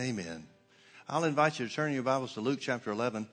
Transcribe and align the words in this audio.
Amen. 0.00 0.46
I'll 1.10 1.24
invite 1.24 1.60
you 1.60 1.68
to 1.68 1.74
turn 1.74 1.92
your 1.92 2.02
Bibles 2.02 2.32
to 2.32 2.40
Luke 2.40 2.60
chapter 2.62 2.90
11. 2.90 3.28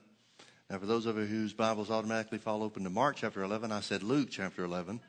Now, 0.68 0.78
for 0.78 0.84
those 0.84 1.06
of 1.06 1.16
you 1.16 1.24
whose 1.24 1.54
Bibles 1.54 1.90
automatically 1.90 2.36
fall 2.36 2.62
open 2.62 2.84
to 2.84 2.90
Mark 2.90 3.16
chapter 3.16 3.42
11, 3.42 3.72
I 3.72 3.80
said 3.80 4.02
Luke 4.02 4.28
chapter 4.30 4.64
11. 4.64 5.00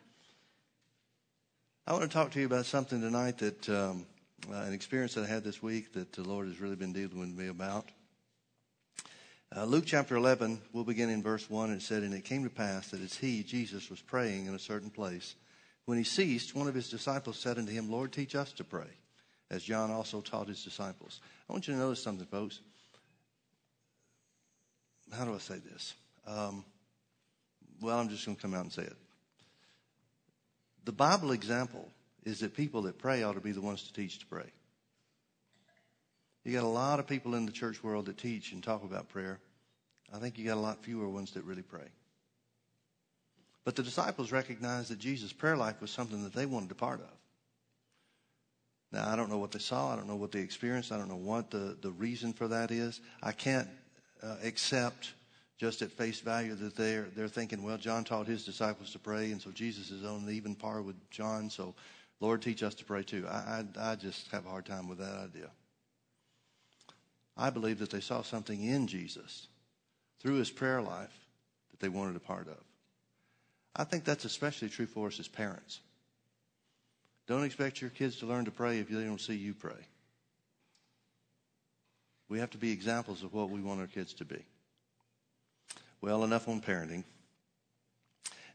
I 1.85 1.91
want 1.91 2.03
to 2.03 2.07
talk 2.09 2.31
to 2.31 2.39
you 2.39 2.45
about 2.45 2.65
something 2.65 3.01
tonight 3.01 3.39
that, 3.39 3.67
um, 3.67 4.05
uh, 4.49 4.55
an 4.55 4.71
experience 4.71 5.15
that 5.15 5.25
I 5.25 5.27
had 5.27 5.43
this 5.43 5.61
week 5.61 5.91
that 5.95 6.13
the 6.13 6.23
Lord 6.23 6.47
has 6.47 6.61
really 6.61 6.77
been 6.77 6.93
dealing 6.93 7.19
with 7.19 7.35
me 7.37 7.49
about. 7.49 7.89
Uh, 9.53 9.65
Luke 9.65 9.83
chapter 9.85 10.15
11, 10.15 10.61
we'll 10.71 10.85
begin 10.85 11.09
in 11.09 11.21
verse 11.21 11.49
1. 11.49 11.71
And 11.71 11.81
it 11.81 11.83
said, 11.83 12.03
And 12.03 12.13
it 12.13 12.23
came 12.23 12.45
to 12.45 12.49
pass 12.49 12.91
that 12.91 13.01
as 13.01 13.15
he, 13.15 13.43
Jesus, 13.43 13.89
was 13.89 13.99
praying 14.01 14.45
in 14.45 14.55
a 14.55 14.59
certain 14.59 14.91
place, 14.91 15.35
when 15.83 15.97
he 15.97 16.05
ceased, 16.05 16.55
one 16.55 16.69
of 16.69 16.75
his 16.75 16.89
disciples 16.89 17.37
said 17.37 17.57
unto 17.57 17.73
him, 17.73 17.91
Lord, 17.91 18.13
teach 18.13 18.33
us 18.33 18.53
to 18.53 18.63
pray, 18.63 18.87
as 19.51 19.63
John 19.63 19.91
also 19.91 20.21
taught 20.21 20.47
his 20.47 20.63
disciples. 20.63 21.21
I 21.49 21.53
want 21.53 21.67
you 21.67 21.73
to 21.73 21.79
notice 21.79 22.03
something, 22.03 22.27
folks. 22.27 22.59
How 25.11 25.25
do 25.25 25.33
I 25.33 25.39
say 25.39 25.57
this? 25.57 25.95
Um, 26.27 26.63
well, 27.81 27.97
I'm 27.97 28.09
just 28.09 28.25
going 28.25 28.35
to 28.35 28.41
come 28.41 28.53
out 28.53 28.63
and 28.63 28.73
say 28.73 28.83
it. 28.83 28.95
The 30.85 30.91
Bible 30.91 31.31
example 31.31 31.89
is 32.25 32.39
that 32.39 32.55
people 32.55 32.83
that 32.83 32.99
pray 32.99 33.23
ought 33.23 33.33
to 33.33 33.41
be 33.41 33.51
the 33.51 33.61
ones 33.61 33.83
to 33.83 33.93
teach 33.93 34.19
to 34.19 34.25
pray. 34.25 34.51
You 36.43 36.53
got 36.53 36.63
a 36.63 36.67
lot 36.67 36.99
of 36.99 37.07
people 37.07 37.35
in 37.35 37.45
the 37.45 37.51
church 37.51 37.83
world 37.83 38.05
that 38.05 38.17
teach 38.17 38.51
and 38.53 38.63
talk 38.63 38.83
about 38.83 39.09
prayer. 39.09 39.39
I 40.13 40.19
think 40.19 40.37
you 40.37 40.45
got 40.45 40.57
a 40.57 40.61
lot 40.61 40.83
fewer 40.83 41.07
ones 41.07 41.31
that 41.31 41.43
really 41.43 41.61
pray. 41.61 41.87
But 43.65 43.75
the 43.75 43.83
disciples 43.83 44.31
recognized 44.31 44.89
that 44.89 44.99
Jesus' 44.99 45.33
prayer 45.33 45.57
life 45.57 45.81
was 45.81 45.91
something 45.91 46.23
that 46.23 46.33
they 46.33 46.45
wanted 46.45 46.71
a 46.71 46.75
part 46.75 47.01
of. 47.01 47.18
Now, 48.91 49.07
I 49.07 49.15
don't 49.15 49.29
know 49.29 49.37
what 49.37 49.51
they 49.51 49.59
saw. 49.59 49.93
I 49.93 49.95
don't 49.95 50.07
know 50.07 50.15
what 50.15 50.31
they 50.31 50.39
experienced. 50.39 50.91
I 50.91 50.97
don't 50.97 51.09
know 51.09 51.15
what 51.15 51.51
the, 51.51 51.77
the 51.81 51.91
reason 51.91 52.33
for 52.33 52.47
that 52.47 52.71
is. 52.71 53.01
I 53.21 53.31
can't 53.31 53.67
uh, 54.23 54.35
accept 54.43 55.13
just 55.57 55.81
at 55.81 55.91
face 55.91 56.21
value 56.21 56.55
that 56.55 56.75
they're, 56.75 57.07
they're 57.15 57.27
thinking, 57.27 57.61
well, 57.61 57.77
John 57.77 58.03
taught 58.03 58.27
his 58.27 58.45
disciples 58.45 58.91
to 58.93 58.99
pray, 58.99 59.31
and 59.31 59.41
so 59.41 59.51
Jesus 59.51 59.91
is 59.91 60.05
on 60.05 60.23
an 60.23 60.33
even 60.33 60.55
par 60.55 60.81
with 60.81 60.95
John, 61.11 61.49
so 61.49 61.75
Lord, 62.21 62.41
teach 62.41 62.63
us 62.63 62.75
to 62.75 62.85
pray 62.85 63.03
too. 63.03 63.25
I, 63.29 63.63
I, 63.77 63.91
I 63.91 63.95
just 63.95 64.29
have 64.31 64.45
a 64.45 64.49
hard 64.49 64.65
time 64.65 64.87
with 64.87 64.99
that 64.99 65.15
idea. 65.15 65.49
I 67.37 67.49
believe 67.49 67.79
that 67.79 67.89
they 67.89 68.01
saw 68.01 68.21
something 68.21 68.61
in 68.63 68.87
Jesus 68.87 69.47
through 70.19 70.35
his 70.35 70.49
prayer 70.49 70.81
life 70.81 71.17
that 71.71 71.79
they 71.79 71.89
wanted 71.89 72.15
a 72.15 72.21
part 72.21 72.47
of. 72.47 72.57
I 73.75 73.85
think 73.85 74.03
that's 74.03 74.25
especially 74.25 74.69
true 74.69 74.87
for 74.87 75.07
us 75.07 75.19
as 75.19 75.27
parents. 75.27 75.79
Don't 77.29 77.43
expect 77.43 77.79
your 77.79 77.91
kids 77.91 78.15
to 78.17 78.25
learn 78.25 78.45
to 78.45 78.51
pray 78.51 78.79
if 78.79 78.89
they 78.89 79.03
don't 79.03 79.21
see 79.21 79.35
you 79.35 79.53
pray. 79.53 79.87
We 82.27 82.39
have 82.39 82.49
to 82.51 82.57
be 82.57 82.71
examples 82.71 83.21
of 83.21 83.35
what 83.35 83.51
we 83.51 83.61
want 83.61 83.81
our 83.81 83.85
kids 83.85 84.15
to 84.15 84.25
be. 84.25 84.43
Well, 86.01 86.23
enough 86.23 86.47
on 86.47 86.59
parenting. 86.59 87.03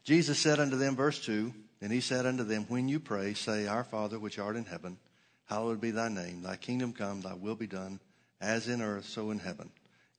Jesus 0.03 0.37
said 0.37 0.59
unto 0.59 0.75
them, 0.75 0.97
verse 0.97 1.23
2, 1.23 1.53
and 1.81 1.89
he 1.89 2.01
said 2.01 2.25
unto 2.25 2.43
them, 2.43 2.65
When 2.67 2.89
you 2.89 2.99
pray, 2.99 3.33
say, 3.33 3.65
Our 3.65 3.85
Father 3.85 4.19
which 4.19 4.39
art 4.39 4.57
in 4.57 4.65
heaven, 4.65 4.97
hallowed 5.45 5.79
be 5.79 5.91
thy 5.91 6.09
name. 6.09 6.41
Thy 6.41 6.57
kingdom 6.57 6.91
come, 6.91 7.21
thy 7.21 7.33
will 7.33 7.55
be 7.55 7.67
done, 7.67 8.01
as 8.41 8.67
in 8.67 8.81
earth, 8.81 9.05
so 9.05 9.31
in 9.31 9.39
heaven. 9.39 9.69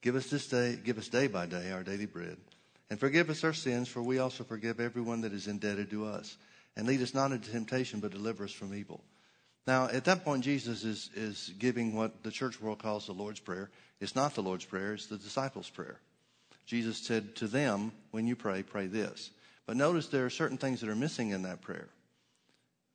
Give 0.01 0.17
us 0.17 0.31
this 0.31 0.47
day, 0.47 0.79
give 0.83 0.97
us 0.97 1.09
day 1.09 1.27
by 1.27 1.45
day 1.45 1.73
our 1.73 1.83
daily 1.83 2.07
bread. 2.07 2.39
And 2.89 2.99
forgive 2.99 3.29
us 3.29 3.45
our 3.45 3.53
sins, 3.53 3.89
for 3.89 4.03
we 4.03 4.19
also 4.19 4.45
forgive 4.45 4.81
everyone 4.81 5.21
that 5.23 5.35
is 5.35 5.47
indebted 5.47 5.91
to 5.91 6.07
us. 6.07 6.39
And 6.77 6.87
lead 6.87 7.01
us 7.01 7.15
not 7.15 7.33
into 7.33 7.51
temptation, 7.51 8.01
but 8.01 8.11
deliver 8.11 8.45
us 8.45 8.53
from 8.53 8.75
evil. 8.75 9.03
Now, 9.67 9.89
at 9.89 10.05
that 10.05 10.25
point, 10.25 10.45
Jesus 10.45 10.85
is, 10.85 11.11
is 11.15 11.53
giving 11.59 11.95
what 11.95 12.23
the 12.23 12.31
church 12.31 12.61
world 12.61 12.79
calls 12.79 13.07
the 13.07 13.13
Lord's 13.13 13.41
Prayer. 13.41 13.71
It's 14.01 14.15
not 14.15 14.35
the 14.35 14.43
Lord's 14.43 14.65
Prayer, 14.65 14.95
it's 14.95 15.07
the 15.07 15.17
disciples' 15.17 15.71
prayer. 15.71 15.99
Jesus 16.67 16.99
said 16.99 17.35
to 17.37 17.47
them, 17.47 17.93
When 18.11 18.27
you 18.27 18.37
pray, 18.37 18.63
pray 18.63 18.87
this. 18.87 19.31
But 19.67 19.77
notice 19.77 20.07
there 20.09 20.27
are 20.27 20.31
certain 20.31 20.59
things 20.59 20.81
that 20.81 20.91
are 20.91 20.97
missing 20.97 21.31
in 21.31 21.43
that 21.43 21.61
prayer, 21.61 21.89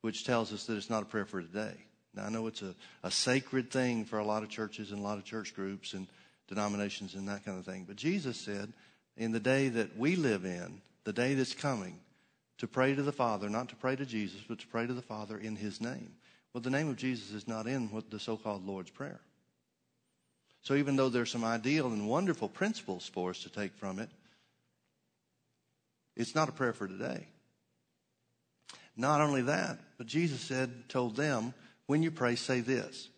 which 0.02 0.26
tells 0.26 0.54
us 0.54 0.66
that 0.66 0.78
it's 0.78 0.90
not 0.90 1.04
a 1.04 1.08
prayer 1.08 1.26
for 1.26 1.42
today. 1.42 1.74
Now, 2.14 2.26
I 2.26 2.30
know 2.30 2.48
it's 2.48 2.62
a, 2.62 2.76
a 3.04 3.12
sacred 3.12 3.72
thing 3.72 4.06
for 4.06 4.20
a 4.20 4.26
lot 4.26 4.44
of 4.44 4.50
churches 4.50 4.92
and 4.92 5.00
a 5.00 5.04
lot 5.04 5.18
of 5.18 5.26
church 5.26 5.54
groups 5.54 5.94
and 5.94 6.08
denominations 6.48 7.16
and 7.16 7.28
that 7.28 7.46
kind 7.46 7.58
of 7.58 7.66
thing. 7.66 7.86
But 7.88 7.96
Jesus 7.96 8.38
said, 8.38 8.72
in 9.18 9.32
the 9.32 9.40
day 9.40 9.70
that 9.70 9.98
we 9.98 10.16
live 10.16 10.46
in, 10.46 10.82
the 11.04 11.14
day 11.14 11.34
that's 11.34 11.54
coming, 11.54 12.00
to 12.62 12.68
pray 12.68 12.94
to 12.94 13.02
the 13.02 13.12
Father, 13.12 13.50
not 13.50 13.70
to 13.70 13.76
pray 13.76 13.96
to 13.96 14.06
Jesus, 14.06 14.40
but 14.48 14.60
to 14.60 14.68
pray 14.68 14.86
to 14.86 14.94
the 14.94 15.02
Father 15.02 15.36
in 15.36 15.56
His 15.56 15.82
name. 15.82 16.12
Well, 16.54 16.62
the 16.62 16.70
name 16.70 16.90
of 16.90 16.96
Jesus 16.96 17.32
is 17.32 17.48
not 17.48 17.66
in 17.66 17.90
what 17.90 18.12
the 18.12 18.20
so 18.20 18.38
called 18.38 18.68
Lord's 18.68 18.92
Prayer. 18.92 19.20
So 20.62 20.76
even 20.76 20.96
though 20.96 21.10
there's 21.10 21.32
some 21.32 21.44
ideal 21.44 21.88
and 21.88 22.08
wonderful 22.08 22.48
principles 22.48 23.10
for 23.12 23.32
us 23.32 23.42
to 23.42 23.50
take 23.50 23.74
from 23.74 23.98
it, 23.98 24.12
it's 26.16 26.36
not 26.36 26.50
a 26.50 26.52
prayer 26.52 26.72
for 26.72 26.88
today. 26.88 27.26
Not 28.96 29.22
only 29.22 29.42
that, 29.42 29.80
but 29.98 30.06
Jesus 30.06 30.42
said, 30.42 30.88
told 30.88 31.16
them, 31.16 31.56
when 31.88 32.04
you 32.04 32.12
pray, 32.12 32.36
say 32.36 32.60
this. 32.60 33.10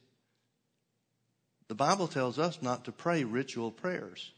The 1.67 1.75
Bible 1.75 2.07
tells 2.07 2.39
us 2.39 2.61
not 2.61 2.85
to 2.85 2.93
pray 2.93 3.25
ritual 3.25 3.71
prayers. 3.71 4.31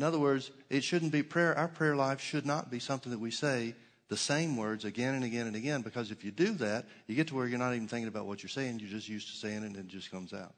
In 0.00 0.04
other 0.04 0.18
words, 0.18 0.50
it 0.70 0.82
shouldn't 0.82 1.12
be 1.12 1.22
prayer. 1.22 1.54
Our 1.58 1.68
prayer 1.68 1.94
life 1.94 2.22
should 2.22 2.46
not 2.46 2.70
be 2.70 2.78
something 2.78 3.12
that 3.12 3.18
we 3.18 3.30
say 3.30 3.74
the 4.08 4.16
same 4.16 4.56
words 4.56 4.86
again 4.86 5.14
and 5.14 5.24
again 5.24 5.46
and 5.46 5.54
again, 5.54 5.82
because 5.82 6.10
if 6.10 6.24
you 6.24 6.30
do 6.30 6.52
that, 6.52 6.86
you 7.06 7.14
get 7.14 7.28
to 7.28 7.34
where 7.34 7.46
you're 7.46 7.58
not 7.58 7.74
even 7.74 7.86
thinking 7.86 8.08
about 8.08 8.24
what 8.24 8.42
you're 8.42 8.48
saying. 8.48 8.78
You're 8.78 8.88
just 8.88 9.10
used 9.10 9.28
to 9.28 9.36
saying 9.36 9.62
it 9.62 9.66
and 9.66 9.76
it 9.76 9.88
just 9.88 10.10
comes 10.10 10.32
out. 10.32 10.54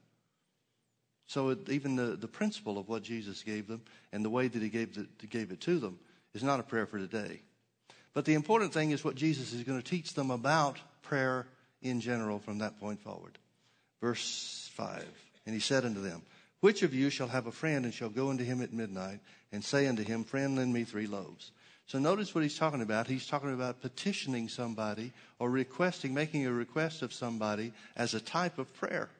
So 1.27 1.49
it, 1.49 1.69
even 1.69 1.97
the, 1.97 2.15
the 2.15 2.29
principle 2.29 2.79
of 2.79 2.89
what 2.89 3.03
Jesus 3.03 3.43
gave 3.43 3.67
them 3.67 3.83
and 4.13 4.25
the 4.25 4.31
way 4.31 4.47
that 4.47 4.63
he 4.63 4.69
gave, 4.69 4.95
the, 4.95 5.27
gave 5.27 5.51
it 5.51 5.61
to 5.63 5.81
them 5.81 5.99
is 6.35 6.45
not 6.45 6.61
a 6.61 6.63
prayer 6.63 6.87
for 6.87 7.01
today. 7.01 7.43
But 8.15 8.27
the 8.27 8.35
important 8.35 8.73
thing 8.73 8.93
is 8.93 9.03
what 9.03 9.17
Jesus 9.17 9.53
is 9.53 9.65
going 9.65 9.83
to 9.83 9.85
teach 9.85 10.15
them 10.15 10.31
about 10.31 10.79
prayer 11.03 11.49
in 11.83 12.01
general 12.01 12.39
from 12.39 12.59
that 12.59 12.79
point 12.79 13.01
forward. 13.01 13.41
Verse 14.01 14.71
5 14.75 15.05
And 15.47 15.53
he 15.53 15.61
said 15.61 15.85
unto 15.85 16.01
them, 16.01 16.23
Which 16.63 16.85
of 16.85 16.95
you 16.95 17.11
shall 17.11 17.27
have 17.27 17.49
a 17.49 17.53
friend 17.53 17.85
and 17.85 17.93
shall 17.93 18.09
go 18.09 18.31
unto 18.31 18.45
him 18.45 18.63
at 18.63 18.73
midnight 18.73 19.19
and 19.51 19.65
say 19.65 19.89
unto 19.89 20.05
him, 20.05 20.23
Friend, 20.23 20.55
lend 20.55 20.73
me 20.73 20.85
three 20.85 21.09
loaves? 21.09 21.51
So 21.87 21.99
notice 21.99 22.37
what 22.37 22.45
he's 22.45 22.57
talking 22.57 22.83
about. 22.83 23.09
He's 23.09 23.27
talking 23.27 23.53
about 23.53 23.83
petitioning 23.83 24.49
somebody 24.49 25.13
or 25.41 25.51
requesting, 25.51 26.15
making 26.15 26.47
a 26.47 26.53
request 26.53 27.03
of 27.03 27.13
somebody 27.13 27.73
as 27.97 28.15
a 28.15 28.21
type 28.21 28.61
of 28.61 28.73
prayer. 28.75 29.11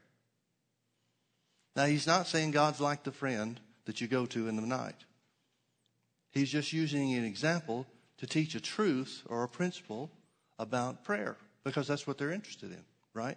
Now, 1.75 1.87
he's 1.87 2.07
not 2.07 2.29
saying 2.29 2.53
God's 2.53 2.81
like 2.81 3.03
the 3.03 3.11
friend 3.11 3.59
that 3.87 4.01
you 4.01 4.07
go 4.07 4.25
to 4.27 4.47
in 4.47 4.55
the 4.55 4.63
night. 4.63 4.95
He's 6.31 6.49
just 6.49 6.73
using 6.73 7.13
an 7.15 7.25
example 7.25 7.89
to 8.19 8.27
teach 8.29 8.55
a 8.55 8.61
truth 8.61 9.25
or 9.27 9.43
a 9.43 9.49
principle 9.49 10.13
about 10.61 11.05
prayer 11.05 11.37
because 11.65 11.89
that's 11.89 12.07
what 12.07 12.19
they're 12.19 12.31
interested 12.31 12.71
in, 12.71 12.85
right? 13.15 13.37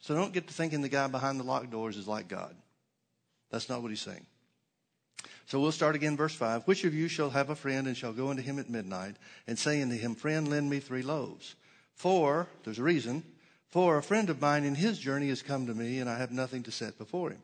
So 0.00 0.14
don't 0.14 0.34
get 0.34 0.48
to 0.48 0.52
thinking 0.52 0.82
the 0.82 0.90
guy 0.90 1.06
behind 1.06 1.40
the 1.40 1.44
locked 1.44 1.70
doors 1.70 1.96
is 1.96 2.06
like 2.06 2.28
God. 2.28 2.54
That's 3.52 3.68
not 3.68 3.82
what 3.82 3.90
he's 3.90 4.00
saying. 4.00 4.26
So 5.46 5.60
we'll 5.60 5.72
start 5.72 5.94
again, 5.94 6.16
verse 6.16 6.34
5. 6.34 6.64
Which 6.64 6.84
of 6.84 6.94
you 6.94 7.06
shall 7.06 7.30
have 7.30 7.50
a 7.50 7.54
friend 7.54 7.86
and 7.86 7.96
shall 7.96 8.12
go 8.12 8.30
unto 8.30 8.42
him 8.42 8.58
at 8.58 8.70
midnight 8.70 9.16
and 9.46 9.58
say 9.58 9.82
unto 9.82 9.96
him, 9.96 10.14
Friend, 10.14 10.48
lend 10.48 10.70
me 10.70 10.80
three 10.80 11.02
loaves? 11.02 11.54
For, 11.94 12.48
there's 12.64 12.78
a 12.78 12.82
reason, 12.82 13.22
for 13.68 13.98
a 13.98 14.02
friend 14.02 14.30
of 14.30 14.40
mine 14.40 14.64
in 14.64 14.74
his 14.74 14.98
journey 14.98 15.28
has 15.28 15.42
come 15.42 15.66
to 15.66 15.74
me 15.74 15.98
and 15.98 16.08
I 16.08 16.18
have 16.18 16.32
nothing 16.32 16.62
to 16.64 16.72
set 16.72 16.96
before 16.96 17.30
him. 17.30 17.42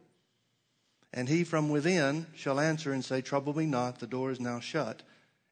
And 1.13 1.29
he 1.29 1.45
from 1.45 1.69
within 1.69 2.27
shall 2.35 2.61
answer 2.61 2.93
and 2.93 3.05
say, 3.05 3.21
Trouble 3.21 3.55
me 3.55 3.67
not, 3.67 3.99
the 3.99 4.07
door 4.07 4.31
is 4.31 4.41
now 4.41 4.61
shut, 4.61 5.03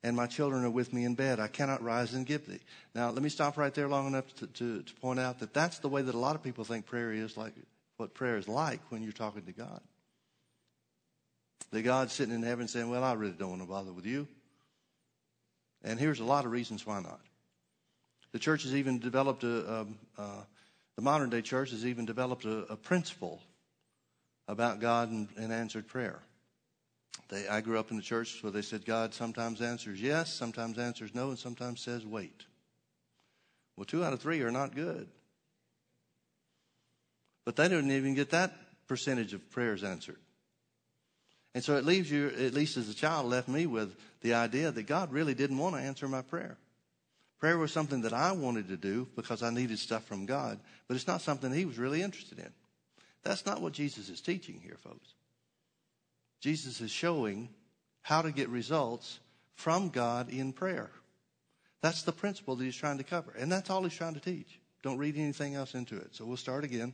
and 0.03 0.17
my 0.17 0.27
children 0.27 0.65
are 0.65 0.71
with 0.71 0.93
me 0.93 1.05
in 1.05 1.15
bed. 1.15 1.41
I 1.41 1.49
cannot 1.49 1.83
rise 1.83 2.15
and 2.15 2.27
give 2.27 2.47
thee. 2.47 2.61
Now, 2.95 3.11
let 3.11 3.23
me 3.23 3.29
stop 3.29 3.57
right 3.57 3.75
there 3.75 3.89
long 3.89 4.07
enough 4.07 4.35
to, 4.37 4.47
to, 4.47 4.83
to 4.83 4.95
point 4.95 5.21
out 5.21 5.39
that 5.41 5.55
that's 5.55 5.79
the 5.79 5.89
way 5.89 6.03
that 6.03 6.15
a 6.15 6.19
lot 6.19 6.37
of 6.37 6.43
people 6.43 6.65
think 6.65 6.87
prayer 6.87 7.13
is 7.13 7.37
like, 7.37 7.55
what 7.97 8.15
prayer 8.15 8.37
is 8.37 8.49
like 8.49 8.81
when 8.91 9.03
you're 9.03 9.13
talking 9.13 9.43
to 9.43 9.53
God. 9.53 9.81
That 11.71 11.83
God's 11.83 12.13
sitting 12.13 12.35
in 12.35 12.43
heaven 12.43 12.69
saying, 12.69 12.89
Well, 12.89 13.05
I 13.05 13.15
really 13.15 13.33
don't 13.33 13.51
want 13.51 13.63
to 13.63 13.69
bother 13.69 13.93
with 13.93 14.07
you. 14.07 14.29
And 15.83 15.99
here's 15.99 16.21
a 16.21 16.25
lot 16.25 16.45
of 16.45 16.51
reasons 16.51 16.87
why 16.87 17.01
not. 17.01 17.21
The 18.33 18.39
church 18.39 18.65
has 18.65 18.75
even 18.75 18.99
developed 18.99 19.45
a, 19.45 19.81
um, 19.81 19.99
uh, 20.19 20.43
the 20.97 21.03
modern 21.03 21.31
day 21.31 21.43
church 21.43 21.71
has 21.71 21.87
even 21.87 22.05
developed 22.07 22.45
a, 22.45 22.59
a 22.73 22.77
principle 22.77 23.41
about 24.49 24.81
God 24.81 25.11
and, 25.11 25.29
and 25.37 25.53
answered 25.53 25.87
prayer. 25.87 26.21
They, 27.29 27.49
I 27.49 27.61
grew 27.61 27.79
up 27.79 27.91
in 27.91 27.97
the 27.97 28.03
church 28.03 28.43
where 28.43 28.53
they 28.53 28.63
said 28.63 28.85
God 28.85 29.13
sometimes 29.13 29.61
answers 29.61 30.01
yes, 30.01 30.33
sometimes 30.33 30.79
answers 30.79 31.15
no, 31.15 31.31
and 31.31 31.39
sometimes 31.39 31.81
says 31.81 32.07
wait. 32.07 32.45
Well, 33.77 33.85
two 33.85 34.05
out 34.05 34.13
of 34.13 34.21
three 34.21 34.41
are 34.43 34.51
not 34.51 34.75
good. 34.75 35.09
But 37.45 37.57
they 37.57 37.69
didn't 37.69 37.91
even 37.91 38.15
get 38.15 38.31
that 38.31 38.53
percentage 38.89 39.35
of 39.35 39.51
prayers 39.51 39.85
answered. 39.85 40.19
And 41.57 41.65
so 41.65 41.79
it 41.79 41.87
leaves 41.87 42.11
you, 42.11 42.29
at 42.29 42.53
least 42.53 42.77
as 42.77 42.91
a 42.91 42.95
child, 42.95 43.31
left 43.31 43.49
me 43.49 43.65
with 43.65 43.97
the 44.21 44.35
idea 44.35 44.71
that 44.71 44.83
God 44.83 45.11
really 45.11 45.33
didn't 45.33 45.57
want 45.57 45.75
to 45.75 45.81
answer 45.81 46.07
my 46.07 46.21
prayer. 46.21 46.59
Prayer 47.41 47.57
was 47.57 47.73
something 47.73 48.03
that 48.03 48.13
I 48.13 48.33
wanted 48.33 48.69
to 48.69 48.77
do 48.77 49.09
because 49.17 49.43
I 49.43 49.49
needed 49.49 49.79
stuff 49.79 50.05
from 50.05 50.27
God, 50.27 50.61
but 50.87 50.97
it's 50.97 51.07
not 51.07 51.23
something 51.23 51.51
He 51.51 51.65
was 51.65 51.79
really 51.79 52.03
interested 52.03 52.41
in. 52.41 52.51
That's 53.23 53.47
not 53.47 53.63
what 53.63 53.73
Jesus 53.73 54.11
is 54.11 54.21
teaching 54.21 54.61
here, 54.63 54.77
folks. 54.85 55.15
Jesus 56.43 56.83
is 56.83 56.91
showing 56.91 57.49
how 58.03 58.21
to 58.21 58.33
get 58.33 58.51
results 58.51 59.19
from 59.55 59.89
God 59.89 60.29
in 60.29 60.53
prayer. 60.53 60.91
That's 61.81 62.03
the 62.03 62.13
principle 62.13 62.57
that 62.57 62.65
he's 62.65 62.77
trying 62.77 62.99
to 62.99 63.05
cover. 63.05 63.33
And 63.33 63.51
that's 63.51 63.71
all 63.71 63.83
he's 63.83 63.97
trying 63.97 64.13
to 64.13 64.21
teach. 64.21 64.61
Don't 64.83 64.99
read 64.99 65.17
anything 65.17 65.55
else 65.55 65.75
into 65.75 65.97
it. 65.97 66.15
So 66.15 66.27
we'll 66.27 66.37
start 66.37 66.65
again. 66.65 66.93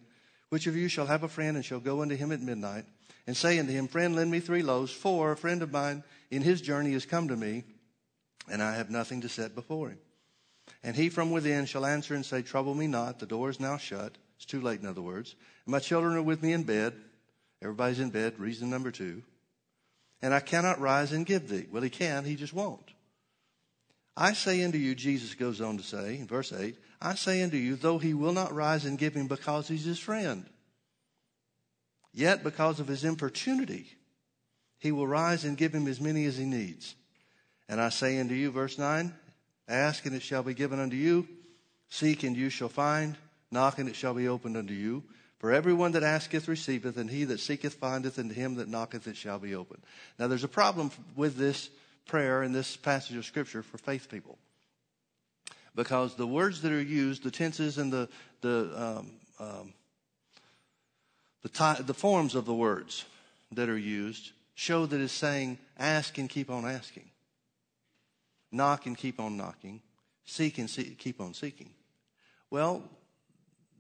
Which 0.52 0.66
of 0.66 0.76
you 0.76 0.88
shall 0.88 1.06
have 1.06 1.22
a 1.22 1.28
friend 1.28 1.56
and 1.56 1.64
shall 1.64 1.80
go 1.80 2.02
unto 2.02 2.14
him 2.14 2.30
at 2.30 2.42
midnight 2.42 2.84
and 3.26 3.34
say 3.34 3.58
unto 3.58 3.72
him, 3.72 3.88
Friend, 3.88 4.14
lend 4.14 4.30
me 4.30 4.38
three 4.38 4.62
loaves, 4.62 4.92
for 4.92 5.32
a 5.32 5.36
friend 5.36 5.62
of 5.62 5.72
mine 5.72 6.04
in 6.30 6.42
his 6.42 6.60
journey 6.60 6.92
has 6.92 7.06
come 7.06 7.28
to 7.28 7.36
me, 7.36 7.64
and 8.50 8.62
I 8.62 8.74
have 8.74 8.90
nothing 8.90 9.22
to 9.22 9.30
set 9.30 9.54
before 9.54 9.88
him. 9.88 9.98
And 10.82 10.94
he 10.94 11.08
from 11.08 11.30
within 11.30 11.64
shall 11.64 11.86
answer 11.86 12.14
and 12.14 12.22
say, 12.22 12.42
Trouble 12.42 12.74
me 12.74 12.86
not, 12.86 13.18
the 13.18 13.24
door 13.24 13.48
is 13.48 13.60
now 13.60 13.78
shut. 13.78 14.18
It's 14.36 14.44
too 14.44 14.60
late, 14.60 14.82
in 14.82 14.86
other 14.86 15.00
words. 15.00 15.36
My 15.64 15.78
children 15.78 16.16
are 16.16 16.22
with 16.22 16.42
me 16.42 16.52
in 16.52 16.64
bed. 16.64 16.92
Everybody's 17.62 18.00
in 18.00 18.10
bed, 18.10 18.38
reason 18.38 18.68
number 18.68 18.90
two. 18.90 19.22
And 20.20 20.34
I 20.34 20.40
cannot 20.40 20.80
rise 20.80 21.12
and 21.12 21.24
give 21.24 21.48
thee. 21.48 21.66
Well, 21.72 21.82
he 21.82 21.88
can, 21.88 22.26
he 22.26 22.36
just 22.36 22.52
won't. 22.52 22.90
I 24.16 24.34
say 24.34 24.62
unto 24.62 24.78
you, 24.78 24.94
Jesus 24.94 25.34
goes 25.34 25.60
on 25.60 25.78
to 25.78 25.82
say 25.82 26.16
in 26.16 26.26
verse 26.26 26.52
8, 26.52 26.76
I 27.00 27.14
say 27.14 27.42
unto 27.42 27.56
you, 27.56 27.76
though 27.76 27.98
he 27.98 28.14
will 28.14 28.32
not 28.32 28.54
rise 28.54 28.84
and 28.84 28.98
give 28.98 29.14
him 29.14 29.26
because 29.26 29.68
he's 29.68 29.84
his 29.84 29.98
friend, 29.98 30.44
yet 32.12 32.44
because 32.44 32.78
of 32.78 32.88
his 32.88 33.04
importunity, 33.04 33.86
he 34.78 34.92
will 34.92 35.06
rise 35.06 35.44
and 35.44 35.56
give 35.56 35.74
him 35.74 35.86
as 35.86 36.00
many 36.00 36.26
as 36.26 36.36
he 36.36 36.44
needs. 36.44 36.94
And 37.68 37.80
I 37.80 37.88
say 37.88 38.18
unto 38.18 38.34
you, 38.34 38.50
verse 38.50 38.78
9, 38.78 39.14
ask 39.68 40.04
and 40.04 40.14
it 40.14 40.22
shall 40.22 40.42
be 40.42 40.54
given 40.54 40.78
unto 40.78 40.96
you, 40.96 41.26
seek 41.88 42.22
and 42.22 42.36
you 42.36 42.50
shall 42.50 42.68
find, 42.68 43.16
knock 43.50 43.78
and 43.78 43.88
it 43.88 43.96
shall 43.96 44.14
be 44.14 44.28
opened 44.28 44.56
unto 44.56 44.74
you. 44.74 45.02
For 45.38 45.52
everyone 45.52 45.92
that 45.92 46.04
asketh 46.04 46.46
receiveth, 46.46 46.96
and 46.96 47.10
he 47.10 47.24
that 47.24 47.40
seeketh 47.40 47.74
findeth, 47.74 48.18
and 48.18 48.30
to 48.30 48.36
him 48.36 48.56
that 48.56 48.68
knocketh 48.68 49.08
it 49.08 49.16
shall 49.16 49.40
be 49.40 49.56
opened. 49.56 49.82
Now 50.16 50.28
there's 50.28 50.44
a 50.44 50.48
problem 50.48 50.92
with 51.16 51.36
this 51.36 51.68
prayer 52.06 52.42
in 52.42 52.52
this 52.52 52.76
passage 52.76 53.16
of 53.16 53.24
Scripture 53.24 53.62
for 53.62 53.78
faith 53.78 54.08
people. 54.10 54.38
Because 55.74 56.16
the 56.16 56.26
words 56.26 56.60
that 56.62 56.72
are 56.72 56.82
used, 56.82 57.22
the 57.22 57.30
tenses 57.30 57.78
and 57.78 57.92
the, 57.92 58.08
the, 58.42 58.72
um, 58.76 59.10
um, 59.40 59.72
the, 61.42 61.48
ty- 61.48 61.80
the 61.80 61.94
forms 61.94 62.34
of 62.34 62.44
the 62.44 62.54
words 62.54 63.04
that 63.52 63.68
are 63.68 63.78
used 63.78 64.32
show 64.54 64.86
that 64.86 65.00
it's 65.00 65.12
saying 65.12 65.58
ask 65.78 66.18
and 66.18 66.28
keep 66.28 66.50
on 66.50 66.66
asking, 66.66 67.08
knock 68.50 68.86
and 68.86 68.98
keep 68.98 69.18
on 69.18 69.36
knocking, 69.36 69.80
seek 70.24 70.58
and 70.58 70.68
see- 70.68 70.94
keep 70.98 71.20
on 71.20 71.32
seeking. 71.32 71.70
Well, 72.50 72.82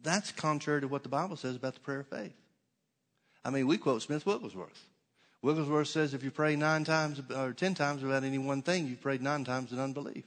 that's 0.02 0.32
contrary 0.32 0.80
to 0.80 0.88
what 0.88 1.02
the 1.02 1.08
Bible 1.08 1.36
says 1.36 1.56
about 1.56 1.74
the 1.74 1.80
prayer 1.80 2.00
of 2.00 2.08
faith. 2.08 2.34
I 3.44 3.50
mean, 3.50 3.66
we 3.66 3.76
quote 3.76 4.02
Smith 4.02 4.24
Wigglesworth. 4.24 4.86
Wigglesworth 5.42 5.88
says 5.88 6.14
if 6.14 6.22
you 6.22 6.30
pray 6.30 6.54
nine 6.54 6.84
times 6.84 7.20
or 7.34 7.52
ten 7.52 7.74
times 7.74 8.02
about 8.02 8.22
any 8.22 8.38
one 8.38 8.62
thing, 8.62 8.86
you've 8.86 9.00
prayed 9.00 9.20
nine 9.20 9.44
times 9.44 9.72
in 9.72 9.80
unbelief. 9.80 10.24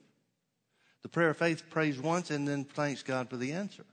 The 1.04 1.10
prayer 1.10 1.30
of 1.30 1.38
faith 1.38 1.70
prays 1.70 2.00
once 2.00 2.32
and 2.32 2.48
then 2.48 2.66
thanks 2.66 3.02
God 3.02 3.30
for 3.30 3.38
the 3.38 3.54
answer. 3.54 3.86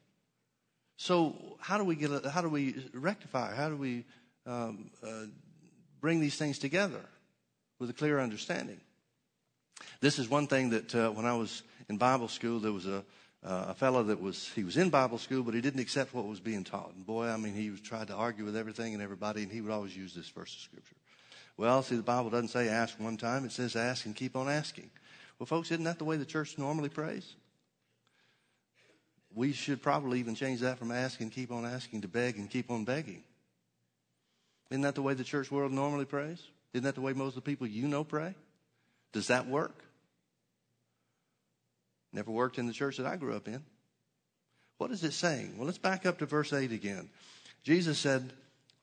So 0.97 1.37
how 1.61 1.79
do 1.79 1.85
we 1.85 1.95
get? 1.95 2.25
How 2.27 2.41
do 2.41 2.49
we 2.49 2.85
rectify? 2.93 3.55
How 3.55 3.69
do 3.69 3.77
we 3.77 4.05
um, 4.47 4.91
uh, 5.07 5.27
bring 6.01 6.21
these 6.21 6.37
things 6.37 6.59
together 6.59 7.05
with 7.79 7.91
a 7.91 7.93
clear 7.93 8.19
understanding? 8.19 8.81
This 10.01 10.19
is 10.19 10.29
one 10.29 10.49
thing 10.49 10.71
that 10.71 10.95
uh, 10.95 11.11
when 11.11 11.27
I 11.27 11.35
was 11.35 11.63
in 11.89 11.99
Bible 11.99 12.29
school, 12.29 12.59
there 12.59 12.73
was 12.73 12.87
a 12.87 13.05
uh, 13.45 13.67
a 13.69 13.75
fellow 13.75 14.05
that 14.05 14.21
was 14.21 14.49
he 14.55 14.65
was 14.65 14.77
in 14.77 14.91
Bible 14.91 15.19
school, 15.19 15.43
but 15.43 15.55
he 15.55 15.61
didn't 15.61 15.81
accept 15.81 16.15
what 16.15 16.27
was 16.27 16.41
being 16.41 16.65
taught. 16.65 16.93
And 16.95 17.05
boy, 17.05 17.27
I 17.27 17.37
mean, 17.37 17.55
he 17.55 17.71
was 17.71 17.81
tried 17.81 18.09
to 18.09 18.15
argue 18.15 18.45
with 18.45 18.57
everything 18.57 18.95
and 18.95 19.03
everybody, 19.03 19.43
and 19.43 19.51
he 19.51 19.61
would 19.61 19.73
always 19.73 19.97
use 19.97 20.15
this 20.15 20.29
verse 20.29 20.55
of 20.55 20.61
scripture. 20.61 20.97
Well, 21.57 21.83
see, 21.83 21.97
the 21.97 22.03
Bible 22.03 22.31
doesn't 22.31 22.49
say 22.49 22.69
ask 22.69 22.99
one 22.99 23.17
time; 23.17 23.45
it 23.45 23.53
says 23.53 23.77
ask 23.77 24.07
and 24.07 24.17
keep 24.17 24.37
on 24.37 24.49
asking. 24.49 24.91
Well, 25.39 25.47
folks, 25.47 25.71
isn't 25.71 25.85
that 25.85 25.99
the 25.99 26.05
way 26.05 26.17
the 26.17 26.25
church 26.25 26.59
normally 26.59 26.89
prays? 26.89 27.35
We 29.35 29.53
should 29.53 29.83
probably 29.83 30.21
even 30.21 30.35
change 30.35 30.61
that 30.61 30.79
from 30.79 30.91
ask 30.91 31.21
and 31.21 31.33
keep 31.33 31.51
on 31.51 31.65
asking 31.65 32.03
to 32.03 32.09
beg 32.09 32.37
and 32.37 32.51
keep 32.51 32.71
on 32.71 32.85
begging. 32.85 33.23
Isn't 34.71 34.83
that 34.83 34.95
the 34.95 35.03
way 35.03 35.15
the 35.15 35.25
church 35.25 35.51
world 35.51 35.73
normally 35.73 36.05
prays? 36.05 36.43
Isn't 36.73 36.85
that 36.85 36.95
the 36.95 37.01
way 37.01 37.13
most 37.13 37.37
of 37.37 37.45
the 37.45 37.51
people 37.51 37.67
you 37.67 37.89
know 37.89 38.05
pray? 38.05 38.35
Does 39.13 39.29
that 39.29 39.47
work? 39.47 39.85
Never 42.13 42.31
worked 42.31 42.59
in 42.59 42.67
the 42.67 42.73
church 42.73 42.99
that 42.99 43.07
I 43.07 43.17
grew 43.17 43.35
up 43.35 43.49
in. 43.49 43.63
What 44.79 44.91
is 44.91 45.05
it 45.05 45.13
saying? 45.13 45.55
Well, 45.57 45.67
let's 45.67 45.79
back 45.79 46.07
up 46.07 46.19
to 46.19 46.27
verse 46.27 46.53
8 46.53 46.73
again. 46.73 47.09
Jesus 47.63 47.99
said, 47.99 48.33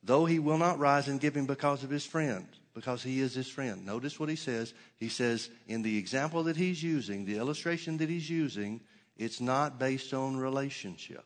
Though 0.01 0.25
he 0.25 0.39
will 0.39 0.57
not 0.57 0.79
rise 0.79 1.07
and 1.07 1.19
give 1.19 1.35
him 1.35 1.45
because 1.45 1.83
of 1.83 1.89
his 1.89 2.05
friend, 2.05 2.47
because 2.73 3.03
he 3.03 3.19
is 3.19 3.33
his 3.33 3.49
friend. 3.49 3.85
Notice 3.85 4.19
what 4.19 4.29
he 4.29 4.35
says. 4.35 4.73
He 4.97 5.09
says, 5.09 5.49
in 5.67 5.81
the 5.81 5.97
example 5.97 6.43
that 6.43 6.55
he's 6.55 6.81
using, 6.81 7.25
the 7.25 7.37
illustration 7.37 7.97
that 7.97 8.09
he's 8.09 8.29
using, 8.29 8.81
it's 9.17 9.41
not 9.41 9.79
based 9.79 10.13
on 10.13 10.37
relationship. 10.37 11.25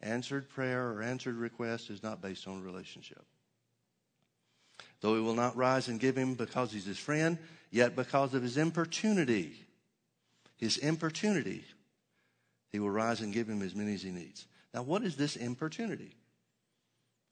Answered 0.00 0.48
prayer 0.48 0.92
or 0.92 1.02
answered 1.02 1.36
request 1.36 1.90
is 1.90 2.02
not 2.02 2.22
based 2.22 2.48
on 2.48 2.62
relationship. 2.62 3.22
Though 5.00 5.14
he 5.14 5.20
will 5.20 5.34
not 5.34 5.56
rise 5.56 5.88
and 5.88 6.00
give 6.00 6.16
him 6.16 6.34
because 6.34 6.72
he's 6.72 6.86
his 6.86 6.98
friend, 6.98 7.38
yet 7.70 7.96
because 7.96 8.34
of 8.34 8.42
his 8.42 8.56
importunity, 8.56 9.52
his 10.56 10.78
importunity, 10.78 11.64
he 12.72 12.78
will 12.78 12.90
rise 12.90 13.20
and 13.20 13.32
give 13.32 13.48
him 13.48 13.62
as 13.62 13.74
many 13.74 13.94
as 13.94 14.02
he 14.02 14.10
needs. 14.10 14.46
Now, 14.72 14.82
what 14.82 15.02
is 15.02 15.16
this 15.16 15.36
importunity? 15.36 16.14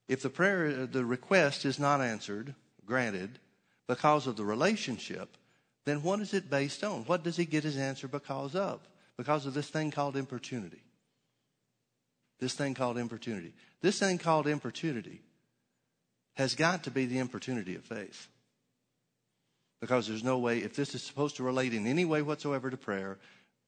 If 0.08 0.22
the 0.22 0.30
prayer, 0.30 0.86
the 0.86 1.04
request 1.04 1.64
is 1.64 1.78
not 1.78 2.00
answered, 2.00 2.54
granted, 2.88 3.38
because 3.86 4.26
of 4.26 4.36
the 4.36 4.44
relationship, 4.44 5.36
then 5.84 6.02
what 6.02 6.20
is 6.20 6.34
it 6.34 6.50
based 6.50 6.82
on? 6.82 7.04
What 7.04 7.22
does 7.22 7.36
he 7.36 7.44
get 7.44 7.62
his 7.62 7.76
answer 7.76 8.08
because 8.08 8.56
of? 8.56 8.80
Because 9.16 9.46
of 9.46 9.54
this 9.54 9.68
thing 9.68 9.90
called 9.90 10.16
importunity. 10.16 10.82
This 12.40 12.54
thing 12.54 12.74
called 12.74 12.98
importunity. 12.98 13.52
This 13.80 13.98
thing 13.98 14.18
called 14.18 14.46
importunity 14.46 15.20
has 16.34 16.54
got 16.54 16.84
to 16.84 16.90
be 16.90 17.06
the 17.06 17.18
importunity 17.18 17.74
of 17.74 17.84
faith. 17.84 18.28
Because 19.80 20.08
there's 20.08 20.24
no 20.24 20.38
way, 20.38 20.58
if 20.58 20.74
this 20.74 20.94
is 20.94 21.02
supposed 21.02 21.36
to 21.36 21.42
relate 21.42 21.72
in 21.72 21.86
any 21.86 22.04
way 22.04 22.22
whatsoever 22.22 22.70
to 22.70 22.76
prayer 22.76 23.18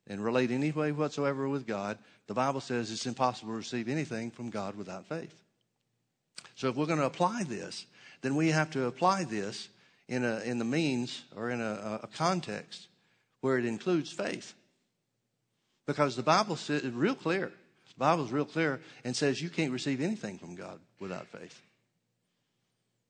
and 0.07 0.25
relate 0.25 0.51
any 0.51 0.73
way 0.73 0.93
whatsoever 0.93 1.49
with 1.49 1.67
God, 1.67 1.99
the 2.27 2.35
Bible 2.35 2.61
says 2.61 2.91
it's 2.91 3.07
impossible 3.07 3.53
to 3.53 3.57
receive 3.57 3.89
anything 3.89 4.31
from 4.31 4.51
God 4.51 4.77
without 4.77 5.07
faith. 5.07 5.35
So 6.55 6.69
if 6.69 6.77
we're 6.77 6.87
going 6.87 6.99
to 6.99 7.07
apply 7.07 7.45
this, 7.45 7.87
then 8.23 8.37
we 8.37 8.49
have 8.49 8.71
to 8.73 8.85
apply 8.85 9.25
this 9.25 9.69
in, 10.09 10.25
a, 10.25 10.41
in 10.41 10.59
the 10.59 10.65
means 10.65 11.23
or 11.37 11.51
in 11.51 11.61
a, 11.61 12.01
a 12.03 12.09
context 12.09 12.89
where 13.41 13.59
it 13.59 13.65
includes 13.65 14.11
faith. 14.11 14.55
Because 15.87 16.17
the 16.17 16.23
Bible 16.23 16.59
is 16.69 16.85
real 16.93 17.15
clear. 17.15 17.47
The 17.49 17.99
Bible 17.99 18.25
is 18.25 18.33
real 18.33 18.45
clear 18.45 18.81
and 19.05 19.17
says 19.17 19.41
you 19.41 19.51
can't 19.51 19.73
receive 19.73 20.01
anything 20.01 20.39
from 20.39 20.55
God 20.55 20.79
without 20.99 21.27
faith. 21.29 21.61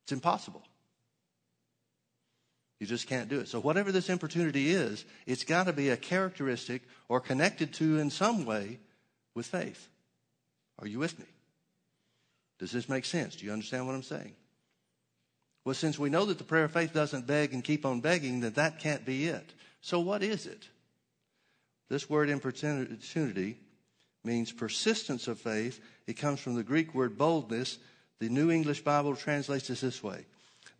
It's 0.05 0.13
impossible. 0.13 0.63
You 2.79 2.87
just 2.87 3.07
can't 3.07 3.29
do 3.29 3.41
it. 3.41 3.49
So, 3.49 3.61
whatever 3.61 3.93
this 3.93 4.09
importunity 4.09 4.71
is, 4.71 5.05
it's 5.27 5.45
got 5.45 5.65
to 5.65 5.73
be 5.73 5.91
a 5.91 5.99
characteristic 5.99 6.83
or 7.09 7.21
connected 7.21 7.75
to 7.75 7.99
in 7.99 8.09
some 8.09 8.47
way 8.47 8.79
with 9.35 9.47
faith. 9.47 9.89
Are 10.79 10.87
you 10.87 10.99
with 10.99 11.19
me? 11.19 11.27
Does 12.59 12.73
this 12.73 12.89
make 12.89 13.05
sense? 13.05 13.37
Do 13.37 13.45
you 13.45 13.53
understand 13.53 13.87
what 13.87 13.95
I'm 13.95 14.03
saying? 14.03 14.33
Well, 15.71 15.77
since 15.77 16.01
we 16.01 16.11
know 16.11 16.25
that 16.25 16.39
the 16.39 16.43
prayer 16.43 16.65
of 16.65 16.73
faith 16.73 16.93
doesn't 16.93 17.29
beg 17.29 17.55
and 17.55 17.63
keep 17.63 17.87
on 17.87 18.01
begging, 18.01 18.41
then 18.41 18.55
that 18.55 18.81
can't 18.81 19.07
be 19.07 19.27
it. 19.27 19.53
So, 19.81 20.01
what 20.01 20.21
is 20.21 20.47
it? 20.47 20.67
This 21.89 22.11
word 22.11 22.29
importunity 22.29 23.57
means 24.25 24.51
persistence 24.51 25.29
of 25.29 25.39
faith. 25.39 25.79
It 26.09 26.15
comes 26.15 26.41
from 26.41 26.57
the 26.57 26.65
Greek 26.65 26.93
word 26.93 27.17
boldness. 27.17 27.79
The 28.19 28.29
New 28.29 28.51
English 28.51 28.81
Bible 28.81 29.15
translates 29.15 29.71
it 29.71 29.81
this 29.81 30.03
way 30.03 30.25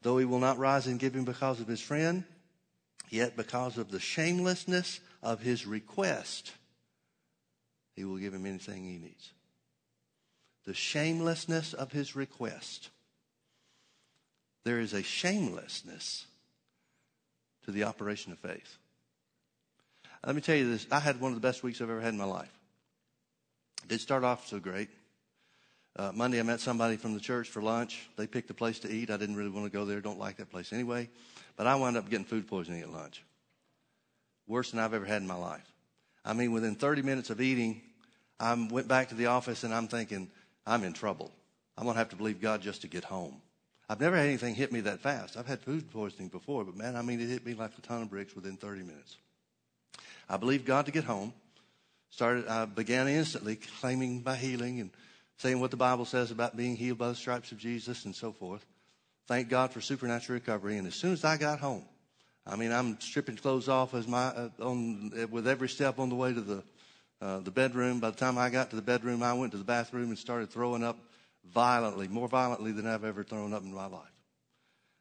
Though 0.03 0.19
he 0.19 0.25
will 0.25 0.41
not 0.41 0.59
rise 0.59 0.89
and 0.89 0.99
give 0.99 1.15
him 1.15 1.25
because 1.25 1.61
of 1.61 1.69
his 1.69 1.81
friend, 1.81 2.25
yet 3.11 3.37
because 3.37 3.79
of 3.79 3.93
the 3.93 4.01
shamelessness 4.01 4.99
of 5.23 5.41
his 5.41 5.69
request, 5.69 6.51
he 7.95 8.03
will 8.05 8.17
give 8.17 8.35
him 8.35 8.45
anything 8.45 8.83
he 8.83 8.99
needs. 8.99 9.31
The 10.65 10.75
shamelessness 10.75 11.75
of 11.75 11.93
his 11.93 12.17
request. 12.17 12.91
There 14.65 14.81
is 14.81 14.93
a 14.93 15.03
shamelessness 15.03 16.27
to 17.65 17.71
the 17.71 17.85
operation 17.85 18.33
of 18.33 18.39
faith. 18.39 18.79
Let 20.25 20.35
me 20.35 20.43
tell 20.43 20.57
you 20.57 20.71
this 20.71 20.87
I 20.91 21.01
had 21.01 21.21
one 21.21 21.33
of 21.33 21.41
the 21.41 21.47
best 21.47 21.63
weeks 21.63 21.81
I've 21.81 21.91
ever 21.91 22.01
had 22.01 22.13
in 22.13 22.19
my 22.19 22.25
life. 22.25 22.53
It 23.85 23.89
did 23.89 24.01
start 24.01 24.25
off 24.25 24.47
so 24.47 24.59
great. 24.59 24.91
Uh, 25.97 26.13
Monday, 26.15 26.39
I 26.39 26.43
met 26.43 26.61
somebody 26.61 26.97
from 26.97 27.15
the 27.15 27.21
church 27.21 27.49
for 27.49 27.61
lunch. 27.61 28.09
They 28.17 28.27
picked 28.27 28.51
a 28.51 28.55
place 28.55 28.79
to 28.81 28.93
eat. 28.93 29.11
I 29.11 29.17
didn't 29.17 29.37
really 29.37 29.51
want 29.51 29.67
to 29.67 29.77
go 29.77 29.85
there. 29.85 30.01
Don't 30.01 30.19
like 30.19 30.37
that 30.37 30.51
place 30.51 30.73
anyway. 30.73 31.09
But 31.57 31.67
I 31.67 31.75
wound 31.75 31.97
up 31.97 32.09
getting 32.09 32.25
food 32.25 32.47
poisoning 32.47 32.83
at 32.83 32.93
lunch. 32.93 33.25
Worse 34.47 34.71
than 34.71 34.81
I've 34.81 34.95
ever 34.95 35.05
had 35.05 35.21
in 35.21 35.29
my 35.29 35.35
life. 35.35 35.67
I 36.25 36.33
mean, 36.33 36.53
within 36.53 36.77
30 36.77 37.03
minutes 37.03 37.31
of 37.31 37.41
eating, 37.41 37.83
I 38.39 38.55
went 38.71 38.89
back 38.89 39.09
to 39.09 39.15
the 39.15 39.27
office 39.27 39.65
and 39.65 39.75
I'm 39.75 39.89
thinking, 39.89 40.31
I'm 40.67 40.85
in 40.85 40.93
trouble. 40.93 41.33
I'm 41.77 41.85
going 41.85 41.95
to 41.95 41.99
have 41.99 42.11
to 42.11 42.17
believe 42.17 42.41
God 42.41 42.61
just 42.61 42.83
to 42.83 42.89
get 42.89 43.05
home. 43.05 43.41
I've 43.91 44.01
never 44.01 44.15
had 44.15 44.27
anything 44.27 44.55
hit 44.55 44.71
me 44.71 44.83
that 44.83 45.01
fast. 45.01 45.37
I've 45.37 45.49
had 45.49 45.63
food 45.63 45.91
poisoning 45.91 46.29
before, 46.29 46.63
but 46.63 46.77
man, 46.77 46.95
I 46.95 47.03
mean, 47.03 47.21
it 47.21 47.29
hit 47.29 47.45
me 47.45 47.55
like 47.55 47.73
a 47.77 47.81
ton 47.81 48.03
of 48.03 48.09
bricks 48.09 48.37
within 48.37 48.57
30 48.57 48.85
minutes. 48.85 49.17
I 50.29 50.37
believed 50.37 50.65
God 50.65 50.87
to 50.87 50.93
get 50.93 51.03
home. 51.03 51.33
Started, 52.09 52.47
I 52.47 52.67
began 52.67 53.09
instantly 53.09 53.57
claiming 53.81 54.23
my 54.25 54.37
healing 54.37 54.79
and 54.79 54.91
saying 55.39 55.59
what 55.59 55.73
the 55.73 55.77
Bible 55.77 56.05
says 56.05 56.31
about 56.31 56.57
being 56.57 56.77
healed 56.77 56.99
by 56.99 57.09
the 57.09 57.17
stripes 57.17 57.51
of 57.51 57.59
Jesus 57.59 58.05
and 58.05 58.15
so 58.15 58.31
forth. 58.31 58.65
Thank 59.27 59.49
God 59.49 59.73
for 59.73 59.81
supernatural 59.81 60.39
recovery. 60.39 60.79
And 60.79 60.87
as 60.87 60.95
soon 60.95 61.13
as 61.13 61.25
I 61.25 61.37
got 61.37 61.59
home, 61.59 61.83
I 62.47 62.55
mean, 62.55 62.71
I'm 62.71 63.01
stripping 63.01 63.39
clothes 63.39 63.69
off 63.69 63.93
as 63.95 64.07
my 64.07 64.27
uh, 64.27 64.51
on 64.61 65.29
with 65.33 65.49
every 65.49 65.69
step 65.69 65.99
on 65.99 66.11
the 66.11 66.15
way 66.15 66.33
to 66.33 66.41
the 66.41 66.63
uh, 67.21 67.41
the 67.41 67.51
bedroom. 67.51 67.99
By 67.99 68.11
the 68.11 68.17
time 68.17 68.39
I 68.39 68.51
got 68.51 68.71
to 68.71 68.77
the 68.77 68.83
bedroom, 68.83 69.25
I 69.25 69.33
went 69.33 69.51
to 69.51 69.59
the 69.59 69.65
bathroom 69.65 70.11
and 70.11 70.19
started 70.19 70.51
throwing 70.51 70.85
up 70.85 70.97
violently, 71.45 72.09
more 72.09 72.29
violently 72.29 72.73
than 72.73 72.87
I've 72.87 73.05
ever 73.05 73.25
thrown 73.25 73.53
up 73.53 73.63
in 73.63 73.75
my 73.75 73.87
life. 73.87 74.03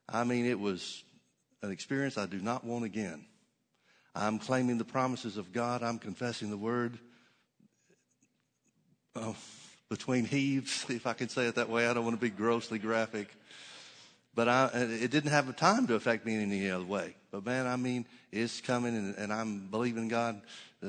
I 0.08 0.24
mean, 0.24 0.46
it 0.46 0.60
was 0.60 1.04
an 1.62 1.72
experience 1.72 2.18
I 2.18 2.26
do 2.26 2.40
not 2.40 2.64
want 2.64 2.86
again. 2.86 3.26
I'm 4.16 4.40
claiming 4.40 4.78
the 4.78 4.86
promises 4.86 5.38
of 5.38 5.54
God. 5.54 5.84
I'm 5.84 6.00
confessing 6.00 6.50
the 6.50 6.58
word. 6.58 6.98
Uh, 9.16 9.34
between 9.90 10.24
heaves, 10.24 10.86
if 10.90 11.08
I 11.08 11.14
can 11.14 11.30
say 11.30 11.48
it 11.48 11.56
that 11.56 11.70
way. 11.70 11.88
I 11.88 11.94
don't 11.94 12.06
want 12.06 12.16
to 12.16 12.22
be 12.22 12.30
grossly 12.30 12.80
graphic. 12.80 13.30
But 14.36 14.48
I, 14.48 14.70
it 14.74 15.12
didn't 15.12 15.32
have 15.32 15.50
a 15.50 15.54
time 15.54 15.88
to 15.88 15.96
affect 15.96 16.26
me 16.26 16.36
in 16.36 16.42
any 16.42 16.70
other 16.70 16.86
way. 16.86 17.16
But 17.32 17.46
man, 17.46 17.68
I 17.68 17.76
mean, 17.76 18.06
it's 18.32 18.62
coming 18.62 18.96
and, 18.96 19.16
and 19.16 19.34
I'm 19.34 19.68
believing 19.68 20.08
God 20.08 20.42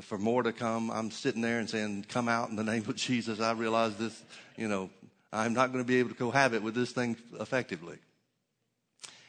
for 0.02 0.18
more 0.18 0.42
to 0.42 0.52
come. 0.52 0.90
I'm 0.90 1.10
sitting 1.10 1.40
there 1.40 1.58
and 1.58 1.68
saying, 1.68 2.06
come 2.08 2.28
out 2.28 2.50
in 2.50 2.56
the 2.56 2.62
name 2.62 2.84
of 2.86 2.96
Jesus. 2.96 3.40
I 3.40 3.52
realize 3.52 3.96
this, 3.96 4.22
you 4.56 4.68
know, 4.68 4.90
I'm 5.32 5.54
not 5.54 5.72
going 5.72 5.84
to 5.84 5.88
be 5.88 5.98
able 5.98 6.10
to 6.10 6.14
cohabit 6.14 6.62
with 6.62 6.74
this 6.74 6.92
thing 6.92 7.16
effectively. 7.38 7.98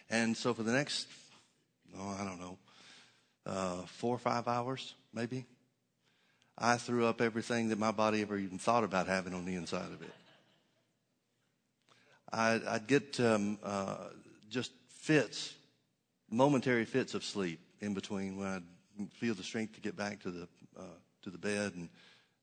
And 0.10 0.36
so 0.36 0.53
for 0.53 0.63
the 0.63 0.72
next, 0.72 1.08
oh, 1.98 2.17
I 2.20 2.25
don't 2.25 2.39
know, 2.39 2.58
uh, 3.46 3.81
four 3.86 4.15
or 4.15 4.20
five 4.20 4.48
hours, 4.48 4.93
maybe, 5.13 5.46
I 6.58 6.77
threw 6.77 7.05
up 7.05 7.22
everything 7.22 7.70
that 7.70 7.79
my 7.79 7.91
body 7.91 8.22
ever 8.22 8.38
even 8.38 8.58
thought 8.58 8.84
about 8.84 9.08
having 9.08 9.34
on 9.34 9.46
the 9.46 9.55
inside 9.55 9.91
of 9.91 10.01
it. 10.01 10.13
I'd, 12.31 12.63
I'd 12.65 12.88
get 12.88 13.20
um, 13.20 13.58
uh, 13.63 13.98
just 14.50 14.72
fits, 14.89 15.53
momentary 16.29 16.86
fits 16.86 17.13
of 17.13 17.24
sleep 17.24 17.60
in 17.79 17.93
between 17.93 18.38
when 18.38 18.48
I'd 18.48 19.12
feel 19.13 19.34
the 19.34 19.43
strength 19.43 19.75
to 19.75 19.81
get 19.81 19.96
back 19.96 20.22
to 20.22 20.31
the 20.31 20.48
uh, 20.77 20.84
to 21.24 21.29
the 21.29 21.38
bed, 21.38 21.74
and 21.75 21.89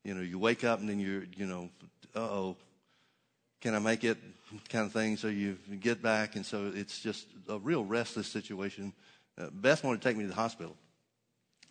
you 0.05 0.15
know, 0.15 0.21
you 0.21 0.39
wake 0.39 0.65
up 0.65 0.81
and 0.81 0.89
then 0.89 1.01
you're, 1.01 1.25
you 1.37 1.47
know, 1.47 1.71
oh, 2.15 2.57
can 3.61 3.75
I 3.75 3.79
make 3.79 4.05
it? 4.05 4.19
Kind 4.69 4.87
of 4.87 4.93
thing. 4.93 5.17
So 5.17 5.29
you 5.29 5.59
get 5.81 6.03
back, 6.03 6.37
and 6.37 6.45
so 6.45 6.73
it's 6.75 7.01
just 7.01 7.27
a 7.49 7.59
real 7.59 7.85
restless 7.85 8.27
situation. 8.27 8.93
Uh, 9.37 9.49
Beth 9.53 9.85
wanted 9.85 10.01
to 10.01 10.09
take 10.09 10.17
me 10.17 10.25
to 10.25 10.29
the 10.29 10.35
hospital. 10.35 10.75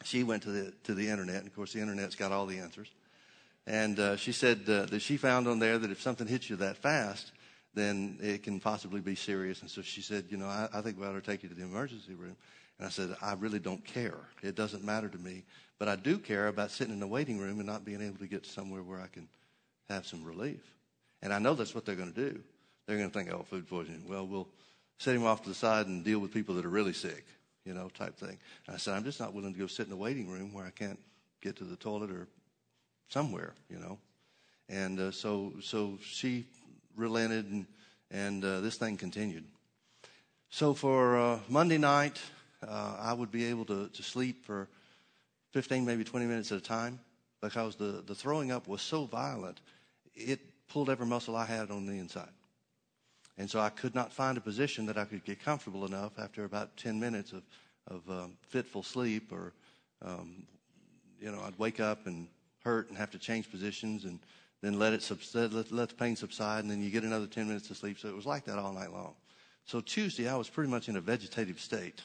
She 0.03 0.23
went 0.23 0.43
to 0.43 0.51
the 0.51 0.73
to 0.83 0.93
the 0.93 1.09
internet, 1.09 1.37
and 1.37 1.47
of 1.47 1.55
course, 1.55 1.73
the 1.73 1.79
internet's 1.79 2.15
got 2.15 2.31
all 2.31 2.45
the 2.45 2.59
answers. 2.59 2.89
And 3.65 3.99
uh, 3.99 4.15
she 4.15 4.31
said 4.31 4.61
uh, 4.69 4.85
that 4.85 5.01
she 5.01 5.17
found 5.17 5.47
on 5.47 5.59
there 5.59 5.77
that 5.77 5.91
if 5.91 6.01
something 6.01 6.27
hits 6.27 6.49
you 6.49 6.55
that 6.57 6.77
fast, 6.77 7.31
then 7.73 8.17
it 8.21 8.43
can 8.43 8.59
possibly 8.59 9.01
be 9.01 9.15
serious. 9.15 9.61
And 9.61 9.69
so 9.69 9.81
she 9.81 10.01
said, 10.01 10.25
you 10.29 10.37
know, 10.37 10.47
I, 10.47 10.69
I 10.73 10.81
think 10.81 10.99
we 10.99 11.05
ought 11.05 11.13
to 11.13 11.21
take 11.21 11.43
you 11.43 11.49
to 11.49 11.55
the 11.55 11.63
emergency 11.63 12.15
room. 12.15 12.37
And 12.79 12.87
I 12.87 12.89
said, 12.89 13.15
I 13.21 13.33
really 13.33 13.59
don't 13.59 13.83
care. 13.83 14.19
It 14.41 14.55
doesn't 14.55 14.83
matter 14.83 15.09
to 15.09 15.17
me. 15.17 15.43
But 15.79 15.89
I 15.89 15.95
do 15.95 16.17
care 16.17 16.47
about 16.47 16.71
sitting 16.71 16.93
in 16.93 16.99
the 16.99 17.07
waiting 17.07 17.39
room 17.39 17.59
and 17.59 17.67
not 17.67 17.83
being 17.83 18.01
able 18.01 18.19
to 18.19 18.27
get 18.27 18.45
somewhere 18.45 18.83
where 18.83 19.01
I 19.01 19.07
can 19.07 19.27
have 19.89 20.05
some 20.05 20.23
relief. 20.23 20.61
And 21.21 21.33
I 21.33 21.39
know 21.39 21.53
that's 21.53 21.73
what 21.73 21.85
they're 21.85 21.95
going 21.95 22.13
to 22.13 22.29
do. 22.31 22.39
They're 22.85 22.97
going 22.97 23.09
to 23.09 23.13
think, 23.13 23.31
oh, 23.31 23.43
food 23.43 23.67
poisoning. 23.67 24.03
Well, 24.07 24.25
we'll 24.25 24.47
set 24.97 25.15
him 25.15 25.25
off 25.25 25.43
to 25.43 25.49
the 25.49 25.55
side 25.55 25.87
and 25.87 26.03
deal 26.03 26.19
with 26.19 26.33
people 26.33 26.55
that 26.55 26.65
are 26.65 26.69
really 26.69 26.93
sick, 26.93 27.25
you 27.65 27.73
know, 27.73 27.89
type 27.89 28.17
thing. 28.17 28.37
And 28.67 28.75
I 28.75 28.77
said, 28.77 28.95
I'm 28.95 29.03
just 29.03 29.19
not 29.19 29.33
willing 29.33 29.53
to 29.53 29.59
go 29.59 29.67
sit 29.67 29.83
in 29.83 29.89
the 29.89 29.97
waiting 29.97 30.29
room 30.29 30.53
where 30.53 30.65
I 30.65 30.71
can't 30.71 30.99
get 31.41 31.57
to 31.57 31.63
the 31.63 31.75
toilet 31.75 32.11
or 32.11 32.27
somewhere, 33.09 33.53
you 33.69 33.79
know. 33.79 33.97
And 34.69 34.99
uh, 34.99 35.11
so, 35.11 35.53
so 35.61 35.97
she 36.01 36.45
relented, 36.95 37.45
and, 37.51 37.65
and 38.11 38.43
uh, 38.43 38.61
this 38.61 38.77
thing 38.77 38.97
continued. 38.97 39.45
So 40.49 40.73
for 40.73 41.17
uh, 41.17 41.39
Monday 41.49 41.77
night, 41.77 42.19
uh, 42.65 42.97
I 42.99 43.13
would 43.13 43.31
be 43.31 43.45
able 43.45 43.65
to, 43.65 43.89
to 43.89 44.03
sleep 44.03 44.45
for 44.45 44.67
15, 45.51 45.85
maybe 45.85 46.03
20 46.03 46.25
minutes 46.25 46.51
at 46.51 46.57
a 46.57 46.61
time 46.61 46.99
because 47.41 47.75
the, 47.75 48.03
the 48.05 48.15
throwing 48.15 48.51
up 48.51 48.67
was 48.67 48.81
so 48.81 49.05
violent, 49.05 49.61
it 50.15 50.39
pulled 50.67 50.89
every 50.89 51.05
muscle 51.05 51.35
I 51.35 51.45
had 51.45 51.71
on 51.71 51.85
the 51.85 51.93
inside. 51.93 52.29
And 53.37 53.49
so 53.49 53.59
I 53.59 53.69
could 53.69 53.93
not 53.93 54.11
find 54.11 54.37
a 54.37 54.41
position 54.41 54.87
that 54.87 54.97
I 54.97 55.05
could 55.05 55.23
get 55.23 55.43
comfortable 55.43 55.85
enough 55.85 56.17
after 56.17 56.43
about 56.43 56.75
10 56.77 56.99
minutes 56.99 57.33
of, 57.33 57.43
of 57.87 58.09
um, 58.09 58.33
fitful 58.41 58.83
sleep 58.83 59.31
or, 59.31 59.53
um, 60.03 60.43
you 61.19 61.31
know, 61.31 61.41
I'd 61.45 61.57
wake 61.59 61.79
up 61.79 62.07
and 62.07 62.27
hurt 62.63 62.89
and 62.89 62.97
have 62.97 63.11
to 63.11 63.19
change 63.19 63.49
positions 63.51 64.05
and 64.05 64.19
then 64.61 64.79
let 64.79 64.93
it 64.93 65.03
subside, 65.03 65.53
let, 65.53 65.71
let 65.71 65.89
the 65.89 65.95
pain 65.95 66.15
subside, 66.15 66.63
and 66.63 66.71
then 66.71 66.81
you 66.81 66.89
get 66.89 67.03
another 67.03 67.27
10 67.27 67.47
minutes 67.47 67.69
of 67.69 67.77
sleep. 67.77 67.99
So 67.99 68.07
it 68.07 68.15
was 68.15 68.25
like 68.25 68.45
that 68.45 68.57
all 68.57 68.73
night 68.73 68.91
long. 68.91 69.13
So 69.65 69.81
Tuesday, 69.81 70.27
I 70.27 70.35
was 70.35 70.49
pretty 70.49 70.71
much 70.71 70.89
in 70.89 70.95
a 70.95 71.01
vegetative 71.01 71.59
state. 71.59 72.01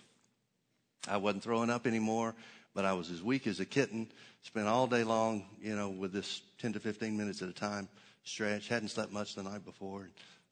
I 1.08 1.16
wasn't 1.16 1.44
throwing 1.44 1.70
up 1.70 1.86
anymore, 1.86 2.34
but 2.74 2.84
I 2.84 2.92
was 2.92 3.10
as 3.10 3.22
weak 3.22 3.46
as 3.46 3.58
a 3.58 3.64
kitten. 3.64 4.10
Spent 4.42 4.68
all 4.68 4.86
day 4.86 5.02
long, 5.02 5.46
you 5.62 5.74
know, 5.74 5.88
with 5.88 6.12
this 6.12 6.42
10 6.58 6.74
to 6.74 6.80
15 6.80 7.16
minutes 7.16 7.40
at 7.40 7.48
a 7.48 7.52
time 7.52 7.88
stretch. 8.24 8.68
Hadn't 8.68 8.88
slept 8.88 9.12
much 9.12 9.34
the 9.34 9.42
night 9.42 9.64
before, 9.64 10.08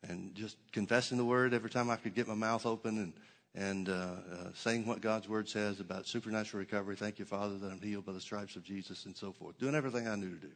and 0.09 0.35
just 0.35 0.57
confessing 0.73 1.19
the 1.19 1.25
word 1.25 1.55
every 1.55 1.71
time 1.71 1.91
I 1.91 1.97
could 1.97 2.15
get 2.15 2.29
my 2.29 2.35
mouth 2.35 2.67
open 2.67 2.99
and 2.99 3.13
and 3.55 3.89
uh, 3.89 3.93
uh, 3.93 4.17
saying 4.55 4.87
what 4.87 5.01
God's 5.01 5.29
word 5.29 5.49
says 5.49 5.81
about 5.81 6.07
supernatural 6.07 6.61
recovery. 6.61 6.95
Thank 6.95 7.19
you, 7.19 7.25
Father, 7.25 7.59
that 7.59 7.73
I'm 7.73 7.81
healed 7.81 8.07
by 8.07 8.13
the 8.13 8.21
stripes 8.21 8.55
of 8.57 8.63
Jesus, 8.63 9.07
and 9.07 9.17
so 9.17 9.33
forth. 9.33 9.59
Doing 9.59 9.75
everything 9.75 10.07
I 10.07 10.15
knew 10.15 10.31
to 10.31 10.47
do. 10.47 10.53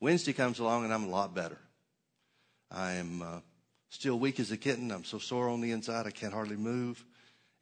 Wednesday 0.00 0.34
comes 0.34 0.58
along, 0.58 0.84
and 0.84 0.92
I'm 0.92 1.04
a 1.04 1.08
lot 1.08 1.34
better. 1.34 1.58
I 2.70 2.92
am 2.92 3.22
uh, 3.22 3.40
still 3.88 4.18
weak 4.18 4.38
as 4.38 4.50
a 4.50 4.56
kitten. 4.56 4.90
I'm 4.90 5.04
so 5.04 5.18
sore 5.18 5.48
on 5.48 5.60
the 5.60 5.72
inside, 5.72 6.06
I 6.06 6.10
can't 6.10 6.32
hardly 6.32 6.56
move. 6.56 7.02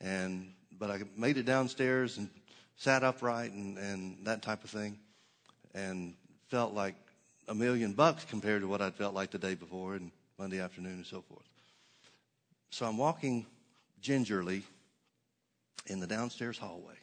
And 0.00 0.54
but 0.76 0.90
I 0.90 1.02
made 1.16 1.36
it 1.36 1.44
downstairs 1.44 2.18
and 2.18 2.28
sat 2.76 3.04
upright 3.04 3.52
and, 3.52 3.78
and 3.78 4.26
that 4.26 4.42
type 4.42 4.64
of 4.64 4.70
thing, 4.70 4.98
and 5.74 6.14
felt 6.48 6.74
like 6.74 6.96
a 7.48 7.54
million 7.54 7.92
bucks 7.92 8.24
compared 8.24 8.62
to 8.62 8.68
what 8.68 8.80
I'd 8.80 8.94
felt 8.94 9.14
like 9.14 9.30
the 9.30 9.38
day 9.38 9.54
before 9.54 9.94
and 9.94 10.10
Monday 10.38 10.60
afternoon 10.60 10.94
and 10.94 11.06
so 11.06 11.22
forth. 11.22 11.48
So 12.70 12.86
I'm 12.86 12.96
walking 12.96 13.46
gingerly 14.00 14.62
in 15.86 16.00
the 16.00 16.06
downstairs 16.06 16.58
hallway, 16.58 16.94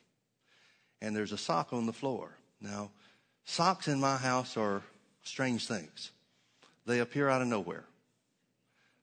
and 1.01 1.15
there's 1.15 1.31
a 1.31 1.37
sock 1.37 1.73
on 1.73 1.85
the 1.85 1.93
floor. 1.93 2.31
Now, 2.61 2.91
socks 3.45 3.87
in 3.87 3.99
my 3.99 4.17
house 4.17 4.57
are 4.57 4.81
strange 5.23 5.67
things. 5.67 6.11
They 6.85 6.99
appear 6.99 7.29
out 7.29 7.41
of 7.41 7.47
nowhere. 7.47 7.83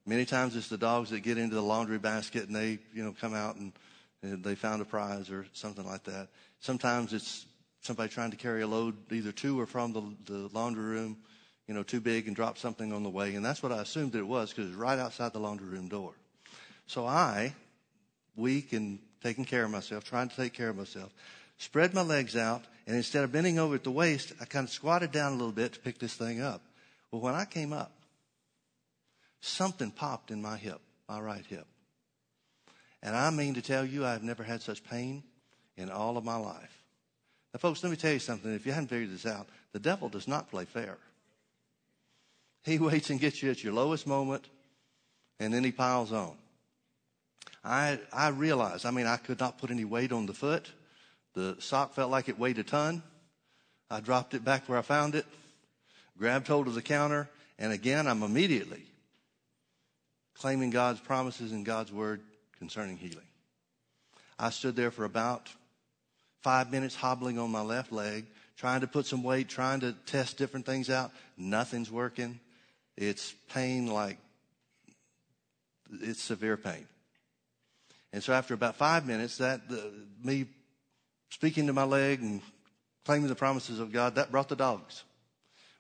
Many 0.05 0.25
times 0.25 0.55
it's 0.55 0.69
the 0.69 0.79
dogs 0.79 1.11
that 1.11 1.21
get 1.21 1.37
into 1.39 1.55
the 1.55 1.63
laundry 1.63 1.99
basket 1.99 2.47
and 2.47 2.55
they, 2.55 2.79
you 2.95 3.05
know, 3.05 3.15
come 3.21 3.35
out 3.35 3.57
and, 3.57 3.73
and 4.23 4.43
they 4.43 4.55
found 4.55 4.81
a 4.81 4.85
prize 4.85 5.31
or 5.31 5.47
something 5.53 5.85
like 5.85 6.05
that. 6.05 6.29
Sometimes 6.61 7.13
it's 7.13 7.47
somebody 7.87 8.09
trying 8.09 8.33
to 8.33 8.37
carry 8.37 8.63
a 8.63 8.67
load 8.67 8.97
either 9.11 9.33
to 9.33 9.59
or 9.59 9.67
from 9.67 9.93
the, 9.93 10.03
the 10.33 10.49
laundry 10.53 10.85
room, 10.85 11.17
you 11.67 11.75
know, 11.75 11.83
too 11.83 12.01
big 12.01 12.27
and 12.27 12.37
drop 12.37 12.59
something 12.59 12.93
on 12.93 13.03
the 13.03 13.11
way. 13.11 13.35
And 13.35 13.45
that's 13.45 13.63
what 13.63 13.73
I 13.73 13.81
assumed 13.81 14.13
that 14.13 14.19
it 14.19 14.27
was 14.27 14.51
because 14.51 14.71
it's 14.71 14.79
right 14.79 14.99
outside 14.99 15.33
the 15.33 15.39
laundry 15.39 15.69
room 15.69 15.89
door. 15.89 16.13
So 16.87 17.07
I, 17.07 17.55
weak 18.37 18.73
and 18.73 18.99
taking 19.23 19.45
care 19.45 19.65
of 19.65 19.71
myself, 19.71 20.05
trying 20.05 20.29
to 20.29 20.37
take 20.37 20.53
care 20.53 20.69
of 20.69 20.77
myself, 20.77 21.13
spread 21.59 21.95
my 21.95 22.03
legs 22.03 22.37
out, 22.37 22.65
and 22.87 22.97
instead 22.97 23.25
of 23.25 23.33
bending 23.33 23.59
over 23.59 23.75
at 23.75 23.85
the 23.85 23.91
waist, 23.91 24.33
I 24.41 24.45
kind 24.45 24.65
of 24.65 24.71
squatted 24.71 25.11
down 25.11 25.33
a 25.33 25.37
little 25.37 25.53
bit 25.53 25.73
to 25.73 25.81
pick 25.81 25.99
this 25.99 26.15
thing 26.15 26.41
up. 26.41 26.63
Well, 27.11 27.21
when 27.21 27.35
I 27.35 27.45
came 27.45 27.73
up, 27.73 27.93
something 29.41 29.91
popped 29.91 30.31
in 30.31 30.43
my 30.43 30.57
hip, 30.57 30.81
my 31.09 31.21
right 31.21 31.45
hip. 31.47 31.67
And 33.03 33.17
I 33.17 33.31
mean 33.31 33.55
to 33.55 33.63
tell 33.63 33.85
you, 33.85 34.05
I've 34.05 34.23
never 34.23 34.43
had 34.43 34.63
such 34.63 34.85
pain 34.85 35.23
in 35.77 35.91
all 35.91 36.17
of 36.17 36.25
my 36.25 36.37
life. 36.37 36.86
Now, 37.57 37.61
folks, 37.61 37.83
let 37.83 37.89
me 37.89 37.97
tell 37.97 38.13
you 38.13 38.19
something. 38.19 38.55
If 38.55 38.67
you 38.67 38.73
hadn't 38.73 38.89
figured 38.89 39.11
this 39.11 39.25
out, 39.25 39.49
the 39.73 39.79
devil 39.79 40.11
does 40.11 40.29
not 40.29 40.51
play 40.51 40.67
fair. 40.67 40.99
He 42.65 42.79
waits 42.79 43.09
and 43.09 43.19
gets 43.19 43.43
you 43.43 43.51
at 43.51 43.65
your 43.65 43.73
lowest 43.73 44.07
moment, 44.07 44.45
and 45.41 45.55
then 45.55 45.65
he 45.65 45.73
piles 45.73 46.13
on. 46.13 46.35
I, 47.65 47.99
I 48.13 48.29
realized, 48.29 48.85
I 48.85 48.91
mean, 48.91 49.07
I 49.07 49.17
could 49.17 49.41
not 49.41 49.57
put 49.57 49.71
any 49.71 49.87
weight 49.87 50.13
on 50.13 50.27
the 50.27 50.35
foot. 50.35 50.71
The 51.33 51.57
sock 51.59 51.95
felt 51.95 52.11
like 52.11 52.29
it 52.29 52.39
weighed 52.39 52.59
a 52.59 52.63
ton. 52.63 53.03
I 53.91 54.01
dropped 54.01 54.35
it 54.35 54.45
back 54.45 54.69
where 54.69 54.79
I 54.79 54.83
found 54.83 55.15
it, 55.15 55.25
grabbed 56.19 56.49
hold 56.49 56.67
of 56.67 56.75
the 56.75 56.83
counter, 56.83 57.27
and 57.59 57.73
again, 57.73 58.07
I'm 58.07 58.23
immediately 58.23 58.83
claiming 60.35 60.69
God's 60.69 61.01
promises 61.01 61.53
and 61.53 61.65
God's 61.65 61.91
word 61.91 62.21
concerning 62.59 62.99
healing. 62.99 63.25
I 64.39 64.51
stood 64.51 64.77
there 64.77 64.91
for 64.91 65.07
about 65.07 65.49
five 66.47 66.71
minutes 66.71 66.95
hobbling 66.95 67.41
on 67.41 67.51
my 67.51 67.61
left 67.61 67.91
leg, 67.91 68.25
trying 68.57 68.81
to 68.81 68.87
put 68.87 69.05
some 69.05 69.25
weight, 69.25 69.49
trying 69.49 69.81
to 69.81 69.93
test 70.07 70.37
different 70.37 70.65
things 70.65 70.89
out. 70.89 71.11
Nothing's 71.37 71.91
working. 71.91 72.39
It's 72.97 73.35
pain 73.53 73.89
like 73.89 74.17
it's 75.91 76.23
severe 76.23 76.57
pain. 76.57 76.87
And 78.13 78.23
so 78.23 78.33
after 78.33 78.55
about 78.55 78.77
five 78.77 79.05
minutes, 79.05 79.39
that 79.39 79.63
uh, 79.69 79.77
me 80.23 80.47
speaking 81.31 81.67
to 81.67 81.73
my 81.73 81.83
leg 81.83 82.23
and 82.23 82.41
claiming 83.05 83.27
the 83.27 83.35
promises 83.35 83.81
of 83.81 83.91
God, 83.91 84.15
that 84.15 84.31
brought 84.31 84.49
the 84.49 84.55
dogs. 84.55 85.03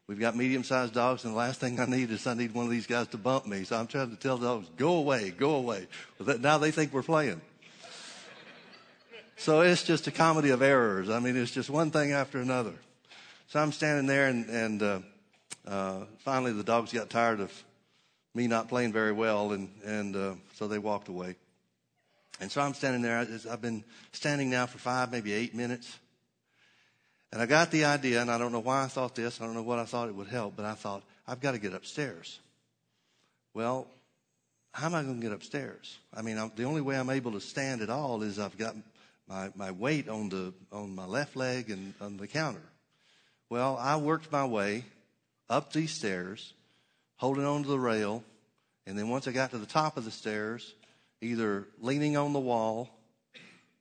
We've 0.09 0.19
got 0.19 0.37
medium 0.37 0.65
sized 0.65 0.95
dogs, 0.95 1.23
and 1.25 1.33
the 1.33 1.39
last 1.39 1.61
thing 1.61 1.79
I 1.79 1.87
need 1.87 2.11
is 2.11 2.27
I 2.27 2.35
need 2.35 2.55
one 2.55 2.65
of 2.65 2.73
these 2.73 2.89
guys 2.89 3.07
to 3.09 3.19
bump 3.19 3.47
me. 3.47 3.63
So 3.63 3.77
I'm 3.77 3.87
trying 3.87 4.11
to 4.11 4.17
tell 4.17 4.37
the 4.37 4.49
dogs, 4.49 4.69
go 4.77 4.95
away, 4.95 5.31
go 5.31 5.55
away. 5.55 5.87
Now 6.41 6.59
they 6.59 6.73
think 6.73 6.93
we're 6.93 7.05
playing. 7.05 7.41
So 9.39 9.61
it's 9.61 9.83
just 9.83 10.07
a 10.07 10.11
comedy 10.11 10.51
of 10.51 10.63
errors. 10.63 11.11
I 11.11 11.21
mean, 11.21 11.37
it's 11.37 11.51
just 11.51 11.69
one 11.69 11.91
thing 11.91 12.13
after 12.13 12.39
another. 12.39 12.73
So 13.49 13.61
I'm 13.61 13.71
standing 13.71 14.07
there, 14.07 14.29
and, 14.29 14.49
and 14.49 14.83
uh, 14.83 14.99
uh, 15.69 16.01
finally 16.21 16.53
the 16.53 16.65
dogs 16.65 16.93
got 16.93 17.11
tired 17.11 17.41
of 17.41 17.53
me 18.35 18.47
not 18.47 18.69
playing 18.69 18.93
very 18.93 19.13
well, 19.13 19.53
and, 19.53 19.71
and 19.85 20.17
uh, 20.17 20.35
so 20.55 20.69
they 20.69 20.79
walked 20.79 21.09
away. 21.09 21.37
And 22.41 22.51
so 22.51 22.61
I'm 22.61 22.75
standing 22.75 23.03
there. 23.03 23.19
I've 23.51 23.63
been 23.63 23.85
standing 24.13 24.51
now 24.51 24.67
for 24.67 24.79
five, 24.79 25.13
maybe 25.13 25.33
eight 25.33 25.55
minutes. 25.55 25.99
And 27.33 27.41
I 27.41 27.47
got 27.47 27.71
the 27.71 27.85
idea, 27.85 28.23
and 28.23 28.31
I 28.31 28.39
don't 28.39 28.53
know 28.53 28.61
why 28.61 28.85
I 28.85 28.87
thought 28.87 29.15
this. 29.15 29.41
I 29.41 29.45
don't 29.45 29.55
know 29.55 29.63
what 29.63 29.79
I 29.79 29.85
thought 29.85 30.09
it 30.09 30.15
would 30.15 30.29
help, 30.29 30.57
but 30.57 30.65
I 30.65 30.75
thought, 30.75 31.03
I've 31.29 31.41
got 31.41 31.53
to 31.53 31.59
get 31.59 31.75
upstairs. 31.75 32.39
Well, 33.53 33.87
how 34.73 34.87
am 34.87 34.95
I 34.95 35.03
going 35.03 35.17
to 35.17 35.23
get 35.23 35.33
upstairs? 35.33 35.99
I 36.15 36.23
mean, 36.23 36.39
I'm, 36.39 36.53
the 36.57 36.65
only 36.65 36.81
way 36.81 36.99
I'm 36.99 37.11
able 37.11 37.33
to 37.33 37.41
stand 37.41 37.83
at 37.83 37.91
all 37.91 38.23
is 38.23 38.39
I've 38.39 38.57
got 38.57 38.77
my, 39.29 39.51
my 39.55 39.71
weight 39.71 40.09
on 40.09 40.29
the 40.29 40.55
on 40.71 40.95
my 40.95 41.05
left 41.05 41.37
leg 41.37 41.71
and 41.71 41.95
on 42.01 42.17
the 42.17 42.27
counter. 42.27 42.63
Well, 43.51 43.77
I 43.81 43.97
worked 43.97 44.31
my 44.33 44.45
way 44.45 44.85
up 45.49 45.73
these 45.73 45.93
stairs, 45.93 46.55
holding 47.17 47.45
on 47.45 47.63
to 47.63 47.69
the 47.69 47.79
rail, 47.79 48.25
and 48.87 48.99
then 48.99 49.09
once 49.09 49.29
I 49.29 49.33
got 49.33 49.51
to 49.51 49.59
the 49.59 49.67
top 49.67 49.97
of 49.97 50.05
the 50.05 50.11
stairs, 50.11 50.75
either 51.21 51.67
leaning 51.81 52.17
on 52.17 52.33
the 52.33 52.41
wall 52.41 52.91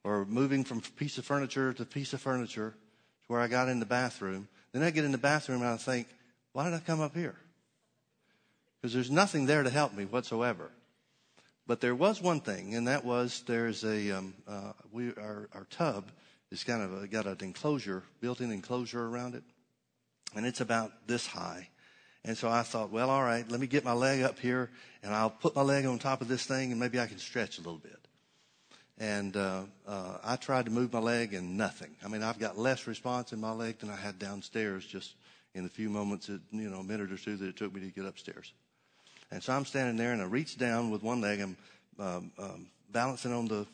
or 0.03 0.25
moving 0.25 0.63
from 0.63 0.81
piece 0.81 1.17
of 1.17 1.25
furniture 1.25 1.73
to 1.73 1.85
piece 1.85 2.13
of 2.13 2.21
furniture 2.21 2.71
to 2.71 3.25
where 3.27 3.41
I 3.41 3.47
got 3.47 3.69
in 3.69 3.79
the 3.79 3.85
bathroom. 3.85 4.47
Then 4.71 4.83
I 4.83 4.91
get 4.91 5.05
in 5.05 5.11
the 5.11 5.17
bathroom 5.17 5.61
and 5.61 5.69
I 5.69 5.77
think, 5.77 6.07
why 6.53 6.65
did 6.65 6.73
I 6.73 6.79
come 6.79 7.01
up 7.01 7.15
here? 7.15 7.35
Because 8.79 8.93
there's 8.93 9.09
nothing 9.09 9.45
there 9.45 9.63
to 9.63 9.69
help 9.69 9.93
me 9.93 10.05
whatsoever. 10.05 10.69
But 11.67 11.81
there 11.81 11.95
was 11.95 12.21
one 12.21 12.41
thing, 12.41 12.75
and 12.75 12.87
that 12.87 13.03
was 13.03 13.43
there's 13.47 13.83
a 13.83 14.11
um, 14.11 14.33
uh, 14.47 14.73
we 14.91 15.09
our 15.15 15.49
our 15.53 15.65
tub 15.71 16.11
is 16.51 16.63
kind 16.63 16.83
of 16.83 17.03
a, 17.03 17.07
got 17.07 17.25
an 17.25 17.37
enclosure, 17.41 18.03
built-in 18.21 18.51
enclosure 18.51 19.03
around 19.03 19.33
it, 19.33 19.43
and 20.35 20.45
it's 20.45 20.61
about 20.61 21.07
this 21.07 21.25
high. 21.25 21.69
And 22.23 22.35
so 22.35 22.49
I 22.49 22.63
thought, 22.63 22.91
well, 22.91 23.11
all 23.11 23.23
right, 23.23 23.49
let 23.49 23.59
me 23.59 23.67
get 23.67 23.83
my 23.83 23.93
leg 23.93 24.23
up 24.23 24.39
here, 24.39 24.71
and 25.03 25.13
I'll 25.13 25.29
put 25.29 25.55
my 25.55 25.61
leg 25.61 25.85
on 25.85 25.99
top 25.99 26.21
of 26.21 26.27
this 26.27 26.45
thing, 26.45 26.71
and 26.71 26.79
maybe 26.79 26.99
I 26.99 27.05
can 27.05 27.19
stretch 27.19 27.59
a 27.59 27.61
little 27.61 27.77
bit. 27.77 27.99
And 28.97 29.37
uh, 29.37 29.63
uh, 29.87 30.17
I 30.23 30.35
tried 30.35 30.65
to 30.65 30.71
move 30.71 30.91
my 30.91 30.99
leg, 30.99 31.33
and 31.33 31.55
nothing. 31.55 31.95
I 32.03 32.07
mean, 32.07 32.23
I've 32.23 32.39
got 32.39 32.57
less 32.57 32.87
response 32.87 33.31
in 33.31 33.39
my 33.39 33.51
leg 33.51 33.77
than 33.79 33.91
I 33.91 33.95
had 33.95 34.17
downstairs, 34.17 34.85
just 34.85 35.13
in 35.53 35.63
the 35.63 35.69
few 35.69 35.89
moments, 35.89 36.27
that, 36.27 36.41
you 36.51 36.69
know, 36.69 36.79
a 36.79 36.83
minute 36.83 37.11
or 37.11 37.17
two 37.17 37.37
that 37.37 37.47
it 37.47 37.57
took 37.57 37.73
me 37.73 37.81
to 37.81 37.87
get 37.87 38.05
upstairs. 38.05 38.53
And 39.31 39.41
so 39.41 39.53
I'm 39.53 39.65
standing 39.65 39.97
there 39.97 40.13
and 40.13 40.21
I 40.21 40.25
reach 40.25 40.57
down 40.57 40.91
with 40.91 41.03
one 41.03 41.21
leg. 41.21 41.39
I'm 41.39 41.57
um, 41.99 42.31
um, 42.37 42.67
balancing 42.91 43.33
on 43.33 43.47
the 43.47 43.65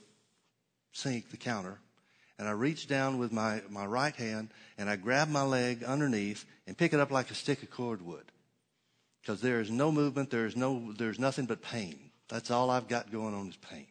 sink, 0.93 1.29
the 1.31 1.37
counter. 1.37 1.77
And 2.39 2.47
I 2.47 2.51
reach 2.51 2.87
down 2.87 3.19
with 3.19 3.31
my, 3.31 3.61
my 3.69 3.85
right 3.85 4.15
hand 4.15 4.49
and 4.77 4.89
I 4.89 4.95
grab 4.95 5.29
my 5.29 5.43
leg 5.43 5.83
underneath 5.83 6.45
and 6.65 6.77
pick 6.77 6.93
it 6.93 6.99
up 6.99 7.11
like 7.11 7.29
a 7.29 7.35
stick 7.35 7.61
of 7.61 7.69
cordwood. 7.69 8.25
Because 9.21 9.41
there 9.41 9.61
is 9.61 9.69
no 9.69 9.91
movement, 9.91 10.31
there 10.31 10.47
is 10.47 10.55
no, 10.55 10.93
there's 10.97 11.19
nothing 11.19 11.45
but 11.45 11.61
pain. 11.61 12.11
That's 12.29 12.49
all 12.49 12.71
I've 12.71 12.87
got 12.87 13.11
going 13.11 13.35
on 13.35 13.49
is 13.49 13.57
pain. 13.57 13.85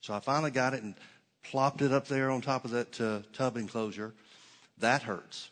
So 0.00 0.14
I 0.14 0.20
finally 0.20 0.52
got 0.52 0.74
it 0.74 0.82
and 0.82 0.94
plopped 1.42 1.82
it 1.82 1.92
up 1.92 2.06
there 2.06 2.30
on 2.30 2.40
top 2.40 2.64
of 2.64 2.70
that 2.70 3.00
uh, 3.00 3.20
tub 3.32 3.56
enclosure. 3.56 4.14
That 4.78 5.02
hurts. 5.02 5.50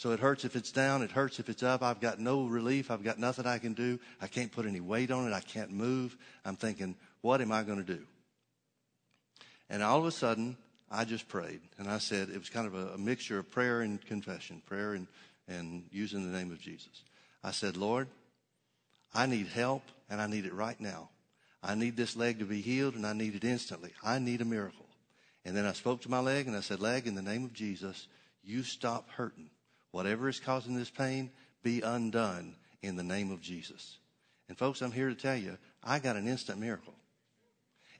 So 0.00 0.12
it 0.12 0.20
hurts 0.20 0.46
if 0.46 0.56
it's 0.56 0.72
down, 0.72 1.02
it 1.02 1.10
hurts 1.10 1.40
if 1.40 1.50
it's 1.50 1.62
up. 1.62 1.82
I've 1.82 2.00
got 2.00 2.18
no 2.18 2.46
relief. 2.46 2.90
I've 2.90 3.04
got 3.04 3.18
nothing 3.18 3.44
I 3.46 3.58
can 3.58 3.74
do. 3.74 4.00
I 4.18 4.28
can't 4.28 4.50
put 4.50 4.64
any 4.64 4.80
weight 4.80 5.10
on 5.10 5.30
it. 5.30 5.34
I 5.34 5.40
can't 5.40 5.70
move. 5.70 6.16
I'm 6.42 6.56
thinking, 6.56 6.96
what 7.20 7.42
am 7.42 7.52
I 7.52 7.64
going 7.64 7.84
to 7.84 7.96
do? 7.96 8.00
And 9.68 9.82
all 9.82 9.98
of 9.98 10.06
a 10.06 10.10
sudden, 10.10 10.56
I 10.90 11.04
just 11.04 11.28
prayed. 11.28 11.60
And 11.76 11.86
I 11.86 11.98
said, 11.98 12.30
it 12.30 12.38
was 12.38 12.48
kind 12.48 12.66
of 12.66 12.74
a, 12.74 12.94
a 12.94 12.98
mixture 12.98 13.38
of 13.38 13.50
prayer 13.50 13.82
and 13.82 14.02
confession, 14.06 14.62
prayer 14.64 14.94
and, 14.94 15.06
and 15.46 15.84
using 15.92 16.24
the 16.24 16.34
name 16.34 16.50
of 16.50 16.58
Jesus. 16.58 17.04
I 17.44 17.50
said, 17.50 17.76
Lord, 17.76 18.08
I 19.12 19.26
need 19.26 19.48
help 19.48 19.82
and 20.08 20.18
I 20.18 20.26
need 20.26 20.46
it 20.46 20.54
right 20.54 20.80
now. 20.80 21.10
I 21.62 21.74
need 21.74 21.98
this 21.98 22.16
leg 22.16 22.38
to 22.38 22.46
be 22.46 22.62
healed 22.62 22.94
and 22.94 23.06
I 23.06 23.12
need 23.12 23.34
it 23.34 23.44
instantly. 23.44 23.92
I 24.02 24.18
need 24.18 24.40
a 24.40 24.46
miracle. 24.46 24.86
And 25.44 25.54
then 25.54 25.66
I 25.66 25.74
spoke 25.74 26.00
to 26.02 26.10
my 26.10 26.20
leg 26.20 26.46
and 26.46 26.56
I 26.56 26.60
said, 26.60 26.80
Leg, 26.80 27.06
in 27.06 27.16
the 27.16 27.20
name 27.20 27.44
of 27.44 27.52
Jesus, 27.52 28.08
you 28.42 28.62
stop 28.62 29.10
hurting. 29.10 29.50
Whatever 29.92 30.28
is 30.28 30.40
causing 30.40 30.74
this 30.74 30.90
pain, 30.90 31.30
be 31.62 31.80
undone 31.82 32.54
in 32.82 32.96
the 32.96 33.02
name 33.02 33.30
of 33.30 33.40
Jesus. 33.40 33.98
And 34.48 34.56
folks, 34.56 34.82
I'm 34.82 34.92
here 34.92 35.08
to 35.08 35.14
tell 35.14 35.36
you, 35.36 35.58
I 35.82 35.98
got 35.98 36.16
an 36.16 36.26
instant 36.26 36.58
miracle. 36.58 36.94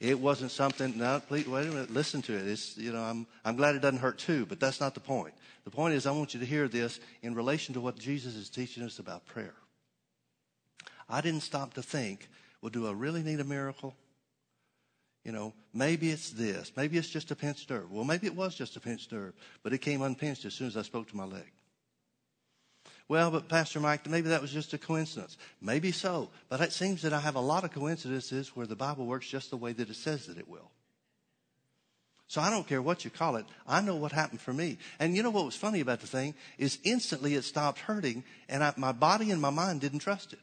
It 0.01 0.19
wasn't 0.19 0.51
something. 0.51 0.97
Now, 0.97 1.19
please 1.19 1.47
wait 1.47 1.67
a 1.67 1.71
minute. 1.71 1.93
Listen 1.93 2.23
to 2.23 2.33
it. 2.35 2.47
It's 2.47 2.77
you 2.79 2.93
know, 2.93 3.03
I'm 3.03 3.27
I'm 3.45 3.57
glad 3.57 3.75
it 3.75 3.83
doesn't 3.83 4.01
hurt 4.01 4.19
too, 4.19 4.47
but 4.47 4.59
that's 4.59 4.81
not 4.81 4.95
the 4.95 5.01
point. 5.01 5.35
The 5.65 5.71
point 5.71 5.95
is, 5.95 6.07
I 6.07 6.13
want 6.13 6.33
you 6.33 6.41
to 6.41 6.47
hear 6.47 6.69
this 6.69 7.01
in 7.23 7.35
relation 7.35 7.75
to 7.75 7.83
what 7.83 7.99
Jesus 7.99 8.35
is 8.35 8.49
teaching 8.49 8.83
us 8.83 8.99
about 8.99 9.27
prayer. 9.27 9.55
I 11.07 11.21
didn't 11.21 11.43
stop 11.43 11.75
to 11.75 11.83
think, 11.83 12.29
well, 12.63 12.71
do 12.71 12.87
I 12.87 12.93
really 12.93 13.23
need 13.23 13.41
a 13.41 13.45
miracle? 13.45 13.95
You 15.25 15.33
know, 15.33 15.53
maybe 15.75 16.11
it's 16.11 16.31
this. 16.31 16.73
Maybe 16.77 16.97
it's 16.97 17.11
just 17.11 17.31
a 17.31 17.37
pinched 17.37 17.69
nerve. 17.69 17.93
Well, 17.93 18.05
maybe 18.05 18.27
it 18.27 18.35
was 18.35 18.55
just 18.55 18.77
a 18.77 18.81
pinched 18.81 19.13
nerve, 19.13 19.35
but 19.63 19.75
it 19.75 19.79
came 19.79 20.01
unpinched 20.01 20.47
as 20.47 20.55
soon 20.55 20.69
as 20.69 20.79
I 20.79 20.83
spoke 20.83 21.11
to 21.11 21.17
my 21.17 21.25
leg. 21.25 21.53
Well, 23.11 23.33
but 23.33 23.49
Pastor 23.49 23.81
Mike, 23.81 24.09
maybe 24.09 24.29
that 24.29 24.41
was 24.41 24.53
just 24.53 24.73
a 24.73 24.79
coincidence. 24.79 25.37
Maybe 25.61 25.91
so. 25.91 26.31
But 26.49 26.61
it 26.61 26.73
seems 26.73 27.03
that 27.03 27.13
I 27.13 27.19
have 27.19 27.35
a 27.35 27.41
lot 27.41 27.65
of 27.65 27.73
coincidences 27.73 28.55
where 28.55 28.69
the 28.69 28.77
Bible 28.77 29.05
works 29.05 29.27
just 29.27 29.51
the 29.51 29.57
way 29.57 29.73
that 29.73 29.91
it 29.91 29.97
says 29.97 30.27
that 30.27 30.39
it 30.39 30.49
will. 30.49 30.71
So 32.29 32.41
I 32.41 32.51
don't 32.51 32.69
care 32.69 32.81
what 32.81 33.05
you 33.05 33.11
call 33.11 33.35
it. 33.35 33.47
I 33.67 33.81
know 33.81 33.97
what 33.97 34.13
happened 34.13 34.41
for 34.41 34.53
me. 34.53 34.79
And 35.01 35.17
you 35.17 35.25
know 35.25 35.31
what 35.31 35.45
was 35.45 35.57
funny 35.57 35.81
about 35.81 35.99
the 35.99 36.07
thing 36.07 36.37
is 36.57 36.79
instantly 36.85 37.35
it 37.35 37.43
stopped 37.43 37.81
hurting 37.81 38.23
and 38.49 38.63
I, 38.63 38.75
my 38.77 38.93
body 38.93 39.33
and 39.33 39.43
my 39.43 39.51
mind 39.51 39.81
didn't 39.81 39.99
trust 39.99 40.33
it. 40.33 40.39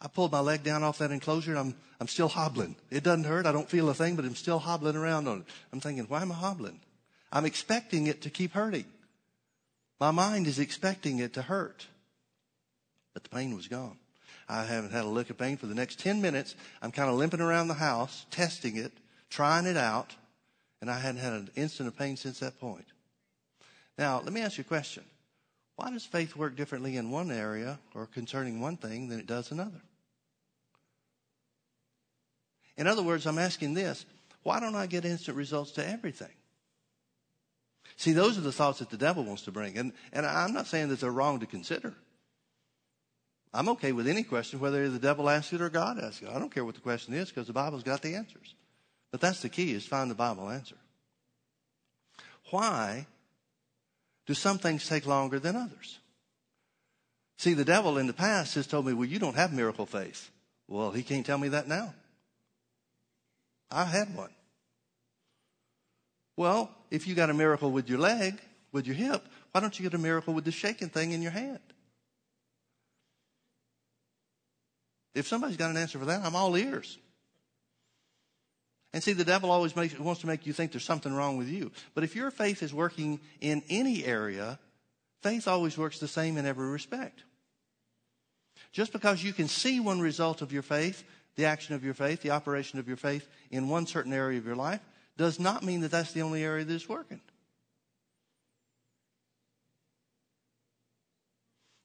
I 0.00 0.08
pulled 0.08 0.32
my 0.32 0.40
leg 0.40 0.62
down 0.62 0.82
off 0.82 0.96
that 0.96 1.10
enclosure 1.10 1.50
and 1.50 1.60
I'm, 1.60 1.74
I'm 2.00 2.08
still 2.08 2.28
hobbling. 2.28 2.74
It 2.90 3.04
doesn't 3.04 3.24
hurt. 3.24 3.44
I 3.44 3.52
don't 3.52 3.68
feel 3.68 3.90
a 3.90 3.94
thing, 3.94 4.16
but 4.16 4.24
I'm 4.24 4.34
still 4.34 4.58
hobbling 4.58 4.96
around 4.96 5.28
on 5.28 5.40
it. 5.40 5.44
I'm 5.74 5.80
thinking, 5.80 6.04
why 6.04 6.22
am 6.22 6.32
I 6.32 6.36
hobbling? 6.36 6.80
I'm 7.30 7.44
expecting 7.44 8.06
it 8.06 8.22
to 8.22 8.30
keep 8.30 8.52
hurting. 8.52 8.86
My 10.02 10.10
mind 10.10 10.48
is 10.48 10.58
expecting 10.58 11.20
it 11.20 11.34
to 11.34 11.42
hurt. 11.42 11.86
But 13.14 13.22
the 13.22 13.28
pain 13.28 13.54
was 13.54 13.68
gone. 13.68 13.98
I 14.48 14.64
haven't 14.64 14.90
had 14.90 15.04
a 15.04 15.08
lick 15.08 15.30
of 15.30 15.38
pain 15.38 15.56
for 15.56 15.66
the 15.66 15.76
next 15.76 16.00
10 16.00 16.20
minutes. 16.20 16.56
I'm 16.82 16.90
kind 16.90 17.08
of 17.08 17.14
limping 17.14 17.40
around 17.40 17.68
the 17.68 17.74
house, 17.74 18.26
testing 18.32 18.76
it, 18.76 18.90
trying 19.30 19.64
it 19.64 19.76
out, 19.76 20.12
and 20.80 20.90
I 20.90 20.98
hadn't 20.98 21.20
had 21.20 21.34
an 21.34 21.50
instant 21.54 21.86
of 21.86 21.96
pain 21.96 22.16
since 22.16 22.40
that 22.40 22.58
point. 22.58 22.86
Now, 23.96 24.20
let 24.20 24.32
me 24.32 24.40
ask 24.40 24.58
you 24.58 24.62
a 24.62 24.64
question. 24.64 25.04
Why 25.76 25.92
does 25.92 26.04
faith 26.04 26.34
work 26.34 26.56
differently 26.56 26.96
in 26.96 27.12
one 27.12 27.30
area 27.30 27.78
or 27.94 28.06
concerning 28.06 28.60
one 28.60 28.78
thing 28.78 29.06
than 29.06 29.20
it 29.20 29.28
does 29.28 29.52
another? 29.52 29.82
In 32.76 32.88
other 32.88 33.04
words, 33.04 33.24
I'm 33.24 33.38
asking 33.38 33.74
this 33.74 34.04
why 34.42 34.58
don't 34.58 34.74
I 34.74 34.86
get 34.86 35.04
instant 35.04 35.36
results 35.36 35.70
to 35.72 35.88
everything? 35.88 36.34
See, 38.02 38.10
those 38.10 38.36
are 38.36 38.40
the 38.40 38.50
thoughts 38.50 38.80
that 38.80 38.90
the 38.90 38.96
devil 38.96 39.22
wants 39.22 39.42
to 39.42 39.52
bring. 39.52 39.78
And, 39.78 39.92
and 40.12 40.26
I'm 40.26 40.52
not 40.52 40.66
saying 40.66 40.88
that 40.88 40.98
they're 40.98 41.12
wrong 41.12 41.38
to 41.38 41.46
consider. 41.46 41.94
I'm 43.54 43.68
okay 43.68 43.92
with 43.92 44.08
any 44.08 44.24
question, 44.24 44.58
whether 44.58 44.88
the 44.88 44.98
devil 44.98 45.30
asks 45.30 45.52
it 45.52 45.60
or 45.60 45.70
God 45.70 46.00
asks 46.02 46.20
it. 46.20 46.28
I 46.28 46.40
don't 46.40 46.52
care 46.52 46.64
what 46.64 46.74
the 46.74 46.80
question 46.80 47.14
is 47.14 47.28
because 47.28 47.46
the 47.46 47.52
Bible's 47.52 47.84
got 47.84 48.02
the 48.02 48.16
answers. 48.16 48.56
But 49.12 49.20
that's 49.20 49.40
the 49.40 49.48
key 49.48 49.70
is 49.70 49.86
find 49.86 50.10
the 50.10 50.16
Bible 50.16 50.50
answer. 50.50 50.74
Why 52.50 53.06
do 54.26 54.34
some 54.34 54.58
things 54.58 54.88
take 54.88 55.06
longer 55.06 55.38
than 55.38 55.54
others? 55.54 56.00
See, 57.38 57.54
the 57.54 57.64
devil 57.64 57.98
in 57.98 58.08
the 58.08 58.12
past 58.12 58.56
has 58.56 58.66
told 58.66 58.84
me, 58.84 58.94
well, 58.94 59.08
you 59.08 59.20
don't 59.20 59.36
have 59.36 59.52
miracle 59.52 59.86
faith. 59.86 60.28
Well, 60.66 60.90
he 60.90 61.04
can't 61.04 61.24
tell 61.24 61.38
me 61.38 61.50
that 61.50 61.68
now. 61.68 61.94
I 63.70 63.84
had 63.84 64.12
one. 64.16 64.30
Well, 66.36 66.70
if 66.90 67.06
you 67.06 67.14
got 67.14 67.30
a 67.30 67.34
miracle 67.34 67.70
with 67.70 67.88
your 67.88 67.98
leg, 67.98 68.40
with 68.72 68.86
your 68.86 68.96
hip, 68.96 69.26
why 69.52 69.60
don't 69.60 69.78
you 69.78 69.82
get 69.82 69.94
a 69.94 70.02
miracle 70.02 70.32
with 70.34 70.44
the 70.44 70.50
shaking 70.50 70.88
thing 70.88 71.12
in 71.12 71.22
your 71.22 71.30
hand? 71.32 71.60
If 75.14 75.28
somebody's 75.28 75.58
got 75.58 75.70
an 75.70 75.76
answer 75.76 75.98
for 75.98 76.06
that, 76.06 76.24
I'm 76.24 76.34
all 76.34 76.56
ears. 76.56 76.98
And 78.94 79.02
see, 79.02 79.12
the 79.12 79.24
devil 79.24 79.50
always 79.50 79.74
makes, 79.74 79.98
wants 79.98 80.20
to 80.22 80.26
make 80.26 80.46
you 80.46 80.52
think 80.52 80.72
there's 80.72 80.84
something 80.84 81.12
wrong 81.12 81.36
with 81.36 81.48
you. 81.48 81.70
But 81.94 82.04
if 82.04 82.14
your 82.14 82.30
faith 82.30 82.62
is 82.62 82.74
working 82.74 83.20
in 83.40 83.62
any 83.68 84.04
area, 84.04 84.58
faith 85.22 85.48
always 85.48 85.78
works 85.78 85.98
the 85.98 86.08
same 86.08 86.36
in 86.36 86.46
every 86.46 86.68
respect. 86.68 87.24
Just 88.70 88.92
because 88.92 89.22
you 89.22 89.32
can 89.32 89.48
see 89.48 89.80
one 89.80 90.00
result 90.00 90.42
of 90.42 90.52
your 90.52 90.62
faith, 90.62 91.04
the 91.36 91.46
action 91.46 91.74
of 91.74 91.84
your 91.84 91.94
faith, 91.94 92.22
the 92.22 92.30
operation 92.30 92.78
of 92.78 92.86
your 92.86 92.96
faith 92.96 93.28
in 93.50 93.68
one 93.68 93.86
certain 93.86 94.12
area 94.12 94.38
of 94.38 94.46
your 94.46 94.56
life, 94.56 94.80
does 95.16 95.38
not 95.38 95.62
mean 95.62 95.80
that 95.82 95.90
that's 95.90 96.12
the 96.12 96.22
only 96.22 96.42
area 96.42 96.64
that 96.64 96.74
is 96.74 96.88
working. 96.88 97.20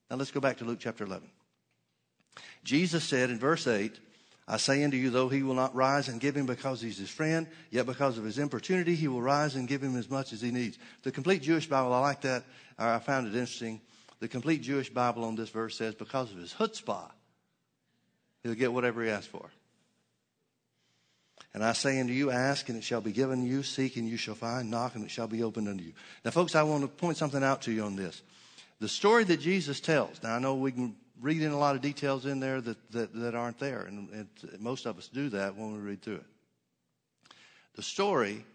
Now 0.10 0.16
let's 0.16 0.32
go 0.32 0.40
back 0.40 0.58
to 0.58 0.66
Luke 0.66 0.80
chapter 0.80 1.04
11. 1.04 1.30
Jesus 2.64 3.04
said 3.04 3.30
in 3.30 3.40
verse 3.40 3.68
8, 3.68 4.00
I 4.48 4.56
say 4.58 4.82
unto 4.84 4.96
you, 4.96 5.10
though 5.10 5.28
he 5.28 5.44
will 5.44 5.54
not 5.54 5.76
rise 5.76 6.08
and 6.08 6.22
give 6.22 6.36
him 6.36 6.46
because 6.46 6.80
he's 6.80 6.98
his 6.98 7.10
friend, 7.10 7.48
yet 7.70 7.86
because 7.86 8.18
of 8.18 8.24
his 8.24 8.40
importunity, 8.40 8.96
he 8.96 9.10
will 9.10 9.22
rise 9.22 9.56
and 9.56 9.68
give 9.68 9.82
him 9.82 9.98
as 9.98 10.10
much 10.10 10.32
as 10.32 10.40
he 10.40 10.52
needs. 10.52 10.78
The 11.04 11.12
complete 11.12 11.42
Jewish 11.42 11.68
Bible, 11.68 11.92
I 11.92 12.00
like 12.00 12.22
that. 12.22 12.46
I 12.80 13.00
found 13.00 13.28
it 13.28 13.34
interesting. 13.34 13.82
The 14.20 14.30
complete 14.30 14.62
Jewish 14.62 14.90
Bible 14.90 15.26
on 15.26 15.36
this 15.36 15.50
verse 15.50 15.78
says, 15.78 15.96
because 15.96 16.32
of 16.32 16.38
his 16.38 16.54
chutzpah, 16.54 17.12
he'll 18.44 18.54
get 18.54 18.72
whatever 18.72 19.04
he 19.04 19.10
asks 19.10 19.28
for. 19.28 19.50
And 21.58 21.66
I 21.66 21.74
say 21.74 22.00
unto 22.00 22.14
you, 22.14 22.30
ask 22.30 22.70
and 22.70 22.78
it 22.78 22.84
shall 22.84 23.02
be 23.02 23.12
given 23.12 23.44
you, 23.44 23.64
seek 23.64 23.98
and 23.98 24.08
you 24.08 24.16
shall 24.16 24.36
find, 24.36 24.70
knock 24.70 24.94
and 24.94 25.04
it 25.04 25.10
shall 25.10 25.26
be 25.26 25.42
opened 25.42 25.68
unto 25.68 25.84
you. 25.84 25.94
Now, 26.24 26.30
folks, 26.30 26.54
I 26.54 26.62
want 26.62 26.84
to 26.84 26.88
point 26.88 27.18
something 27.18 27.44
out 27.44 27.64
to 27.64 27.72
you 27.72 27.82
on 27.82 27.96
this. 27.96 28.22
The 28.80 28.88
story 28.88 29.24
that 29.24 29.40
Jesus 29.40 29.80
tells, 29.80 30.22
now 30.22 30.36
I 30.36 30.38
know 30.38 30.54
we 30.54 30.72
can 30.72 30.96
read 31.20 31.42
in 31.42 31.50
a 31.50 31.58
lot 31.58 31.76
of 31.76 31.82
details 31.82 32.28
in 32.28 32.40
there 32.40 32.62
that, 32.62 32.92
that, 32.92 33.12
that 33.16 33.34
aren't 33.34 33.58
there, 33.58 33.82
and, 33.88 34.08
and 34.12 34.28
most 34.60 34.86
of 34.86 35.00
us 35.00 35.08
do 35.08 35.30
that 35.30 35.56
when 35.56 35.74
we 35.74 35.80
read 35.80 36.04
through 36.04 36.18
it. 36.18 36.26
The 37.76 37.82
story 37.82 38.46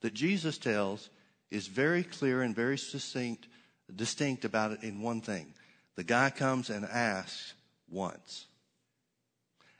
that 0.00 0.12
Jesus 0.12 0.58
tells 0.58 1.10
is 1.52 1.68
very 1.68 2.02
clear 2.02 2.42
and 2.42 2.56
very 2.56 2.76
succinct, 2.76 3.46
distinct 3.94 4.44
about 4.44 4.72
it 4.72 4.82
in 4.82 5.00
one 5.00 5.20
thing. 5.20 5.54
The 5.94 6.02
guy 6.02 6.30
comes 6.30 6.70
and 6.70 6.84
asks 6.84 7.54
once. 7.88 8.46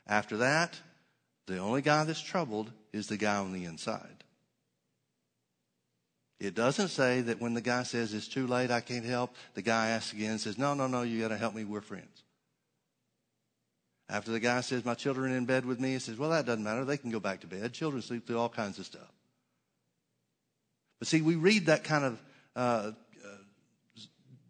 After 0.07 0.37
that, 0.37 0.79
the 1.49 1.57
only 1.57 1.81
guy 1.81 2.03
that's 2.03 2.21
troubled 2.21 2.71
is 2.93 3.07
the 3.07 3.17
guy 3.17 3.37
on 3.37 3.51
the 3.51 3.65
inside. 3.65 4.23
It 6.39 6.55
doesn't 6.55 6.89
say 6.89 7.21
that 7.21 7.41
when 7.41 7.55
the 7.55 7.61
guy 7.61 7.83
says 7.83 8.13
it's 8.13 8.27
too 8.27 8.47
late, 8.47 8.71
I 8.71 8.79
can't 8.79 9.03
help, 9.03 9.35
the 9.55 9.61
guy 9.61 9.89
asks 9.89 10.13
again 10.13 10.31
and 10.31 10.41
says, 10.41 10.57
No, 10.57 10.73
no, 10.73 10.87
no, 10.87 11.01
you 11.01 11.19
got 11.19 11.29
to 11.29 11.37
help 11.37 11.55
me, 11.55 11.65
we're 11.65 11.81
friends. 11.81 12.23
After 14.07 14.31
the 14.31 14.39
guy 14.39 14.61
says, 14.61 14.85
My 14.85 14.93
children 14.93 15.33
are 15.33 15.37
in 15.37 15.45
bed 15.45 15.65
with 15.65 15.79
me, 15.79 15.93
he 15.93 15.99
says, 15.99 16.17
Well, 16.17 16.29
that 16.29 16.45
doesn't 16.45 16.63
matter. 16.63 16.85
They 16.85 16.97
can 16.97 17.09
go 17.09 17.19
back 17.19 17.41
to 17.41 17.47
bed. 17.47 17.73
Children 17.73 18.01
sleep 18.03 18.25
through 18.27 18.37
all 18.37 18.49
kinds 18.49 18.79
of 18.79 18.85
stuff. 18.85 19.11
But 20.99 21.07
see, 21.07 21.21
we 21.21 21.35
read 21.35 21.65
that 21.65 21.83
kind 21.83 22.05
of 22.05 22.21
uh, 22.55 22.91
uh, 23.25 24.01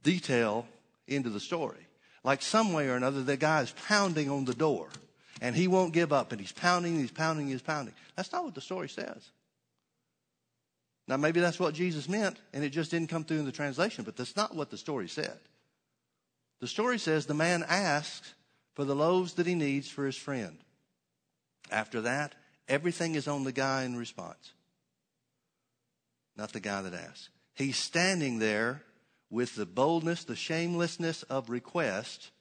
detail 0.03 0.67
into 1.07 1.29
the 1.29 1.39
story. 1.39 1.87
Like 2.23 2.41
some 2.41 2.73
way 2.73 2.89
or 2.89 2.95
another, 2.95 3.23
the 3.23 3.37
guy 3.37 3.61
is 3.61 3.73
pounding 3.87 4.29
on 4.29 4.45
the 4.45 4.53
door 4.53 4.89
and 5.41 5.55
he 5.55 5.67
won't 5.67 5.93
give 5.93 6.11
up 6.11 6.31
and 6.31 6.41
he's 6.41 6.51
pounding, 6.51 6.99
he's 6.99 7.11
pounding, 7.11 7.47
he's 7.47 7.61
pounding. 7.61 7.93
That's 8.15 8.31
not 8.31 8.43
what 8.43 8.55
the 8.55 8.61
story 8.61 8.89
says. 8.89 9.29
Now, 11.07 11.17
maybe 11.17 11.39
that's 11.39 11.59
what 11.59 11.73
Jesus 11.73 12.07
meant 12.07 12.39
and 12.53 12.63
it 12.63 12.69
just 12.69 12.91
didn't 12.91 13.09
come 13.09 13.23
through 13.23 13.39
in 13.39 13.45
the 13.45 13.51
translation, 13.51 14.03
but 14.03 14.15
that's 14.15 14.35
not 14.35 14.55
what 14.55 14.69
the 14.69 14.77
story 14.77 15.07
said. 15.07 15.39
The 16.59 16.67
story 16.67 16.99
says 16.99 17.25
the 17.25 17.33
man 17.33 17.63
asks 17.67 18.33
for 18.75 18.85
the 18.85 18.95
loaves 18.95 19.33
that 19.33 19.47
he 19.47 19.55
needs 19.55 19.89
for 19.89 20.05
his 20.05 20.17
friend. 20.17 20.57
After 21.71 22.01
that, 22.01 22.35
everything 22.67 23.15
is 23.15 23.27
on 23.27 23.43
the 23.43 23.51
guy 23.51 23.83
in 23.83 23.95
response, 23.95 24.53
not 26.35 26.53
the 26.53 26.59
guy 26.59 26.81
that 26.81 26.93
asks. 26.93 27.29
He's 27.55 27.77
standing 27.77 28.39
there 28.39 28.83
with 29.29 29.55
the 29.55 29.65
boldness, 29.65 30.23
the 30.23 30.35
shamelessness 30.35 31.23
of 31.23 31.49
request, 31.49 32.31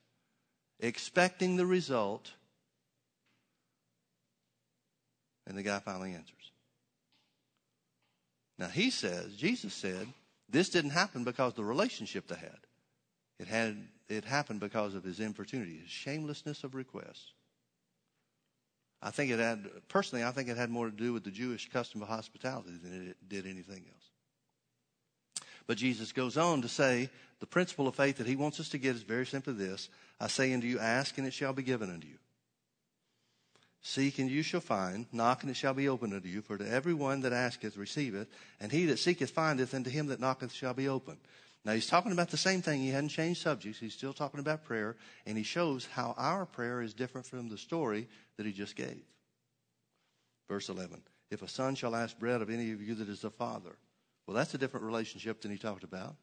expecting 0.80 1.56
the 1.56 1.66
result, 1.66 2.32
and 5.46 5.47
the 5.58 5.62
guy 5.62 5.78
finally 5.80 6.12
answers. 6.12 6.52
Now 8.58 8.68
he 8.68 8.90
says, 8.90 9.36
Jesus 9.36 9.74
said, 9.74 10.06
this 10.48 10.68
didn't 10.68 10.90
happen 10.90 11.24
because 11.24 11.52
of 11.52 11.56
the 11.56 11.64
relationship 11.64 12.26
they 12.26 12.36
had. 12.36 12.58
It 13.38 13.46
had 13.46 13.76
it 14.08 14.24
happened 14.24 14.60
because 14.60 14.94
of 14.94 15.04
his 15.04 15.20
importunity, 15.20 15.78
his 15.78 15.90
shamelessness 15.90 16.64
of 16.64 16.74
request. 16.74 17.32
I 19.02 19.10
think 19.10 19.30
it 19.30 19.38
had 19.38 19.68
personally, 19.88 20.24
I 20.24 20.32
think 20.32 20.48
it 20.48 20.56
had 20.56 20.70
more 20.70 20.86
to 20.86 20.96
do 20.96 21.12
with 21.12 21.24
the 21.24 21.30
Jewish 21.30 21.70
custom 21.70 22.02
of 22.02 22.08
hospitality 22.08 22.70
than 22.82 23.10
it 23.10 23.28
did 23.28 23.46
anything 23.46 23.84
else. 23.92 25.44
But 25.66 25.76
Jesus 25.76 26.12
goes 26.12 26.36
on 26.36 26.62
to 26.62 26.68
say 26.68 27.10
the 27.40 27.46
principle 27.46 27.86
of 27.86 27.94
faith 27.94 28.16
that 28.16 28.26
he 28.26 28.34
wants 28.34 28.58
us 28.58 28.70
to 28.70 28.78
get 28.78 28.96
is 28.96 29.02
very 29.02 29.26
simply 29.26 29.52
this 29.52 29.88
I 30.18 30.26
say 30.26 30.52
unto 30.52 30.66
you, 30.66 30.78
ask 30.80 31.16
and 31.18 31.26
it 31.26 31.34
shall 31.34 31.52
be 31.52 31.62
given 31.62 31.90
unto 31.90 32.08
you. 32.08 32.18
Seek 33.80 34.18
and 34.18 34.30
you 34.30 34.42
shall 34.42 34.60
find. 34.60 35.06
Knock 35.12 35.42
and 35.42 35.50
it 35.50 35.56
shall 35.56 35.74
be 35.74 35.88
opened 35.88 36.14
unto 36.14 36.28
you. 36.28 36.42
For 36.42 36.58
to 36.58 36.68
every 36.68 36.94
one 36.94 37.20
that 37.20 37.32
asketh 37.32 37.76
receiveth, 37.76 38.28
and 38.60 38.72
he 38.72 38.86
that 38.86 38.98
seeketh 38.98 39.30
findeth, 39.30 39.72
and 39.72 39.84
to 39.84 39.90
him 39.90 40.08
that 40.08 40.20
knocketh 40.20 40.52
shall 40.52 40.74
be 40.74 40.88
opened. 40.88 41.18
Now 41.64 41.72
he's 41.72 41.86
talking 41.86 42.12
about 42.12 42.30
the 42.30 42.36
same 42.36 42.62
thing. 42.62 42.80
He 42.80 42.90
hadn't 42.90 43.10
changed 43.10 43.42
subjects. 43.42 43.78
He's 43.78 43.94
still 43.94 44.12
talking 44.12 44.40
about 44.40 44.64
prayer, 44.64 44.96
and 45.26 45.36
he 45.36 45.44
shows 45.44 45.86
how 45.86 46.14
our 46.16 46.46
prayer 46.46 46.82
is 46.82 46.94
different 46.94 47.26
from 47.26 47.48
the 47.48 47.58
story 47.58 48.08
that 48.36 48.46
he 48.46 48.52
just 48.52 48.74
gave. 48.74 49.02
Verse 50.48 50.68
11 50.68 51.02
If 51.30 51.42
a 51.42 51.48
son 51.48 51.74
shall 51.74 51.94
ask 51.94 52.18
bread 52.18 52.42
of 52.42 52.50
any 52.50 52.72
of 52.72 52.82
you 52.82 52.94
that 52.96 53.08
is 53.08 53.24
a 53.24 53.30
father. 53.30 53.76
Well, 54.26 54.36
that's 54.36 54.54
a 54.54 54.58
different 54.58 54.86
relationship 54.86 55.40
than 55.40 55.50
he 55.50 55.58
talked 55.58 55.84
about. 55.84 56.16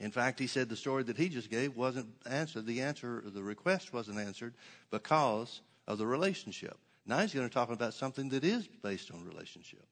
In 0.00 0.10
fact, 0.10 0.38
he 0.38 0.46
said 0.46 0.68
the 0.68 0.76
story 0.76 1.02
that 1.04 1.18
he 1.18 1.28
just 1.28 1.50
gave 1.50 1.76
wasn't 1.76 2.08
answered. 2.28 2.66
The 2.66 2.80
answer, 2.80 3.22
the 3.26 3.42
request 3.42 3.92
wasn't 3.92 4.18
answered 4.18 4.54
because 4.90 5.60
of 5.90 5.98
the 5.98 6.06
relationship. 6.06 6.78
Now 7.04 7.18
he's 7.18 7.34
going 7.34 7.48
to 7.48 7.52
talk 7.52 7.70
about 7.70 7.94
something 7.94 8.28
that 8.28 8.44
is 8.44 8.66
based 8.66 9.10
on 9.10 9.24
relationship. 9.24 9.84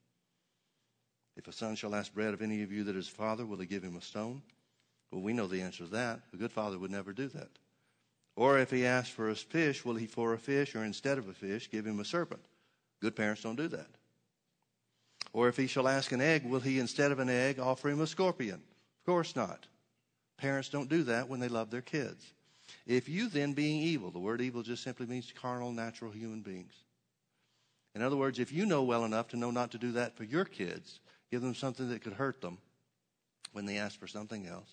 If 1.37 1.49
a 1.49 1.53
son 1.53 1.75
shall 1.75 1.95
ask 1.95 2.15
bread 2.15 2.35
of 2.35 2.43
any 2.43 2.63
of 2.63 2.71
you 2.71 2.85
that 2.85 2.97
is 2.97 3.09
father, 3.09 3.45
will 3.45 3.59
he 3.59 3.67
give 3.67 3.83
him 3.83 3.97
a 3.97 4.01
stone? 4.01 4.43
Well, 5.11 5.23
we 5.23 5.33
know 5.33 5.49
the 5.49 5.61
answer 5.61 5.85
to 5.85 5.91
that. 5.91 6.21
A 6.33 6.37
good 6.37 6.53
father 6.53 6.79
would 6.79 6.93
never 6.93 7.13
do 7.13 7.27
that. 7.29 7.51
Or 8.37 8.59
if 8.59 8.71
he 8.71 8.87
asks 8.87 9.11
for 9.11 9.31
a 9.31 9.35
fish, 9.35 9.85
will 9.85 9.97
he 9.97 10.07
for 10.07 10.35
a 10.35 10.39
fish 10.39 10.77
or 10.77 10.85
instead 10.85 11.19
of 11.19 11.29
a 11.29 11.33
fish 11.33 11.69
give 11.69 11.85
him 11.85 11.99
a 11.99 12.05
serpent? 12.05 12.45
Good 13.01 13.17
parents 13.17 13.43
don't 13.43 13.57
do 13.57 13.69
that. 13.69 13.89
Or 15.33 15.49
if 15.49 15.57
he 15.57 15.67
shall 15.67 15.89
ask 15.89 16.13
an 16.13 16.21
egg, 16.21 16.45
will 16.45 16.61
he 16.61 16.79
instead 16.79 17.11
of 17.11 17.19
an 17.19 17.29
egg 17.29 17.59
offer 17.59 17.89
him 17.89 18.01
a 18.01 18.07
scorpion? 18.07 18.63
Of 19.01 19.07
course 19.07 19.35
not. 19.35 19.67
Parents 20.37 20.69
don't 20.69 20.89
do 20.89 21.03
that 21.05 21.29
when 21.29 21.41
they 21.41 21.49
love 21.49 21.71
their 21.71 21.83
kids. 21.83 22.33
If 22.87 23.09
you 23.09 23.29
then, 23.29 23.53
being 23.53 23.83
evil, 23.83 24.11
the 24.11 24.19
word 24.19 24.41
evil 24.41 24.62
just 24.62 24.83
simply 24.83 25.07
means 25.07 25.33
carnal, 25.41 25.73
natural 25.73 26.11
human 26.11 26.41
beings. 26.41 26.73
In 27.95 28.03
other 28.03 28.17
words, 28.17 28.38
if 28.38 28.53
you 28.53 28.67
know 28.67 28.83
well 28.83 29.05
enough 29.05 29.29
to 29.29 29.37
know 29.37 29.51
not 29.51 29.73
to 29.73 29.79
do 29.79 29.93
that 29.93 30.17
for 30.17 30.25
your 30.25 30.45
kids, 30.45 31.01
give 31.31 31.43
them 31.43 31.55
something 31.55 31.88
that 31.91 32.03
could 32.03 32.12
hurt 32.12 32.41
them 32.41 32.59
when 33.53 33.67
they 33.67 33.79
ask 33.79 33.99
for 33.99 34.07
something 34.07 34.47
else. 34.47 34.71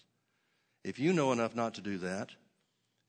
If 0.84 1.00
you 1.00 1.13
know 1.13 1.32
enough 1.32 1.56
not 1.56 1.74
to 1.76 1.82
do 1.82 1.98
that 2.00 2.30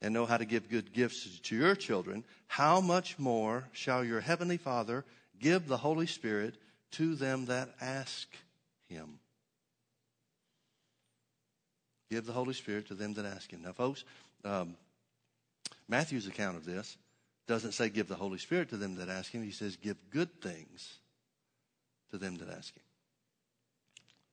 and 0.01 0.13
know 0.13 0.25
how 0.25 0.37
to 0.37 0.45
give 0.45 0.69
good 0.69 0.93
gifts 0.93 1.39
to 1.39 1.55
your 1.55 1.75
children, 1.75 2.23
how 2.47 2.81
much 2.81 3.19
more 3.19 3.67
shall 3.73 4.03
your 4.03 4.21
heavenly 4.21 4.57
Father 4.57 5.05
give 5.39 5.67
the 5.67 5.77
Holy 5.77 6.07
Spirit 6.07 6.55
to 6.91 7.15
them 7.15 7.45
that 7.45 7.69
ask 7.79 8.27
him? 8.89 9.19
Give 12.09 12.25
the 12.25 12.33
Holy 12.33 12.53
Spirit 12.53 12.87
to 12.87 12.95
them 12.95 13.13
that 13.15 13.25
ask 13.25 13.51
him. 13.51 13.61
Now, 13.63 13.73
folks, 13.73 14.03
um, 14.43 14.75
Matthew's 15.89 16.27
account 16.27 16.57
of 16.57 16.65
this 16.65 16.97
doesn't 17.47 17.71
say 17.71 17.89
give 17.89 18.07
the 18.07 18.15
Holy 18.15 18.37
Spirit 18.37 18.69
to 18.69 18.77
them 18.77 18.95
that 18.95 19.09
ask 19.09 19.31
Him. 19.31 19.43
He 19.43 19.51
says 19.51 19.75
give 19.75 19.97
good 20.09 20.41
things 20.41 20.99
to 22.11 22.17
them 22.17 22.37
that 22.37 22.49
ask 22.49 22.75
Him. 22.75 22.83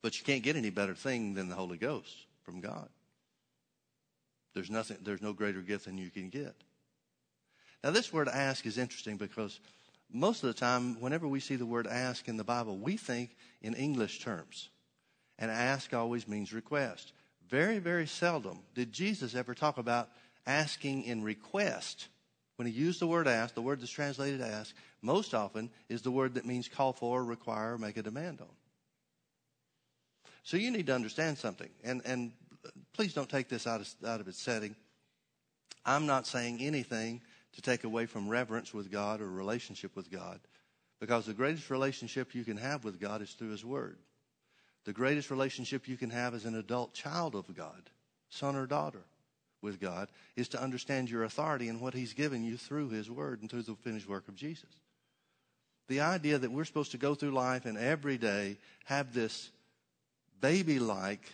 But 0.01 0.19
you 0.19 0.25
can't 0.25 0.43
get 0.43 0.55
any 0.55 0.69
better 0.69 0.93
thing 0.93 1.33
than 1.33 1.49
the 1.49 1.55
Holy 1.55 1.77
Ghost 1.77 2.15
from 2.43 2.61
God. 2.61 2.89
There's 4.53 4.69
nothing, 4.69 4.97
there's 5.01 5.21
no 5.21 5.33
greater 5.33 5.61
gift 5.61 5.85
than 5.85 5.97
you 5.97 6.09
can 6.09 6.29
get. 6.29 6.55
Now, 7.83 7.91
this 7.91 8.11
word 8.11 8.27
ask 8.27 8.65
is 8.65 8.77
interesting 8.77 9.17
because 9.17 9.59
most 10.11 10.43
of 10.43 10.47
the 10.47 10.59
time, 10.59 10.99
whenever 10.99 11.27
we 11.27 11.39
see 11.39 11.55
the 11.55 11.65
word 11.65 11.87
ask 11.87 12.27
in 12.27 12.37
the 12.37 12.43
Bible, 12.43 12.77
we 12.77 12.97
think 12.97 13.35
in 13.61 13.73
English 13.73 14.19
terms. 14.19 14.69
And 15.37 15.51
ask 15.51 15.93
always 15.93 16.27
means 16.27 16.53
request. 16.53 17.11
Very, 17.49 17.79
very 17.79 18.07
seldom 18.07 18.59
did 18.73 18.93
Jesus 18.93 19.35
ever 19.35 19.53
talk 19.53 19.77
about 19.77 20.09
asking 20.45 21.03
in 21.03 21.23
request. 21.23 22.07
When 22.57 22.67
he 22.67 22.73
used 22.73 23.01
the 23.01 23.07
word 23.07 23.27
ask, 23.27 23.53
the 23.53 23.61
word 23.61 23.81
that's 23.81 23.91
translated 23.91 24.41
ask, 24.41 24.73
most 25.01 25.33
often 25.33 25.69
is 25.89 26.01
the 26.01 26.11
word 26.11 26.35
that 26.35 26.45
means 26.45 26.67
call 26.67 26.93
for, 26.93 27.23
require, 27.23 27.77
make 27.77 27.97
a 27.97 28.03
demand 28.03 28.41
on. 28.41 28.47
So 30.43 30.57
you 30.57 30.71
need 30.71 30.87
to 30.87 30.95
understand 30.95 31.37
something. 31.37 31.69
And, 31.83 32.01
and 32.05 32.31
please 32.93 33.13
don't 33.13 33.29
take 33.29 33.49
this 33.49 33.67
out 33.67 33.81
of, 33.81 33.93
out 34.05 34.21
of 34.21 34.27
its 34.27 34.41
setting. 34.41 34.75
I'm 35.85 36.05
not 36.05 36.27
saying 36.27 36.59
anything 36.61 37.21
to 37.53 37.61
take 37.61 37.83
away 37.83 38.05
from 38.05 38.29
reverence 38.29 38.73
with 38.73 38.91
God 38.91 39.21
or 39.21 39.29
relationship 39.29 39.95
with 39.95 40.11
God 40.11 40.39
because 40.99 41.25
the 41.25 41.33
greatest 41.33 41.69
relationship 41.69 42.33
you 42.33 42.43
can 42.43 42.57
have 42.57 42.83
with 42.83 42.99
God 42.99 43.21
is 43.21 43.31
through 43.31 43.51
His 43.51 43.65
Word. 43.65 43.97
The 44.85 44.93
greatest 44.93 45.31
relationship 45.31 45.87
you 45.87 45.97
can 45.97 46.11
have 46.11 46.33
as 46.33 46.45
an 46.45 46.55
adult 46.55 46.93
child 46.93 47.35
of 47.35 47.53
God, 47.55 47.89
son 48.29 48.55
or 48.55 48.65
daughter 48.65 49.03
with 49.65 49.81
God 49.81 50.07
is 50.37 50.47
to 50.49 50.61
understand 50.61 51.09
your 51.09 51.25
authority 51.25 51.67
and 51.67 51.81
what 51.81 51.93
He's 51.93 52.13
given 52.13 52.45
you 52.45 52.55
through 52.55 52.89
His 52.89 53.11
Word 53.11 53.41
and 53.41 53.49
through 53.49 53.63
the 53.63 53.75
finished 53.75 54.07
work 54.07 54.29
of 54.29 54.35
Jesus. 54.35 54.69
The 55.89 55.99
idea 55.99 56.37
that 56.37 56.51
we're 56.51 56.63
supposed 56.63 56.91
to 56.91 56.97
go 56.97 57.15
through 57.15 57.31
life 57.31 57.65
and 57.65 57.77
every 57.77 58.17
day 58.17 58.57
have 58.85 59.13
this 59.13 59.49
baby 60.39 60.79
like 60.79 61.31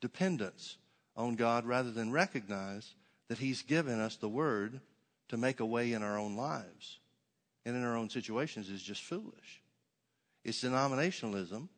dependence 0.00 0.76
on 1.16 1.34
God 1.34 1.66
rather 1.66 1.90
than 1.90 2.12
recognize 2.12 2.94
that 3.28 3.38
He's 3.38 3.62
given 3.62 3.98
us 3.98 4.16
the 4.16 4.28
Word 4.28 4.80
to 5.28 5.36
make 5.36 5.58
a 5.58 5.66
way 5.66 5.92
in 5.92 6.02
our 6.04 6.18
own 6.18 6.36
lives 6.36 7.00
and 7.64 7.74
in 7.74 7.82
our 7.82 7.96
own 7.96 8.08
situations 8.08 8.70
is 8.70 8.82
just 8.82 9.02
foolish. 9.02 9.62
It's 10.44 10.62
denominationalism. 10.62 11.68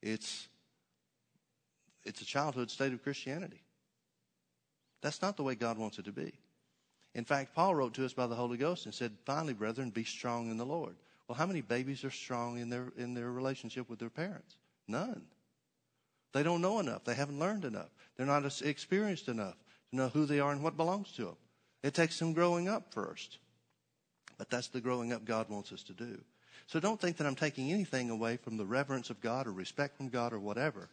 It's, 0.00 0.46
it's 2.04 2.20
a 2.20 2.24
childhood 2.24 2.70
state 2.70 2.92
of 2.92 3.02
Christianity. 3.02 3.61
That's 5.02 5.20
not 5.20 5.36
the 5.36 5.42
way 5.42 5.54
God 5.54 5.76
wants 5.76 5.98
it 5.98 6.06
to 6.06 6.12
be. 6.12 6.32
In 7.14 7.24
fact, 7.24 7.54
Paul 7.54 7.74
wrote 7.74 7.94
to 7.94 8.04
us 8.04 8.14
by 8.14 8.26
the 8.26 8.34
Holy 8.34 8.56
Ghost 8.56 8.86
and 8.86 8.94
said, 8.94 9.12
finally, 9.26 9.52
brethren, 9.52 9.90
be 9.90 10.04
strong 10.04 10.50
in 10.50 10.56
the 10.56 10.64
Lord. 10.64 10.94
Well, 11.28 11.36
how 11.36 11.46
many 11.46 11.60
babies 11.60 12.04
are 12.04 12.10
strong 12.10 12.58
in 12.58 12.70
their, 12.70 12.92
in 12.96 13.14
their 13.14 13.30
relationship 13.30 13.90
with 13.90 13.98
their 13.98 14.10
parents? 14.10 14.56
None. 14.88 15.22
They 16.32 16.42
don't 16.42 16.62
know 16.62 16.80
enough. 16.80 17.04
They 17.04 17.14
haven't 17.14 17.38
learned 17.38 17.64
enough. 17.64 17.90
They're 18.16 18.26
not 18.26 18.44
experienced 18.62 19.28
enough 19.28 19.56
to 19.90 19.96
know 19.96 20.08
who 20.08 20.24
they 20.24 20.40
are 20.40 20.52
and 20.52 20.62
what 20.62 20.76
belongs 20.76 21.12
to 21.12 21.24
them. 21.26 21.36
It 21.82 21.94
takes 21.94 22.16
some 22.16 22.32
growing 22.32 22.68
up 22.68 22.92
first. 22.92 23.38
But 24.38 24.48
that's 24.48 24.68
the 24.68 24.80
growing 24.80 25.12
up 25.12 25.24
God 25.24 25.48
wants 25.50 25.72
us 25.72 25.82
to 25.84 25.92
do. 25.92 26.20
So 26.66 26.80
don't 26.80 27.00
think 27.00 27.18
that 27.18 27.26
I'm 27.26 27.34
taking 27.34 27.70
anything 27.70 28.08
away 28.08 28.38
from 28.38 28.56
the 28.56 28.64
reverence 28.64 29.10
of 29.10 29.20
God 29.20 29.46
or 29.46 29.52
respect 29.52 29.96
from 29.96 30.08
God 30.08 30.32
or 30.32 30.38
whatever. 30.38 30.88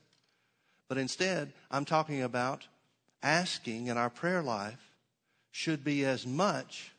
But 0.87 0.97
instead, 0.97 1.53
I'm 1.71 1.85
talking 1.85 2.21
about 2.21 2.67
asking 3.21 3.87
in 3.87 3.97
our 3.97 4.09
prayer 4.09 4.41
life 4.41 4.79
should 5.51 5.83
be 5.83 6.05
as 6.05 6.25
much 6.25 6.91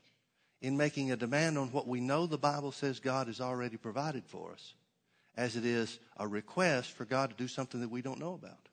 in 0.61 0.77
making 0.77 1.11
a 1.11 1.17
demand 1.17 1.57
on 1.57 1.73
what 1.73 1.89
we 1.89 2.01
know 2.01 2.27
the 2.27 2.37
Bible 2.37 2.73
says 2.73 3.01
God 3.01 3.29
has 3.29 3.41
already 3.41 3.77
provided 3.77 4.25
for 4.27 4.53
us 4.53 4.75
as 5.37 5.57
it 5.57 5.65
is 5.65 5.99
a 6.19 6.29
request 6.29 6.93
for 6.93 7.05
God 7.05 7.31
to 7.31 7.37
do 7.37 7.49
something 7.49 7.81
that 7.81 7.91
we 7.91 8.03
don't 8.03 8.19
know 8.19 8.35
about. 8.35 8.69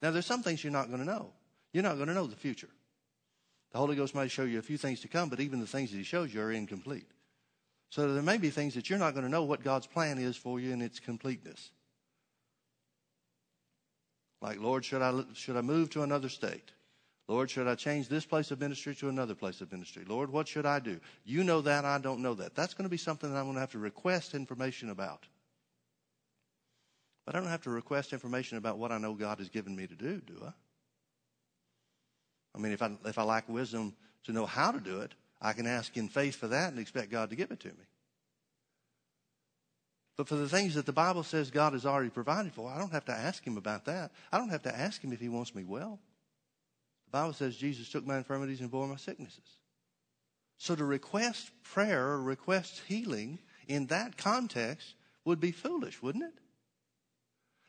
Now, 0.00 0.10
there's 0.10 0.26
some 0.26 0.42
things 0.42 0.62
you're 0.62 0.72
not 0.72 0.88
going 0.88 1.00
to 1.00 1.06
know. 1.06 1.30
You're 1.72 1.82
not 1.82 1.96
going 1.96 2.08
to 2.08 2.14
know 2.14 2.26
the 2.26 2.36
future. 2.36 2.68
The 3.72 3.78
Holy 3.78 3.96
Ghost 3.96 4.14
might 4.14 4.30
show 4.30 4.44
you 4.44 4.58
a 4.58 4.62
few 4.62 4.76
things 4.76 5.00
to 5.00 5.08
come, 5.08 5.28
but 5.28 5.40
even 5.40 5.60
the 5.60 5.66
things 5.66 5.90
that 5.90 5.96
He 5.96 6.04
shows 6.04 6.32
you 6.32 6.42
are 6.42 6.52
incomplete. 6.52 7.06
So 7.90 8.12
there 8.12 8.22
may 8.22 8.38
be 8.38 8.50
things 8.50 8.74
that 8.74 8.88
you're 8.88 8.98
not 8.98 9.14
going 9.14 9.24
to 9.24 9.30
know 9.30 9.44
what 9.44 9.64
God's 9.64 9.86
plan 9.86 10.18
is 10.18 10.36
for 10.36 10.60
you 10.60 10.72
in 10.72 10.82
its 10.82 11.00
completeness. 11.00 11.70
Like, 14.42 14.60
Lord, 14.60 14.84
should 14.84 15.00
I, 15.00 15.22
should 15.34 15.56
I 15.56 15.60
move 15.60 15.88
to 15.90 16.02
another 16.02 16.28
state? 16.28 16.72
Lord, 17.28 17.48
should 17.48 17.68
I 17.68 17.76
change 17.76 18.08
this 18.08 18.26
place 18.26 18.50
of 18.50 18.60
ministry 18.60 18.94
to 18.96 19.08
another 19.08 19.36
place 19.36 19.60
of 19.60 19.70
ministry? 19.70 20.04
Lord, 20.06 20.30
what 20.30 20.48
should 20.48 20.66
I 20.66 20.80
do? 20.80 20.98
You 21.24 21.44
know 21.44 21.60
that, 21.60 21.84
I 21.84 21.98
don't 21.98 22.20
know 22.20 22.34
that. 22.34 22.56
That's 22.56 22.74
going 22.74 22.84
to 22.84 22.90
be 22.90 22.96
something 22.96 23.32
that 23.32 23.38
I'm 23.38 23.44
going 23.44 23.54
to 23.54 23.60
have 23.60 23.70
to 23.70 23.78
request 23.78 24.34
information 24.34 24.90
about. 24.90 25.24
But 27.24 27.36
I 27.36 27.38
don't 27.38 27.48
have 27.48 27.62
to 27.62 27.70
request 27.70 28.12
information 28.12 28.58
about 28.58 28.78
what 28.78 28.90
I 28.90 28.98
know 28.98 29.14
God 29.14 29.38
has 29.38 29.48
given 29.48 29.76
me 29.76 29.86
to 29.86 29.94
do, 29.94 30.20
do 30.20 30.42
I? 30.44 30.52
I 32.56 32.58
mean, 32.58 32.72
if 32.72 32.82
I, 32.82 32.90
if 33.06 33.18
I 33.18 33.22
lack 33.22 33.48
wisdom 33.48 33.94
to 34.24 34.32
know 34.32 34.44
how 34.44 34.72
to 34.72 34.80
do 34.80 35.00
it, 35.02 35.14
I 35.40 35.52
can 35.52 35.68
ask 35.68 35.96
in 35.96 36.08
faith 36.08 36.34
for 36.34 36.48
that 36.48 36.70
and 36.70 36.80
expect 36.80 37.12
God 37.12 37.30
to 37.30 37.36
give 37.36 37.52
it 37.52 37.60
to 37.60 37.68
me. 37.68 37.84
But 40.16 40.28
for 40.28 40.36
the 40.36 40.48
things 40.48 40.74
that 40.74 40.86
the 40.86 40.92
Bible 40.92 41.22
says 41.22 41.50
God 41.50 41.72
has 41.72 41.86
already 41.86 42.10
provided 42.10 42.52
for, 42.52 42.70
I 42.70 42.78
don't 42.78 42.92
have 42.92 43.06
to 43.06 43.12
ask 43.12 43.46
Him 43.46 43.56
about 43.56 43.86
that. 43.86 44.12
I 44.30 44.38
don't 44.38 44.50
have 44.50 44.62
to 44.64 44.76
ask 44.76 45.02
Him 45.02 45.12
if 45.12 45.20
He 45.20 45.28
wants 45.28 45.54
me 45.54 45.64
well. 45.64 45.98
The 47.06 47.18
Bible 47.18 47.32
says 47.32 47.56
Jesus 47.56 47.88
took 47.88 48.06
my 48.06 48.18
infirmities 48.18 48.60
and 48.60 48.70
bore 48.70 48.86
my 48.86 48.96
sicknesses. 48.96 49.58
So 50.58 50.76
to 50.76 50.84
request 50.84 51.50
prayer 51.62 52.08
or 52.08 52.22
request 52.22 52.82
healing 52.86 53.38
in 53.68 53.86
that 53.86 54.16
context 54.16 54.94
would 55.24 55.40
be 55.40 55.50
foolish, 55.50 56.02
wouldn't 56.02 56.24
it? 56.24 56.34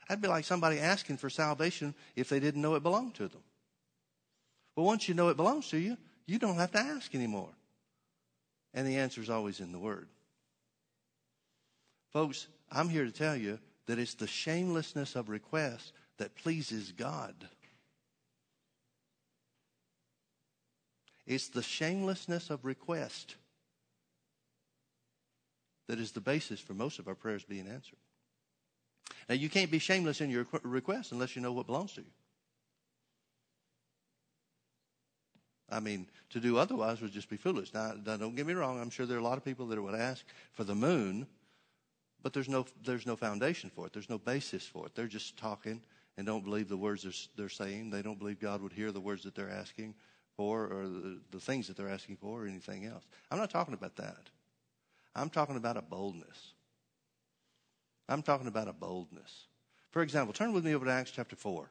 That'd 0.07 0.21
be 0.21 0.27
like 0.27 0.45
somebody 0.45 0.79
asking 0.79 1.17
for 1.17 1.29
salvation 1.29 1.95
if 2.15 2.29
they 2.29 2.39
didn't 2.39 2.61
know 2.61 2.75
it 2.75 2.83
belonged 2.83 3.15
to 3.15 3.27
them. 3.27 3.41
Well, 4.75 4.85
once 4.85 5.07
you 5.07 5.13
know 5.13 5.29
it 5.29 5.37
belongs 5.37 5.69
to 5.69 5.77
you, 5.77 5.97
you 6.25 6.39
don't 6.39 6.57
have 6.57 6.71
to 6.71 6.79
ask 6.79 7.13
anymore. 7.15 7.49
And 8.73 8.87
the 8.87 8.97
answer 8.97 9.21
is 9.21 9.29
always 9.29 9.59
in 9.59 9.71
the 9.71 9.79
Word. 9.79 10.07
Folks, 12.13 12.47
I'm 12.71 12.89
here 12.89 13.05
to 13.05 13.11
tell 13.11 13.35
you 13.35 13.57
that 13.87 13.97
it's 13.97 14.13
the 14.13 14.27
shamelessness 14.27 15.15
of 15.15 15.29
request 15.29 15.93
that 16.17 16.35
pleases 16.35 16.91
God. 16.91 17.33
It's 21.25 21.47
the 21.47 21.63
shamelessness 21.63 22.51
of 22.51 22.65
request 22.65 23.35
that 25.87 25.99
is 25.99 26.11
the 26.11 26.21
basis 26.21 26.59
for 26.59 26.73
most 26.73 26.99
of 26.99 27.07
our 27.07 27.15
prayers 27.15 27.43
being 27.43 27.67
answered. 27.67 27.97
Now, 29.27 29.35
you 29.35 29.49
can't 29.49 29.71
be 29.71 29.79
shameless 29.79 30.21
in 30.21 30.29
your 30.29 30.45
request 30.63 31.11
unless 31.11 31.35
you 31.35 31.41
know 31.41 31.51
what 31.51 31.65
belongs 31.65 31.93
to 31.93 32.01
you. 32.01 32.07
I 35.69 35.79
mean, 35.79 36.07
to 36.29 36.39
do 36.39 36.57
otherwise 36.57 37.01
would 37.01 37.11
just 37.11 37.29
be 37.29 37.37
foolish. 37.37 37.73
Now, 37.73 37.93
don't 37.93 38.35
get 38.35 38.45
me 38.45 38.53
wrong. 38.53 38.79
I'm 38.79 38.89
sure 38.89 39.05
there 39.05 39.17
are 39.17 39.21
a 39.21 39.23
lot 39.23 39.37
of 39.37 39.45
people 39.45 39.65
that 39.67 39.81
would 39.81 39.95
ask 39.95 40.23
for 40.51 40.63
the 40.63 40.75
moon, 40.75 41.25
but 42.23 42.33
there's 42.33 42.49
no, 42.49 42.65
there's 42.83 43.05
no 43.05 43.15
foundation 43.15 43.69
for 43.69 43.85
it. 43.85 43.93
There's 43.93 44.09
no 44.09 44.17
basis 44.17 44.65
for 44.65 44.87
it. 44.87 44.95
They're 44.95 45.07
just 45.07 45.37
talking 45.37 45.81
and 46.17 46.25
don't 46.25 46.43
believe 46.43 46.69
the 46.69 46.77
words 46.77 47.03
they're, 47.03 47.11
they're 47.35 47.49
saying. 47.49 47.89
They 47.89 48.01
don't 48.01 48.17
believe 48.17 48.39
God 48.39 48.61
would 48.61 48.73
hear 48.73 48.91
the 48.91 49.01
words 49.01 49.23
that 49.23 49.35
they're 49.35 49.51
asking 49.51 49.93
for 50.37 50.67
or 50.67 50.87
the, 50.87 51.19
the 51.31 51.39
things 51.39 51.67
that 51.67 51.77
they're 51.77 51.89
asking 51.89 52.17
for 52.17 52.43
or 52.43 52.47
anything 52.47 52.85
else. 52.85 53.03
I'm 53.29 53.37
not 53.37 53.49
talking 53.49 53.73
about 53.73 53.97
that. 53.97 54.29
I'm 55.15 55.29
talking 55.29 55.57
about 55.57 55.77
a 55.77 55.81
boldness. 55.81 56.53
I'm 58.09 58.21
talking 58.21 58.47
about 58.47 58.67
a 58.67 58.73
boldness. 58.73 59.47
For 59.91 60.01
example, 60.01 60.33
turn 60.33 60.53
with 60.53 60.65
me 60.65 60.73
over 60.73 60.85
to 60.85 60.91
Acts 60.91 61.11
chapter 61.11 61.35
4. 61.35 61.69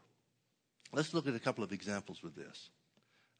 Let's 0.93 1.15
look 1.15 1.27
at 1.27 1.35
a 1.35 1.41
couple 1.41 1.65
of 1.65 1.73
examples 1.73 2.23
with 2.23 2.37
this. 2.37 2.69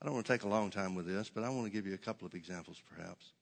I 0.01 0.07
don't 0.07 0.15
want 0.15 0.27
to 0.27 0.33
take 0.33 0.43
a 0.43 0.49
long 0.49 0.71
time 0.71 0.95
with 0.95 1.07
this, 1.07 1.31
but 1.33 1.45
I 1.45 1.51
want 1.51 1.67
to 1.67 1.71
give 1.71 1.87
you 1.87 1.95
a 1.95 1.99
couple 1.99 2.27
of 2.27 2.35
examples 2.35 2.83
perhaps. 2.97 3.33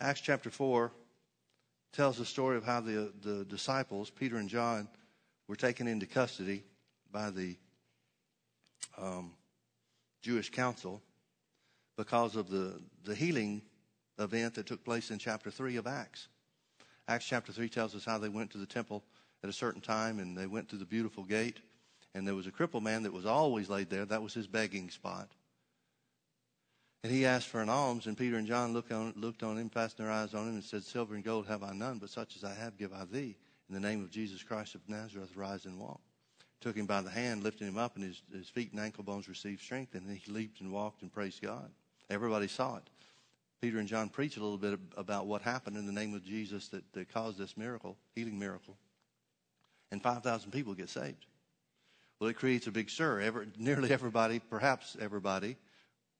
Acts 0.00 0.20
chapter 0.20 0.50
4 0.50 0.90
tells 1.92 2.18
the 2.18 2.24
story 2.24 2.56
of 2.56 2.64
how 2.64 2.80
the, 2.80 3.12
the 3.22 3.44
disciples, 3.44 4.10
Peter 4.10 4.36
and 4.36 4.48
John, 4.48 4.88
were 5.46 5.56
taken 5.56 5.86
into 5.86 6.06
custody 6.06 6.64
by 7.12 7.30
the 7.30 7.56
um, 8.98 9.32
Jewish 10.22 10.50
council 10.50 11.00
because 11.96 12.34
of 12.34 12.48
the, 12.48 12.80
the 13.04 13.14
healing 13.14 13.62
event 14.18 14.54
that 14.54 14.66
took 14.66 14.84
place 14.84 15.10
in 15.10 15.18
chapter 15.18 15.50
3 15.50 15.76
of 15.76 15.86
Acts. 15.86 16.28
Acts 17.06 17.26
chapter 17.26 17.52
3 17.52 17.68
tells 17.68 17.94
us 17.94 18.04
how 18.04 18.18
they 18.18 18.28
went 18.28 18.50
to 18.50 18.58
the 18.58 18.66
temple 18.66 19.04
at 19.42 19.50
a 19.50 19.52
certain 19.52 19.80
time 19.80 20.18
and 20.18 20.36
they 20.36 20.46
went 20.46 20.68
through 20.68 20.78
the 20.78 20.84
beautiful 20.84 21.22
gate. 21.22 21.58
And 22.14 22.26
there 22.26 22.34
was 22.34 22.46
a 22.46 22.52
crippled 22.52 22.82
man 22.82 23.02
that 23.02 23.12
was 23.12 23.26
always 23.26 23.68
laid 23.68 23.90
there. 23.90 24.04
That 24.04 24.22
was 24.22 24.34
his 24.34 24.46
begging 24.46 24.90
spot. 24.90 25.28
And 27.04 27.12
he 27.12 27.26
asked 27.26 27.48
for 27.48 27.60
an 27.60 27.68
alms, 27.68 28.06
and 28.06 28.16
Peter 28.16 28.38
and 28.38 28.46
John 28.46 28.72
looked 28.72 28.90
on, 28.90 29.12
looked 29.14 29.42
on 29.42 29.58
him, 29.58 29.68
fastened 29.68 30.06
their 30.06 30.12
eyes 30.12 30.32
on 30.32 30.48
him, 30.48 30.54
and 30.54 30.64
said, 30.64 30.82
Silver 30.82 31.14
and 31.14 31.22
gold 31.22 31.46
have 31.46 31.62
I 31.62 31.74
none, 31.74 31.98
but 31.98 32.08
such 32.08 32.34
as 32.34 32.44
I 32.44 32.54
have 32.54 32.78
give 32.78 32.94
I 32.94 33.04
thee. 33.04 33.36
In 33.68 33.74
the 33.74 33.80
name 33.80 34.02
of 34.02 34.10
Jesus 34.10 34.42
Christ 34.42 34.74
of 34.74 34.80
Nazareth, 34.88 35.36
rise 35.36 35.66
and 35.66 35.78
walk. 35.78 36.00
Took 36.62 36.76
him 36.76 36.86
by 36.86 37.02
the 37.02 37.10
hand, 37.10 37.42
lifted 37.42 37.68
him 37.68 37.76
up, 37.76 37.96
and 37.96 38.06
his, 38.06 38.22
his 38.32 38.48
feet 38.48 38.72
and 38.72 38.80
ankle 38.80 39.04
bones 39.04 39.28
received 39.28 39.60
strength, 39.60 39.94
and 39.94 40.10
he 40.10 40.32
leaped 40.32 40.62
and 40.62 40.72
walked 40.72 41.02
and 41.02 41.12
praised 41.12 41.42
God. 41.42 41.70
Everybody 42.08 42.48
saw 42.48 42.76
it. 42.76 42.88
Peter 43.60 43.78
and 43.78 43.88
John 43.88 44.08
preach 44.08 44.38
a 44.38 44.42
little 44.42 44.56
bit 44.56 44.78
about 44.96 45.26
what 45.26 45.42
happened 45.42 45.76
in 45.76 45.84
the 45.84 45.92
name 45.92 46.14
of 46.14 46.24
Jesus 46.24 46.68
that, 46.68 46.90
that 46.94 47.12
caused 47.12 47.36
this 47.36 47.54
miracle, 47.54 47.98
healing 48.14 48.38
miracle. 48.38 48.78
And 49.90 50.02
5,000 50.02 50.50
people 50.52 50.72
get 50.72 50.88
saved. 50.88 51.26
Well, 52.18 52.30
it 52.30 52.34
creates 52.34 52.66
a 52.66 52.72
big 52.72 52.88
stir. 52.88 53.30
Nearly 53.58 53.90
everybody, 53.90 54.38
perhaps 54.38 54.96
everybody, 54.98 55.58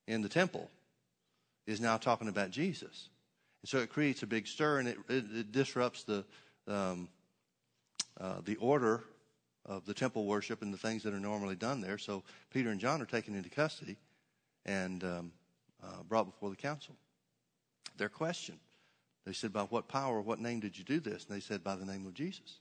in 0.07 0.21
the 0.21 0.29
temple 0.29 0.69
is 1.67 1.81
now 1.81 1.97
talking 1.97 2.27
about 2.27 2.51
Jesus. 2.51 3.09
And 3.61 3.69
so 3.69 3.79
it 3.79 3.89
creates 3.89 4.23
a 4.23 4.27
big 4.27 4.47
stir 4.47 4.79
and 4.79 4.87
it, 4.87 4.97
it, 5.09 5.25
it 5.33 5.51
disrupts 5.51 6.03
the, 6.03 6.23
um, 6.67 7.09
uh, 8.19 8.41
the 8.45 8.55
order 8.57 9.03
of 9.65 9.85
the 9.85 9.93
temple 9.93 10.25
worship 10.25 10.61
and 10.61 10.73
the 10.73 10.77
things 10.77 11.03
that 11.03 11.13
are 11.13 11.19
normally 11.19 11.55
done 11.55 11.81
there. 11.81 11.97
So 11.97 12.23
Peter 12.51 12.69
and 12.69 12.79
John 12.79 13.01
are 13.01 13.05
taken 13.05 13.35
into 13.35 13.49
custody 13.49 13.97
and 14.65 15.03
um, 15.03 15.31
uh, 15.83 16.03
brought 16.07 16.25
before 16.25 16.49
the 16.49 16.55
council 16.55 16.95
their 17.97 18.09
question. 18.09 18.59
They 19.25 19.33
said, 19.33 19.51
By 19.51 19.63
what 19.63 19.87
power, 19.87 20.21
what 20.21 20.39
name 20.39 20.59
did 20.59 20.77
you 20.77 20.83
do 20.83 20.99
this? 20.99 21.25
And 21.25 21.35
they 21.35 21.39
said, 21.39 21.63
By 21.63 21.75
the 21.75 21.85
name 21.85 22.05
of 22.05 22.13
Jesus, 22.13 22.59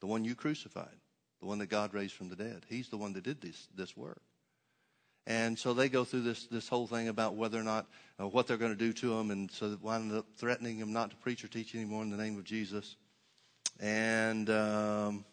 the 0.00 0.06
one 0.06 0.24
you 0.24 0.34
crucified, 0.34 0.96
the 1.40 1.46
one 1.46 1.58
that 1.58 1.68
God 1.68 1.92
raised 1.92 2.14
from 2.14 2.28
the 2.28 2.36
dead. 2.36 2.64
He's 2.68 2.88
the 2.88 2.96
one 2.96 3.12
that 3.12 3.24
did 3.24 3.40
this, 3.40 3.68
this 3.74 3.96
work. 3.96 4.22
And 5.28 5.56
so 5.56 5.74
they 5.74 5.88
go 5.88 6.04
through 6.04 6.22
this, 6.22 6.46
this 6.46 6.68
whole 6.68 6.88
thing 6.88 7.06
about 7.06 7.36
whether 7.36 7.60
or 7.60 7.62
not, 7.62 7.86
uh, 8.18 8.26
what 8.26 8.48
they're 8.48 8.56
going 8.56 8.72
to 8.72 8.78
do 8.78 8.92
to 8.94 9.16
him. 9.16 9.30
And 9.30 9.48
so 9.50 9.68
they 9.68 9.76
wind 9.76 10.10
up 10.12 10.26
threatening 10.36 10.78
him 10.78 10.92
not 10.92 11.10
to 11.10 11.16
preach 11.16 11.44
or 11.44 11.48
teach 11.48 11.74
anymore 11.76 12.02
in 12.02 12.10
the 12.10 12.16
name 12.16 12.36
of 12.36 12.44
Jesus. 12.44 12.96
And 13.78 14.50
um, 14.50 15.24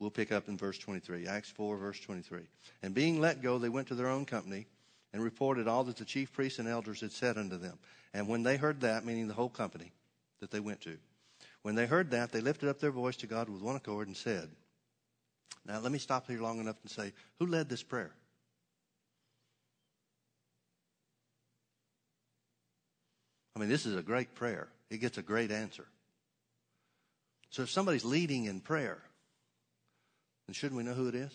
We'll 0.00 0.10
pick 0.10 0.32
up 0.32 0.48
in 0.48 0.56
verse 0.56 0.78
23, 0.78 1.26
Acts 1.26 1.50
4, 1.50 1.76
verse 1.76 2.00
23. 2.00 2.40
And 2.82 2.94
being 2.94 3.20
let 3.20 3.42
go, 3.42 3.58
they 3.58 3.68
went 3.68 3.88
to 3.88 3.94
their 3.94 4.08
own 4.08 4.24
company 4.24 4.66
and 5.12 5.22
reported 5.22 5.68
all 5.68 5.84
that 5.84 5.98
the 5.98 6.06
chief 6.06 6.32
priests 6.32 6.58
and 6.58 6.66
elders 6.66 7.02
had 7.02 7.12
said 7.12 7.36
unto 7.36 7.58
them. 7.58 7.78
And 8.14 8.26
when 8.26 8.42
they 8.42 8.56
heard 8.56 8.80
that, 8.80 9.04
meaning 9.04 9.28
the 9.28 9.34
whole 9.34 9.50
company 9.50 9.92
that 10.40 10.50
they 10.50 10.58
went 10.58 10.80
to, 10.82 10.96
when 11.62 11.74
they 11.74 11.86
heard 11.86 12.10
that, 12.12 12.32
they 12.32 12.40
lifted 12.40 12.70
up 12.70 12.80
their 12.80 12.90
voice 12.90 13.16
to 13.18 13.26
God 13.26 13.50
with 13.50 13.60
one 13.60 13.76
accord 13.76 14.06
and 14.06 14.16
said, 14.16 14.48
Now 15.66 15.80
let 15.80 15.92
me 15.92 15.98
stop 15.98 16.26
here 16.26 16.40
long 16.40 16.60
enough 16.60 16.76
and 16.82 16.90
say, 16.90 17.12
who 17.38 17.46
led 17.46 17.68
this 17.68 17.82
prayer? 17.82 18.12
I 23.60 23.62
mean, 23.62 23.68
this 23.68 23.84
is 23.84 23.94
a 23.94 24.00
great 24.00 24.34
prayer. 24.34 24.68
It 24.88 25.02
gets 25.02 25.18
a 25.18 25.22
great 25.22 25.50
answer. 25.50 25.84
So 27.50 27.60
if 27.60 27.70
somebody's 27.70 28.06
leading 28.06 28.46
in 28.46 28.60
prayer, 28.60 29.02
then 30.46 30.54
shouldn't 30.54 30.78
we 30.78 30.82
know 30.82 30.94
who 30.94 31.08
it 31.08 31.14
is? 31.14 31.30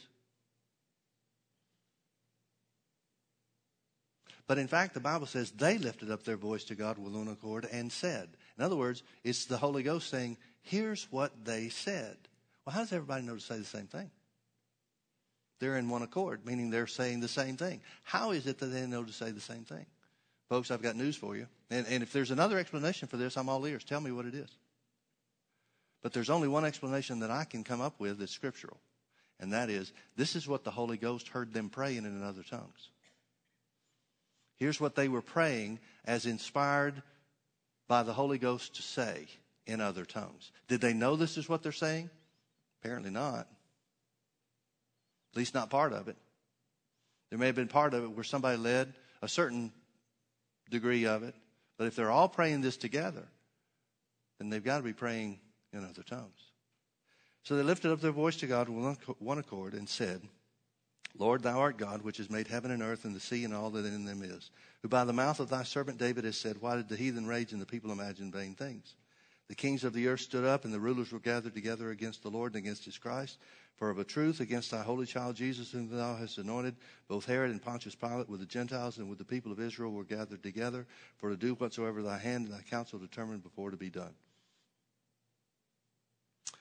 But 4.48 4.58
in 4.58 4.68
fact, 4.68 4.96
the 4.96 5.00
Bible 5.00 5.28
says 5.28 5.52
they 5.52 5.78
lifted 5.78 6.10
up 6.10 6.24
their 6.24 6.36
voice 6.36 6.64
to 6.64 6.76
God 6.76 6.98
with 6.98 7.14
one 7.14 7.28
accord 7.28 7.68
and 7.72 7.92
said. 7.92 8.30
In 8.58 8.64
other 8.64 8.76
words, 8.76 9.04
it's 9.24 9.46
the 9.46 9.58
Holy 9.58 9.84
Ghost 9.84 10.10
saying, 10.10 10.38
here's 10.64 11.04
what 11.12 11.46
they 11.46 11.70
said. 11.70 12.18
Well, 12.66 12.74
how 12.74 12.80
does 12.80 12.92
everybody 12.92 13.24
know 13.24 13.36
to 13.36 13.40
say 13.40 13.60
the 13.60 13.66
same 13.66 13.86
thing? 13.86 14.10
They're 15.60 15.78
in 15.78 15.90
one 15.90 16.02
accord, 16.02 16.44
meaning 16.44 16.72
they're 16.72 16.88
saying 16.88 17.20
the 17.20 17.28
same 17.28 17.56
thing. 17.56 17.82
How 18.02 18.32
is 18.32 18.48
it 18.48 18.58
that 18.58 18.66
they 18.66 18.88
know 18.88 19.04
to 19.04 19.14
say 19.14 19.30
the 19.30 19.40
same 19.40 19.64
thing? 19.64 19.86
Folks, 20.50 20.70
I've 20.70 20.82
got 20.82 20.96
news 20.96 21.16
for 21.16 21.36
you. 21.36 21.48
And, 21.70 21.88
and 21.88 22.04
if 22.04 22.14
there's 22.14 22.32
another 22.32 22.58
explanation 22.58 23.08
for 23.08 23.18
this, 23.18 23.36
I'm 23.36 23.50
all 23.50 23.66
ears. 23.66 23.84
Tell 23.84 24.00
me 24.02 24.12
what 24.12 24.26
it 24.26 24.36
is. 24.36 24.50
But 26.04 26.14
there's 26.14 26.30
only 26.30 26.48
one 26.48 26.66
explanation 26.66 27.20
that 27.20 27.32
I 27.32 27.46
can 27.46 27.64
come 27.64 27.82
up 27.82 28.00
with 28.00 28.20
that's 28.20 28.32
scriptural. 28.32 28.78
And 29.40 29.54
that 29.54 29.70
is, 29.70 29.92
this 30.16 30.36
is 30.36 30.48
what 30.48 30.64
the 30.64 30.72
Holy 30.72 30.98
Ghost 30.98 31.30
heard 31.30 31.52
them 31.52 31.70
praying 31.70 32.06
in 32.06 32.24
other 32.24 32.44
tongues. 32.44 32.90
Here's 34.58 34.80
what 34.80 34.96
they 34.96 35.08
were 35.08 35.22
praying 35.22 35.80
as 36.06 36.26
inspired 36.26 37.02
by 37.88 38.04
the 38.04 38.14
Holy 38.14 38.38
Ghost 38.38 38.76
to 38.76 38.82
say 38.82 39.28
in 39.66 39.82
other 39.82 40.06
tongues. 40.06 40.52
Did 40.68 40.80
they 40.80 40.94
know 40.94 41.16
this 41.16 41.38
is 41.38 41.50
what 41.50 41.64
they're 41.64 41.72
saying? 41.72 42.10
Apparently 42.82 43.10
not. 43.10 43.48
At 45.34 45.38
least 45.38 45.54
not 45.54 45.70
part 45.70 45.92
of 45.92 46.08
it. 46.08 46.16
There 47.30 47.40
may 47.40 47.48
have 47.48 47.56
been 47.56 47.68
part 47.68 47.94
of 47.94 48.04
it 48.04 48.12
where 48.12 48.24
somebody 48.24 48.58
led 48.58 48.94
a 49.22 49.28
certain 49.28 49.74
degree 50.70 51.06
of 51.06 51.24
it. 51.24 51.36
But 51.78 51.88
if 51.88 51.96
they're 51.96 52.12
all 52.12 52.30
praying 52.30 52.62
this 52.62 52.78
together, 52.78 53.28
then 54.40 54.50
they've 54.50 54.64
got 54.64 54.78
to 54.78 54.84
be 54.84 54.94
praying 54.94 55.40
in 55.74 55.84
other 55.84 56.04
tongues. 56.04 56.52
So 57.44 57.56
they 57.56 57.64
lifted 57.64 57.92
up 57.92 58.02
their 58.02 58.12
voice 58.12 58.38
to 58.38 58.48
God 58.48 58.70
with 58.70 58.98
one 59.20 59.38
accord 59.38 59.74
and 59.74 59.88
said, 59.88 60.22
Lord, 61.18 61.44
thou 61.44 61.60
art 61.60 61.78
God, 61.78 62.02
which 62.02 62.18
has 62.18 62.30
made 62.30 62.48
heaven 62.48 62.72
and 62.72 62.82
earth 62.82 63.06
and 63.06 63.16
the 63.16 63.20
sea 63.20 63.46
and 63.46 63.54
all 63.54 63.70
that 63.70 63.86
in 63.86 64.06
them 64.06 64.22
is, 64.22 64.52
who 64.82 64.90
by 64.90 65.06
the 65.06 65.14
mouth 65.14 65.40
of 65.40 65.50
thy 65.50 65.64
servant 65.64 65.98
David 65.98 66.26
has 66.26 66.38
said, 66.38 66.58
Why 66.60 66.76
did 66.76 66.90
the 66.90 66.98
heathen 66.98 67.28
rage 67.28 67.54
and 67.54 67.62
the 67.62 67.66
people 67.66 67.92
imagine 67.92 68.32
vain 68.32 68.56
things? 68.56 68.96
The 69.48 69.56
kings 69.56 69.84
of 69.84 69.94
the 69.94 70.08
earth 70.08 70.22
stood 70.22 70.44
up, 70.44 70.66
and 70.66 70.74
the 70.74 70.80
rulers 70.80 71.12
were 71.12 71.20
gathered 71.20 71.54
together 71.54 71.92
against 71.92 72.24
the 72.24 72.32
Lord 72.32 72.54
and 72.54 72.64
against 72.64 72.84
his 72.84 72.98
Christ. 72.98 73.38
For 73.76 73.90
of 73.90 74.00
a 74.00 74.06
truth, 74.06 74.40
against 74.40 74.72
thy 74.72 74.84
holy 74.84 75.06
child 75.06 75.36
Jesus, 75.36 75.72
whom 75.72 75.90
thou 75.90 76.16
hast 76.16 76.38
anointed, 76.38 76.78
both 77.10 77.26
Herod 77.26 77.52
and 77.52 77.62
Pontius 77.62 77.94
Pilate 77.94 78.30
with 78.30 78.40
the 78.40 78.46
Gentiles 78.46 78.98
and 78.98 79.10
with 79.10 79.18
the 79.18 79.26
people 79.26 79.52
of 79.52 79.60
Israel 79.60 79.92
were 79.92 80.06
gathered 80.06 80.44
together 80.44 80.88
for 81.18 81.30
to 81.30 81.36
do 81.36 81.56
whatsoever 81.56 82.02
thy 82.02 82.18
hand 82.18 82.48
and 82.48 82.56
thy 82.56 82.62
counsel 82.62 83.00
determined 83.00 83.44
before 83.44 83.72
to 83.72 83.78
be 83.78 83.90
done. 83.90 84.14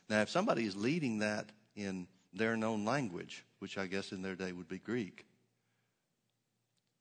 Now, 0.08 0.22
if 0.22 0.28
somebody 0.28 0.64
is 0.64 0.76
leading 0.76 1.20
that 1.20 1.50
in 1.76 2.08
their 2.32 2.56
known 2.56 2.84
language, 2.84 3.44
which 3.60 3.78
I 3.78 3.86
guess 3.86 4.10
in 4.10 4.20
their 4.20 4.34
day 4.34 4.52
would 4.52 4.68
be 4.68 4.78
Greek, 4.78 5.24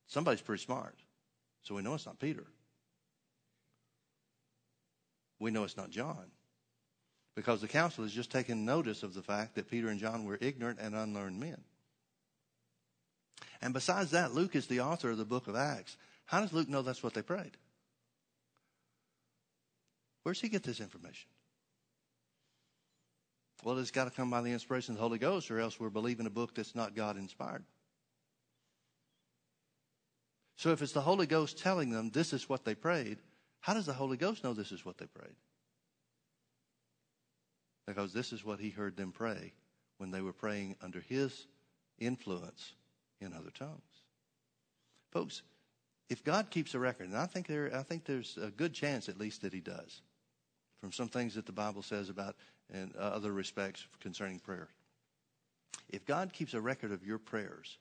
somebody's 0.07 0.41
pretty 0.41 0.63
smart. 0.63 0.95
So 1.63 1.73
we 1.73 1.81
know 1.81 1.95
it's 1.95 2.05
not 2.05 2.19
Peter. 2.19 2.45
We 5.39 5.49
know 5.49 5.63
it's 5.63 5.75
not 5.75 5.89
John. 5.89 6.31
Because 7.35 7.61
the 7.61 7.67
council 7.67 8.03
has 8.03 8.13
just 8.13 8.31
taken 8.31 8.65
notice 8.65 9.01
of 9.03 9.13
the 9.13 9.23
fact 9.23 9.55
that 9.55 9.69
Peter 9.69 9.87
and 9.87 9.99
John 9.99 10.25
were 10.25 10.37
ignorant 10.39 10.79
and 10.79 10.93
unlearned 10.93 11.39
men. 11.39 11.61
And 13.61 13.73
besides 13.73 14.11
that, 14.11 14.33
Luke 14.33 14.55
is 14.55 14.67
the 14.67 14.81
author 14.81 15.11
of 15.11 15.17
the 15.17 15.25
book 15.25 15.47
of 15.47 15.55
Acts. 15.55 15.97
How 16.25 16.41
does 16.41 16.53
Luke 16.53 16.69
know 16.69 16.81
that's 16.81 17.01
what 17.01 17.13
they 17.13 17.21
prayed? 17.21 17.57
Where 20.23 20.33
does 20.33 20.41
he 20.41 20.49
get 20.49 20.63
this 20.63 20.79
information? 20.79 21.29
Well, 23.63 23.77
it's 23.79 23.91
got 23.91 24.05
to 24.05 24.11
come 24.11 24.29
by 24.29 24.41
the 24.41 24.51
inspiration 24.51 24.93
of 24.93 24.97
the 24.97 25.03
Holy 25.03 25.17
Ghost, 25.17 25.49
or 25.49 25.59
else 25.59 25.79
we're 25.79 25.89
believing 25.89 26.25
a 26.25 26.29
book 26.29 26.53
that's 26.53 26.75
not 26.75 26.95
God 26.95 27.17
inspired. 27.17 27.63
So 30.57 30.71
if 30.71 30.81
it's 30.81 30.91
the 30.91 31.01
Holy 31.01 31.25
Ghost 31.25 31.57
telling 31.57 31.89
them 31.89 32.09
this 32.09 32.33
is 32.33 32.47
what 32.47 32.65
they 32.65 32.75
prayed, 32.75 33.19
how 33.61 33.73
does 33.73 33.85
the 33.85 33.93
Holy 33.93 34.17
Ghost 34.17 34.43
know 34.43 34.53
this 34.53 34.71
is 34.71 34.85
what 34.85 34.97
they 34.97 35.07
prayed? 35.07 35.35
Because 37.85 38.13
this 38.13 38.31
is 38.31 38.45
what 38.45 38.59
he 38.59 38.69
heard 38.69 38.95
them 38.95 39.11
pray 39.11 39.53
when 39.97 40.11
they 40.11 40.21
were 40.21 40.33
praying 40.33 40.75
under 40.81 41.01
his 41.01 41.47
influence 41.99 42.73
in 43.19 43.33
other 43.33 43.51
tongues. 43.51 43.81
Folks, 45.11 45.43
if 46.09 46.23
God 46.23 46.49
keeps 46.49 46.73
a 46.73 46.79
record, 46.79 47.07
and 47.07 47.17
I 47.17 47.25
think 47.25 47.47
there 47.47 47.71
I 47.73 47.83
think 47.83 48.05
there's 48.05 48.37
a 48.41 48.49
good 48.49 48.73
chance 48.73 49.09
at 49.09 49.19
least 49.19 49.41
that 49.41 49.53
he 49.53 49.59
does 49.59 50.01
from 50.81 50.91
some 50.91 51.07
things 51.07 51.35
that 51.35 51.45
the 51.45 51.51
Bible 51.51 51.81
says 51.81 52.09
about 52.09 52.35
and 52.71 52.95
other 52.95 53.31
respects 53.31 53.85
concerning 53.99 54.39
prayer. 54.39 54.69
If 55.89 56.05
God 56.05 56.33
keeps 56.33 56.53
a 56.53 56.61
record 56.61 56.91
of 56.91 57.05
your 57.05 57.17
prayers, 57.19 57.77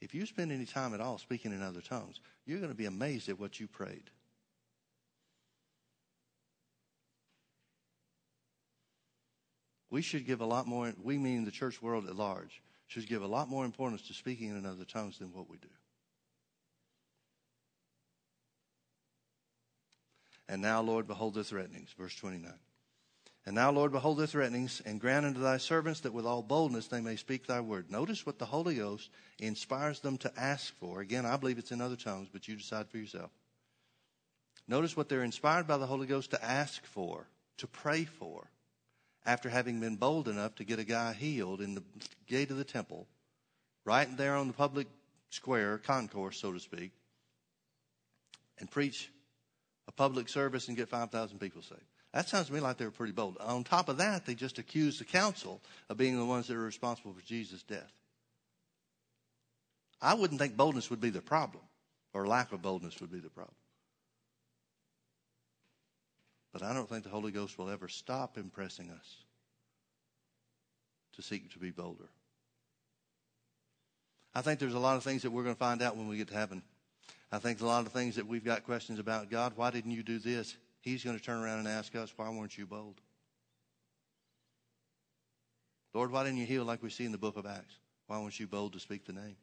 if 0.00 0.14
you 0.14 0.24
spend 0.26 0.50
any 0.50 0.64
time 0.64 0.94
at 0.94 1.00
all 1.00 1.18
speaking 1.18 1.52
in 1.52 1.62
other 1.62 1.80
tongues, 1.80 2.20
you're 2.46 2.58
going 2.58 2.70
to 2.70 2.76
be 2.76 2.86
amazed 2.86 3.28
at 3.28 3.38
what 3.38 3.60
you 3.60 3.66
prayed. 3.66 4.10
We 9.90 10.02
should 10.02 10.26
give 10.26 10.40
a 10.40 10.46
lot 10.46 10.66
more, 10.66 10.92
we 11.02 11.18
mean 11.18 11.44
the 11.44 11.50
church 11.50 11.82
world 11.82 12.06
at 12.06 12.16
large, 12.16 12.62
should 12.86 13.08
give 13.08 13.22
a 13.22 13.26
lot 13.26 13.48
more 13.48 13.64
importance 13.64 14.02
to 14.02 14.14
speaking 14.14 14.50
in 14.50 14.64
other 14.64 14.84
tongues 14.84 15.18
than 15.18 15.32
what 15.32 15.50
we 15.50 15.58
do. 15.58 15.68
And 20.48 20.62
now, 20.62 20.80
Lord, 20.80 21.06
behold 21.06 21.34
the 21.34 21.44
threatenings. 21.44 21.94
Verse 21.96 22.14
29. 22.16 22.52
And 23.46 23.54
now, 23.54 23.70
Lord, 23.70 23.92
behold 23.92 24.18
the 24.18 24.26
threatenings, 24.26 24.82
and 24.84 25.00
grant 25.00 25.24
unto 25.24 25.40
thy 25.40 25.56
servants 25.56 26.00
that 26.00 26.12
with 26.12 26.26
all 26.26 26.42
boldness 26.42 26.88
they 26.88 27.00
may 27.00 27.16
speak 27.16 27.46
thy 27.46 27.60
word. 27.60 27.90
Notice 27.90 28.26
what 28.26 28.38
the 28.38 28.46
Holy 28.46 28.74
Ghost 28.74 29.10
inspires 29.38 30.00
them 30.00 30.18
to 30.18 30.32
ask 30.36 30.74
for. 30.78 31.00
Again, 31.00 31.24
I 31.24 31.36
believe 31.36 31.58
it's 31.58 31.72
in 31.72 31.80
other 31.80 31.96
tongues, 31.96 32.28
but 32.30 32.48
you 32.48 32.56
decide 32.56 32.88
for 32.88 32.98
yourself. 32.98 33.30
Notice 34.68 34.96
what 34.96 35.08
they're 35.08 35.24
inspired 35.24 35.66
by 35.66 35.78
the 35.78 35.86
Holy 35.86 36.06
Ghost 36.06 36.32
to 36.32 36.44
ask 36.44 36.84
for, 36.84 37.26
to 37.56 37.66
pray 37.66 38.04
for, 38.04 38.50
after 39.26 39.48
having 39.48 39.80
been 39.80 39.96
bold 39.96 40.28
enough 40.28 40.54
to 40.56 40.64
get 40.64 40.78
a 40.78 40.84
guy 40.84 41.12
healed 41.12 41.60
in 41.60 41.74
the 41.74 41.82
gate 42.26 42.50
of 42.50 42.56
the 42.56 42.64
temple, 42.64 43.06
right 43.84 44.16
there 44.16 44.36
on 44.36 44.46
the 44.46 44.52
public 44.52 44.86
square, 45.30 45.78
concourse, 45.78 46.38
so 46.38 46.52
to 46.52 46.60
speak, 46.60 46.92
and 48.58 48.70
preach 48.70 49.10
a 49.88 49.92
public 49.92 50.28
service 50.28 50.68
and 50.68 50.76
get 50.76 50.88
5,000 50.88 51.38
people 51.38 51.62
saved. 51.62 51.80
That 52.12 52.28
sounds 52.28 52.48
to 52.48 52.52
me 52.52 52.60
like 52.60 52.76
they 52.76 52.84
were 52.84 52.90
pretty 52.90 53.12
bold. 53.12 53.36
On 53.38 53.62
top 53.62 53.88
of 53.88 53.98
that, 53.98 54.26
they 54.26 54.34
just 54.34 54.58
accused 54.58 55.00
the 55.00 55.04
council 55.04 55.60
of 55.88 55.96
being 55.96 56.16
the 56.16 56.24
ones 56.24 56.48
that 56.48 56.56
are 56.56 56.60
responsible 56.60 57.12
for 57.12 57.22
Jesus' 57.22 57.62
death. 57.62 57.92
I 60.02 60.14
wouldn't 60.14 60.40
think 60.40 60.56
boldness 60.56 60.90
would 60.90 61.00
be 61.00 61.10
the 61.10 61.20
problem, 61.20 61.62
or 62.12 62.26
lack 62.26 62.52
of 62.52 62.62
boldness 62.62 63.00
would 63.00 63.12
be 63.12 63.20
the 63.20 63.30
problem. 63.30 63.54
But 66.52 66.62
I 66.62 66.72
don't 66.72 66.88
think 66.88 67.04
the 67.04 67.10
Holy 67.10 67.32
Ghost 67.32 67.58
will 67.58 67.70
ever 67.70 67.88
stop 67.88 68.36
impressing 68.36 68.90
us 68.90 69.16
to 71.14 71.22
seek 71.22 71.52
to 71.52 71.58
be 71.58 71.70
bolder. 71.70 72.08
I 74.34 74.42
think 74.42 74.60
there's 74.60 74.74
a 74.74 74.78
lot 74.78 74.96
of 74.96 75.02
things 75.02 75.22
that 75.22 75.30
we're 75.30 75.42
going 75.42 75.54
to 75.54 75.58
find 75.58 75.82
out 75.82 75.96
when 75.96 76.08
we 76.08 76.16
get 76.16 76.28
to 76.28 76.34
heaven 76.34 76.62
I 77.32 77.38
think 77.38 77.60
a 77.60 77.66
lot 77.66 77.86
of 77.86 77.92
things 77.92 78.16
that 78.16 78.26
we've 78.26 78.44
got 78.44 78.64
questions 78.64 78.98
about 78.98 79.30
God, 79.30 79.52
why 79.54 79.70
didn't 79.70 79.92
you 79.92 80.02
do 80.02 80.18
this? 80.18 80.56
He's 80.80 81.04
going 81.04 81.16
to 81.16 81.22
turn 81.22 81.42
around 81.42 81.60
and 81.60 81.68
ask 81.68 81.94
us, 81.94 82.12
why 82.16 82.28
weren't 82.28 82.58
you 82.58 82.66
bold? 82.66 83.00
Lord, 85.94 86.10
why 86.10 86.24
didn't 86.24 86.38
you 86.38 86.46
heal 86.46 86.64
like 86.64 86.82
we 86.82 86.90
see 86.90 87.04
in 87.04 87.12
the 87.12 87.18
book 87.18 87.36
of 87.36 87.46
Acts? 87.46 87.74
Why 88.06 88.18
weren't 88.18 88.38
you 88.38 88.46
bold 88.46 88.72
to 88.72 88.80
speak 88.80 89.04
the 89.04 89.12
name? 89.12 89.36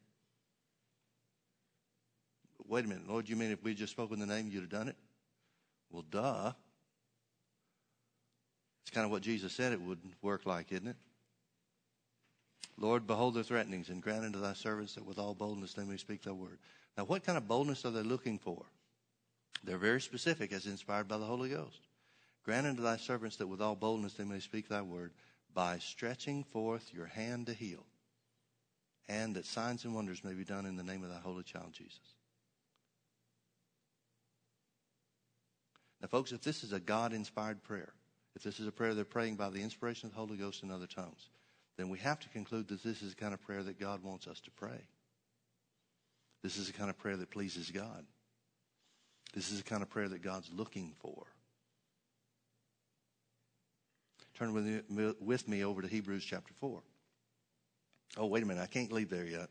Wait 2.66 2.84
a 2.84 2.88
minute, 2.88 3.08
Lord, 3.08 3.28
you 3.28 3.36
mean 3.36 3.50
if 3.50 3.62
we 3.62 3.72
just 3.74 3.92
spoken 3.92 4.18
the 4.18 4.26
name, 4.26 4.48
you'd 4.48 4.60
have 4.60 4.68
done 4.68 4.88
it? 4.88 4.96
Well, 5.90 6.04
duh. 6.10 6.52
It's 8.88 8.94
kind 8.94 9.04
of 9.04 9.10
what 9.10 9.20
Jesus 9.20 9.52
said 9.52 9.74
it 9.74 9.82
would 9.82 10.00
work 10.22 10.46
like, 10.46 10.72
isn't 10.72 10.88
it? 10.88 10.96
Lord, 12.78 13.06
behold 13.06 13.34
their 13.34 13.42
threatenings 13.42 13.90
and 13.90 14.02
grant 14.02 14.24
unto 14.24 14.40
thy 14.40 14.54
servants 14.54 14.94
that 14.94 15.04
with 15.04 15.18
all 15.18 15.34
boldness 15.34 15.74
they 15.74 15.84
may 15.84 15.98
speak 15.98 16.22
thy 16.22 16.32
word. 16.32 16.58
Now, 16.96 17.04
what 17.04 17.22
kind 17.22 17.36
of 17.36 17.46
boldness 17.46 17.84
are 17.84 17.90
they 17.90 18.00
looking 18.00 18.38
for? 18.38 18.64
They're 19.62 19.76
very 19.76 20.00
specific 20.00 20.54
as 20.54 20.64
inspired 20.64 21.06
by 21.06 21.18
the 21.18 21.26
Holy 21.26 21.50
Ghost. 21.50 21.82
Grant 22.46 22.66
unto 22.66 22.80
thy 22.80 22.96
servants 22.96 23.36
that 23.36 23.46
with 23.46 23.60
all 23.60 23.74
boldness 23.74 24.14
they 24.14 24.24
may 24.24 24.40
speak 24.40 24.70
thy 24.70 24.80
word 24.80 25.12
by 25.52 25.78
stretching 25.80 26.42
forth 26.44 26.90
your 26.94 27.08
hand 27.08 27.44
to 27.48 27.52
heal, 27.52 27.84
and 29.06 29.36
that 29.36 29.44
signs 29.44 29.84
and 29.84 29.94
wonders 29.94 30.24
may 30.24 30.32
be 30.32 30.44
done 30.44 30.64
in 30.64 30.76
the 30.76 30.82
name 30.82 31.04
of 31.04 31.10
thy 31.10 31.20
holy 31.20 31.42
child 31.42 31.74
Jesus. 31.74 32.14
Now, 36.00 36.08
folks, 36.08 36.32
if 36.32 36.40
this 36.40 36.64
is 36.64 36.72
a 36.72 36.80
God 36.80 37.12
inspired 37.12 37.62
prayer, 37.62 37.92
if 38.38 38.44
this 38.44 38.60
is 38.60 38.68
a 38.68 38.72
prayer 38.72 38.94
they're 38.94 39.04
praying 39.04 39.34
by 39.34 39.50
the 39.50 39.60
inspiration 39.60 40.06
of 40.06 40.12
the 40.12 40.18
Holy 40.20 40.36
Ghost 40.36 40.62
in 40.62 40.70
other 40.70 40.86
tongues, 40.86 41.28
then 41.76 41.88
we 41.88 41.98
have 41.98 42.20
to 42.20 42.28
conclude 42.28 42.68
that 42.68 42.84
this 42.84 43.02
is 43.02 43.16
the 43.16 43.20
kind 43.20 43.34
of 43.34 43.42
prayer 43.42 43.64
that 43.64 43.80
God 43.80 44.04
wants 44.04 44.28
us 44.28 44.38
to 44.42 44.50
pray. 44.52 44.86
This 46.44 46.56
is 46.56 46.68
the 46.68 46.72
kind 46.72 46.88
of 46.88 46.96
prayer 46.96 47.16
that 47.16 47.30
pleases 47.30 47.72
God. 47.72 48.06
This 49.34 49.50
is 49.50 49.58
the 49.58 49.68
kind 49.68 49.82
of 49.82 49.90
prayer 49.90 50.08
that 50.08 50.22
God's 50.22 50.48
looking 50.54 50.94
for. 51.00 51.26
Turn 54.38 54.54
with 54.54 55.48
me, 55.48 55.64
over 55.64 55.82
to 55.82 55.88
Hebrews 55.88 56.24
chapter 56.24 56.54
4. 56.60 56.80
Oh, 58.18 58.26
wait 58.26 58.44
a 58.44 58.46
minute. 58.46 58.62
I 58.62 58.66
can't 58.66 58.92
leave 58.92 59.10
there 59.10 59.26
yet. 59.26 59.48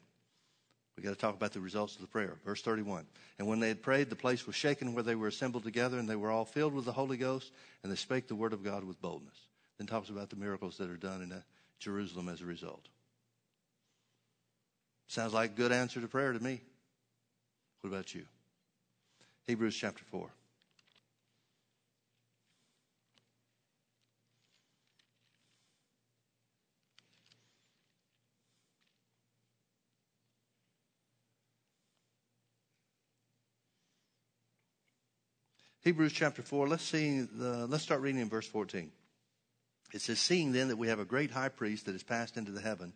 We 0.98 1.04
got 1.04 1.12
to 1.12 1.16
talk 1.16 1.36
about 1.36 1.54
the 1.54 1.60
results 1.60 1.96
of 1.96 2.02
the 2.02 2.08
prayer. 2.08 2.38
Verse 2.44 2.62
31. 2.64 3.06
And 3.38 3.48
when 3.48 3.60
they 3.60 3.68
had 3.68 3.84
prayed, 3.84 4.10
the 4.10 4.16
place 4.16 4.48
was 4.48 4.56
shaken 4.56 4.94
where 4.94 5.04
they 5.04 5.14
were 5.14 5.28
assembled 5.28 5.64
together, 5.64 6.00
and 6.00 6.10
they 6.10 6.16
were 6.16 6.32
all 6.32 6.46
filled 6.46 6.74
with 6.74 6.86
the 6.86 6.92
Holy 6.92 7.18
Ghost, 7.18 7.52
and 7.84 7.92
they 7.92 7.96
spake 7.96 8.28
the 8.28 8.36
word 8.36 8.52
of 8.52 8.64
God 8.64 8.84
with 8.84 9.00
boldness. 9.00 9.38
Then 9.78 9.86
talks 9.86 10.10
about 10.10 10.32
the 10.32 10.36
miracles 10.36 10.78
that 10.78 10.90
are 10.90 10.98
done 10.98 11.22
in 11.22 11.32
uh, 11.32 11.42
Jerusalem 11.80 12.30
as 12.30 12.42
a 12.42 12.46
result. 12.46 12.88
Sounds 15.08 15.34
like 15.34 15.52
a 15.52 15.54
good 15.54 15.72
answer 15.72 16.02
to 16.02 16.08
prayer 16.08 16.34
to 16.34 16.40
me. 16.44 16.62
What 17.82 17.92
about 17.92 18.16
you? 18.16 18.26
Hebrews 19.46 19.76
chapter 19.76 20.04
4. 20.04 20.30
Hebrews 35.88 36.12
chapter 36.12 36.42
4, 36.42 36.68
let's 36.68 36.84
see 36.84 37.22
the, 37.22 37.66
let's 37.66 37.82
start 37.82 38.02
reading 38.02 38.20
in 38.20 38.28
verse 38.28 38.46
14. 38.46 38.92
It 39.94 40.02
says, 40.02 40.20
Seeing 40.20 40.52
then 40.52 40.68
that 40.68 40.76
we 40.76 40.90
have 40.90 41.00
a 41.00 41.06
great 41.06 41.32
high 41.32 41.48
priest 41.48 41.86
that 41.86 41.94
has 41.94 42.04
passed 42.04 42.36
into 42.36 42.52
the 42.52 42.60
heaven, 42.60 42.92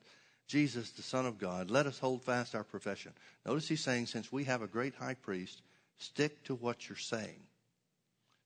Jesus, 0.45 0.89
the 0.89 1.01
Son 1.01 1.25
of 1.25 1.37
God, 1.37 1.71
let 1.71 1.85
us 1.85 1.97
hold 1.97 2.21
fast 2.21 2.53
our 2.53 2.65
profession. 2.65 3.13
Notice 3.45 3.69
he's 3.69 3.81
saying, 3.81 4.07
since 4.07 4.29
we 4.29 4.43
have 4.43 4.61
a 4.61 4.67
great 4.67 4.93
high 4.93 5.13
priest, 5.13 5.61
stick 5.99 6.43
to 6.43 6.55
what 6.55 6.89
you're 6.89 6.97
saying. 6.97 7.39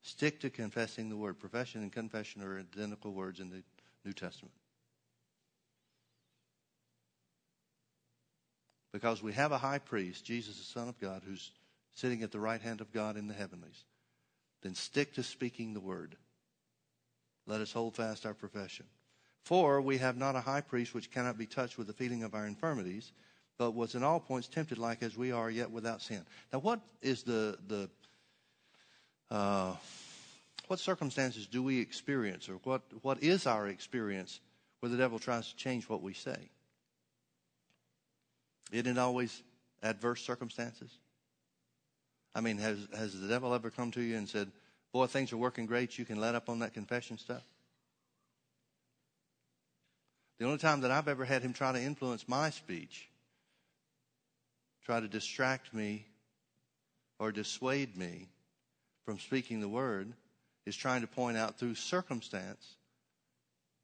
Stick 0.04 0.42
to 0.42 0.52
confessing 0.52 1.10
the 1.10 1.18
word. 1.18 1.40
Profession 1.40 1.82
and 1.82 1.92
confession 1.92 2.44
are 2.44 2.60
identical 2.60 3.14
words 3.14 3.40
in 3.40 3.50
the 3.50 3.64
New 4.06 4.14
Testament. 4.14 4.54
Because 8.94 9.24
we 9.24 9.34
have 9.34 9.52
a 9.52 9.58
high 9.58 9.80
priest, 9.80 10.24
Jesus, 10.24 10.60
the 10.60 10.66
Son 10.66 10.88
of 10.88 11.00
God, 11.00 11.24
who's 11.26 11.50
sitting 11.96 12.22
at 12.22 12.32
the 12.32 12.40
right 12.40 12.62
hand 12.62 12.80
of 12.80 12.94
God 12.94 13.18
in 13.18 13.28
the 13.28 13.34
heavenlies 13.34 13.86
then 14.66 14.74
stick 14.74 15.14
to 15.14 15.22
speaking 15.22 15.76
the 15.76 15.80
word. 15.80 16.16
Let 17.46 17.62
us 17.62 17.72
hold 17.72 17.96
fast 17.96 18.26
our 18.26 18.34
profession. 18.34 18.88
For 19.44 19.80
we 19.80 20.00
have 20.00 20.18
not 20.18 20.36
a 20.36 20.42
high 20.42 20.62
priest 20.62 20.96
which 20.96 21.12
cannot 21.12 21.38
be 21.38 21.46
touched 21.46 21.78
with 21.78 21.86
the 21.86 21.94
feeling 21.94 22.24
of 22.24 22.34
our 22.34 22.48
infirmities, 22.48 23.12
but 23.60 23.76
was 23.76 23.94
in 23.94 24.04
all 24.04 24.20
points 24.20 24.48
tempted 24.48 24.80
like 24.80 25.04
as 25.04 25.16
we 25.16 25.32
are, 25.32 25.52
yet 25.52 25.70
without 25.70 26.02
sin. 26.02 26.26
Now, 26.52 26.60
what 26.60 26.80
is 27.04 27.22
the 27.22 27.60
the 27.68 27.90
uh, 29.30 29.76
what 30.68 30.80
circumstances 30.80 31.46
do 31.46 31.62
we 31.62 31.80
experience, 31.80 32.50
or 32.50 32.56
what 32.64 32.82
what 33.04 33.22
is 33.22 33.46
our 33.46 33.68
experience 33.68 34.40
where 34.80 34.90
the 34.90 34.98
devil 34.98 35.20
tries 35.20 35.48
to 35.50 35.56
change 35.56 35.88
what 35.88 36.02
we 36.02 36.14
say? 36.14 36.50
Isn't 38.72 38.88
it 38.88 38.98
always 38.98 39.44
adverse 39.84 40.24
circumstances? 40.24 40.90
I 42.36 42.42
mean, 42.42 42.58
has, 42.58 42.78
has 42.96 43.20
the 43.20 43.30
devil 43.30 43.54
ever 43.54 43.70
come 43.70 43.92
to 43.92 44.02
you 44.02 44.18
and 44.18 44.28
said, 44.28 44.52
Boy, 44.92 45.08
things 45.08 45.32
are 45.32 45.38
working 45.38 45.66
great. 45.66 45.98
You 45.98 46.06
can 46.06 46.20
let 46.20 46.36
up 46.36 46.50
on 46.50 46.60
that 46.60 46.74
confession 46.74 47.18
stuff? 47.18 47.44
The 50.38 50.46
only 50.46 50.58
time 50.58 50.82
that 50.82 50.92
I've 50.92 51.08
ever 51.08 51.24
had 51.24 51.42
him 51.42 51.54
try 51.54 51.72
to 51.72 51.82
influence 51.82 52.28
my 52.28 52.50
speech, 52.50 53.08
try 54.84 55.00
to 55.00 55.08
distract 55.08 55.74
me 55.74 56.06
or 57.20 57.32
dissuade 57.32 57.96
me 57.96 58.28
from 59.06 59.18
speaking 59.18 59.62
the 59.62 59.70
word, 59.70 60.12
is 60.66 60.76
trying 60.76 61.02
to 61.02 61.08
point 61.08 61.38
out 61.38 61.58
through 61.58 61.76
circumstance 61.76 62.76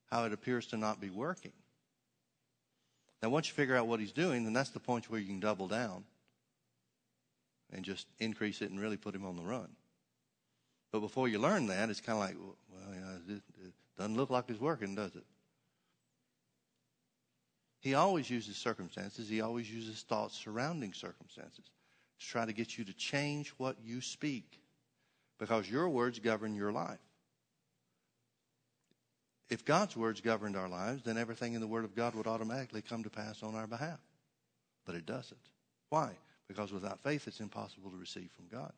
how 0.10 0.26
it 0.26 0.34
appears 0.34 0.66
to 0.68 0.78
not 0.78 1.00
be 1.00 1.10
working. 1.10 1.54
Now, 3.24 3.30
once 3.30 3.48
you 3.48 3.54
figure 3.54 3.76
out 3.76 3.88
what 3.88 4.00
he's 4.00 4.12
doing, 4.12 4.44
then 4.44 4.54
that's 4.54 4.72
the 4.72 4.80
point 4.80 5.10
where 5.10 5.20
you 5.20 5.28
can 5.28 5.40
double 5.40 5.68
down 5.68 6.04
and 7.72 7.84
just 7.84 8.08
increase 8.20 8.62
it 8.62 8.70
and 8.70 8.80
really 8.80 8.98
put 8.98 9.16
him 9.16 9.26
on 9.26 9.36
the 9.36 9.44
run. 9.44 9.70
But 10.92 11.00
before 11.00 11.28
you 11.28 11.40
learn 11.40 11.68
that, 11.68 11.90
it's 11.90 12.02
kind 12.02 12.18
of 12.18 12.26
like, 12.26 12.36
well, 12.38 12.56
yeah, 12.94 13.36
it, 13.36 13.42
it 13.66 13.74
doesn't 13.98 14.18
look 14.18 14.30
like 14.30 14.46
it's 14.50 14.60
working, 14.60 14.96
does 14.96 15.16
it? 15.16 15.24
He 17.80 17.96
always 17.96 18.30
uses 18.30 18.58
circumstances. 18.58 19.28
He 19.28 19.42
always 19.42 19.72
uses 19.72 20.02
thoughts 20.04 20.38
surrounding 20.38 20.94
circumstances 20.94 21.66
to 22.20 22.28
try 22.28 22.46
to 22.46 22.54
get 22.54 22.78
you 22.78 22.86
to 22.86 22.94
change 22.94 23.50
what 23.58 23.78
you 23.84 24.02
speak 24.02 24.60
because 25.40 25.70
your 25.70 25.90
words 25.90 26.20
govern 26.20 26.54
your 26.54 26.72
life. 26.72 27.00
If 29.50 29.66
God's 29.66 29.98
words 29.98 30.22
governed 30.22 30.56
our 30.56 30.70
lives, 30.70 31.04
then 31.04 31.18
everything 31.18 31.56
in 31.56 31.62
the 31.62 31.68
Word 31.68 31.84
of 31.84 31.96
God 31.96 32.16
would 32.16 32.28
automatically 32.28 32.82
come 32.82 33.04
to 33.04 33.10
pass 33.10 33.42
on 33.44 33.56
our 33.56 33.68
behalf. 33.68 34.00
But 34.86 34.96
it 34.96 35.06
doesn't. 35.06 35.42
Why? 35.90 36.12
Because 36.52 36.74
without 36.74 37.00
faith, 37.00 37.30
it's 37.30 37.40
impossible 37.40 37.92
to 37.92 37.96
receive 37.96 38.30
from 38.36 38.48
God. 38.52 38.74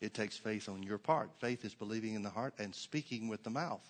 It 0.00 0.12
takes 0.12 0.36
faith 0.36 0.68
on 0.68 0.82
your 0.82 0.98
part. 0.98 1.30
Faith 1.38 1.64
is 1.64 1.72
believing 1.72 2.14
in 2.14 2.22
the 2.22 2.30
heart 2.30 2.54
and 2.58 2.74
speaking 2.74 3.28
with 3.28 3.44
the 3.44 3.50
mouth. 3.50 3.86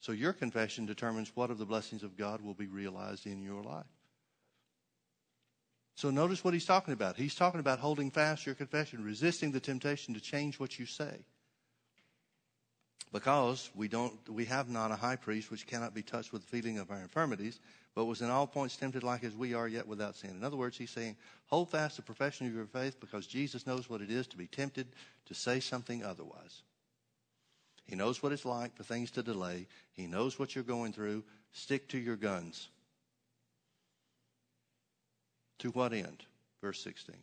So 0.00 0.12
your 0.12 0.34
confession 0.34 0.84
determines 0.84 1.34
what 1.34 1.50
of 1.50 1.56
the 1.56 1.64
blessings 1.64 2.02
of 2.02 2.18
God 2.18 2.42
will 2.42 2.52
be 2.52 2.66
realized 2.66 3.26
in 3.26 3.42
your 3.42 3.62
life. 3.62 3.86
So 5.94 6.10
notice 6.10 6.44
what 6.44 6.52
he's 6.52 6.66
talking 6.66 6.92
about. 6.92 7.16
He's 7.16 7.34
talking 7.34 7.60
about 7.60 7.78
holding 7.78 8.10
fast 8.10 8.44
your 8.44 8.54
confession, 8.54 9.02
resisting 9.02 9.50
the 9.50 9.58
temptation 9.58 10.12
to 10.12 10.20
change 10.20 10.60
what 10.60 10.78
you 10.78 10.84
say. 10.84 11.24
Because 13.10 13.70
we 13.74 13.88
don't 13.88 14.16
we 14.28 14.44
have 14.44 14.68
not 14.68 14.90
a 14.92 14.96
high 14.96 15.16
priest 15.16 15.50
which 15.50 15.66
cannot 15.66 15.94
be 15.94 16.02
touched 16.02 16.30
with 16.30 16.42
the 16.42 16.48
feeling 16.48 16.78
of 16.78 16.90
our 16.90 17.00
infirmities, 17.00 17.58
but 17.98 18.04
was 18.04 18.22
in 18.22 18.30
all 18.30 18.46
points 18.46 18.76
tempted 18.76 19.02
like 19.02 19.24
as 19.24 19.34
we 19.34 19.54
are, 19.54 19.66
yet 19.66 19.84
without 19.84 20.14
sin. 20.14 20.30
In 20.30 20.44
other 20.44 20.56
words, 20.56 20.78
he's 20.78 20.88
saying, 20.88 21.16
hold 21.46 21.68
fast 21.68 21.96
the 21.96 22.02
profession 22.02 22.46
of 22.46 22.54
your 22.54 22.64
faith 22.64 23.00
because 23.00 23.26
Jesus 23.26 23.66
knows 23.66 23.90
what 23.90 24.00
it 24.00 24.08
is 24.08 24.28
to 24.28 24.36
be 24.36 24.46
tempted 24.46 24.86
to 25.26 25.34
say 25.34 25.58
something 25.58 26.04
otherwise. 26.04 26.62
He 27.86 27.96
knows 27.96 28.22
what 28.22 28.30
it's 28.30 28.44
like 28.44 28.76
for 28.76 28.84
things 28.84 29.10
to 29.10 29.22
delay. 29.24 29.66
He 29.94 30.06
knows 30.06 30.38
what 30.38 30.54
you're 30.54 30.62
going 30.62 30.92
through. 30.92 31.24
Stick 31.50 31.88
to 31.88 31.98
your 31.98 32.14
guns. 32.14 32.68
To 35.58 35.70
what 35.70 35.92
end? 35.92 36.22
Verse 36.62 36.80
16. 36.80 37.16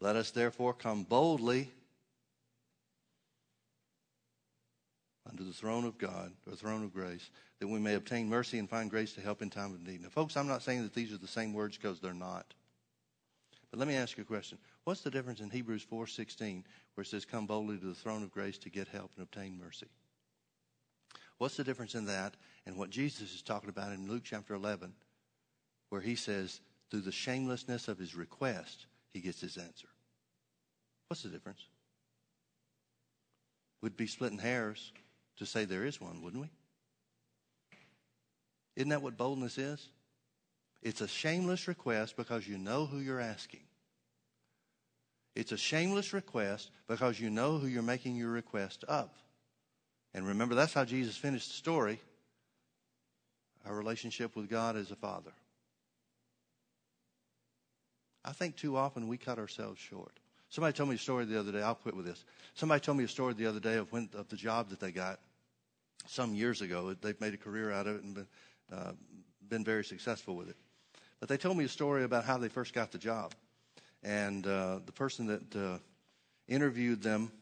Let 0.00 0.16
us 0.16 0.32
therefore 0.32 0.74
come 0.74 1.04
boldly 1.04 1.70
unto 5.28 5.44
the 5.44 5.52
throne 5.52 5.84
of 5.84 5.98
God, 5.98 6.32
or 6.48 6.54
throne 6.54 6.84
of 6.84 6.92
grace, 6.92 7.30
that 7.58 7.68
we 7.68 7.78
may 7.78 7.94
obtain 7.94 8.28
mercy 8.28 8.58
and 8.58 8.68
find 8.68 8.90
grace 8.90 9.14
to 9.14 9.20
help 9.20 9.40
in 9.40 9.50
time 9.50 9.72
of 9.72 9.80
need. 9.80 10.02
Now, 10.02 10.10
folks, 10.10 10.36
I'm 10.36 10.46
not 10.46 10.62
saying 10.62 10.82
that 10.82 10.94
these 10.94 11.12
are 11.12 11.18
the 11.18 11.26
same 11.26 11.52
words 11.52 11.76
because 11.76 12.00
they're 12.00 12.12
not. 12.12 12.54
But 13.70 13.78
let 13.78 13.88
me 13.88 13.96
ask 13.96 14.16
you 14.16 14.22
a 14.22 14.26
question. 14.26 14.58
What's 14.84 15.00
the 15.00 15.10
difference 15.10 15.40
in 15.40 15.50
Hebrews 15.50 15.86
4.16 15.90 16.62
where 16.94 17.02
it 17.02 17.08
says, 17.08 17.24
come 17.24 17.46
boldly 17.46 17.78
to 17.78 17.86
the 17.86 17.94
throne 17.94 18.22
of 18.22 18.30
grace 18.30 18.58
to 18.58 18.70
get 18.70 18.86
help 18.88 19.10
and 19.16 19.24
obtain 19.24 19.58
mercy? 19.58 19.88
What's 21.38 21.56
the 21.56 21.64
difference 21.64 21.94
in 21.94 22.06
that 22.06 22.36
and 22.66 22.76
what 22.76 22.90
Jesus 22.90 23.34
is 23.34 23.42
talking 23.42 23.70
about 23.70 23.92
in 23.92 24.08
Luke 24.08 24.22
chapter 24.24 24.54
11 24.54 24.92
where 25.88 26.00
he 26.00 26.14
says, 26.14 26.60
through 26.90 27.00
the 27.00 27.10
shamelessness 27.12 27.88
of 27.88 27.98
his 27.98 28.14
request, 28.14 28.86
he 29.12 29.20
gets 29.20 29.40
his 29.40 29.56
answer? 29.56 29.88
What's 31.08 31.22
the 31.22 31.30
difference? 31.30 31.66
We'd 33.80 33.96
be 33.96 34.06
splitting 34.06 34.38
hairs 34.38 34.92
to 35.36 35.46
say 35.46 35.64
there 35.64 35.84
is 35.84 36.00
one, 36.00 36.22
wouldn't 36.22 36.42
we? 36.42 36.50
Isn't 38.76 38.88
that 38.90 39.02
what 39.02 39.16
boldness 39.16 39.58
is? 39.58 39.88
It's 40.82 41.00
a 41.00 41.08
shameless 41.08 41.68
request 41.68 42.16
because 42.16 42.46
you 42.46 42.58
know 42.58 42.86
who 42.86 42.98
you're 42.98 43.20
asking. 43.20 43.62
It's 45.34 45.52
a 45.52 45.56
shameless 45.56 46.12
request 46.12 46.70
because 46.86 47.18
you 47.18 47.30
know 47.30 47.58
who 47.58 47.66
you're 47.66 47.82
making 47.82 48.16
your 48.16 48.30
request 48.30 48.84
of. 48.84 49.10
And 50.12 50.26
remember, 50.26 50.54
that's 50.54 50.74
how 50.74 50.84
Jesus 50.84 51.16
finished 51.16 51.48
the 51.48 51.54
story 51.54 52.00
our 53.66 53.74
relationship 53.74 54.36
with 54.36 54.50
God 54.50 54.76
as 54.76 54.90
a 54.90 54.96
father. 54.96 55.32
I 58.24 58.32
think 58.32 58.56
too 58.56 58.76
often 58.76 59.08
we 59.08 59.16
cut 59.16 59.38
ourselves 59.38 59.80
short. 59.80 60.18
Somebody 60.54 60.72
told 60.72 60.88
me 60.88 60.94
a 60.94 60.98
story 60.98 61.24
the 61.24 61.40
other 61.40 61.50
day. 61.50 61.62
I'll 61.62 61.74
quit 61.74 61.96
with 61.96 62.06
this. 62.06 62.24
Somebody 62.54 62.80
told 62.80 62.96
me 62.96 63.02
a 63.02 63.08
story 63.08 63.34
the 63.34 63.46
other 63.46 63.58
day 63.58 63.74
of 63.74 63.90
when 63.90 64.08
of 64.14 64.28
the 64.28 64.36
job 64.36 64.68
that 64.68 64.78
they 64.78 64.92
got, 64.92 65.18
some 66.06 66.32
years 66.32 66.60
ago. 66.60 66.94
They've 66.94 67.20
made 67.20 67.34
a 67.34 67.36
career 67.36 67.72
out 67.72 67.88
of 67.88 67.96
it 67.96 68.04
and 68.04 68.14
been, 68.14 68.26
uh, 68.72 68.92
been 69.48 69.64
very 69.64 69.82
successful 69.82 70.36
with 70.36 70.48
it. 70.48 70.56
But 71.18 71.28
they 71.28 71.38
told 71.38 71.56
me 71.56 71.64
a 71.64 71.68
story 71.68 72.04
about 72.04 72.24
how 72.24 72.38
they 72.38 72.46
first 72.46 72.72
got 72.72 72.92
the 72.92 72.98
job. 72.98 73.34
And 74.04 74.46
uh, 74.46 74.78
the 74.86 74.92
person 74.92 75.26
that 75.26 75.56
uh, 75.56 75.78
interviewed 76.46 77.02
them 77.02 77.32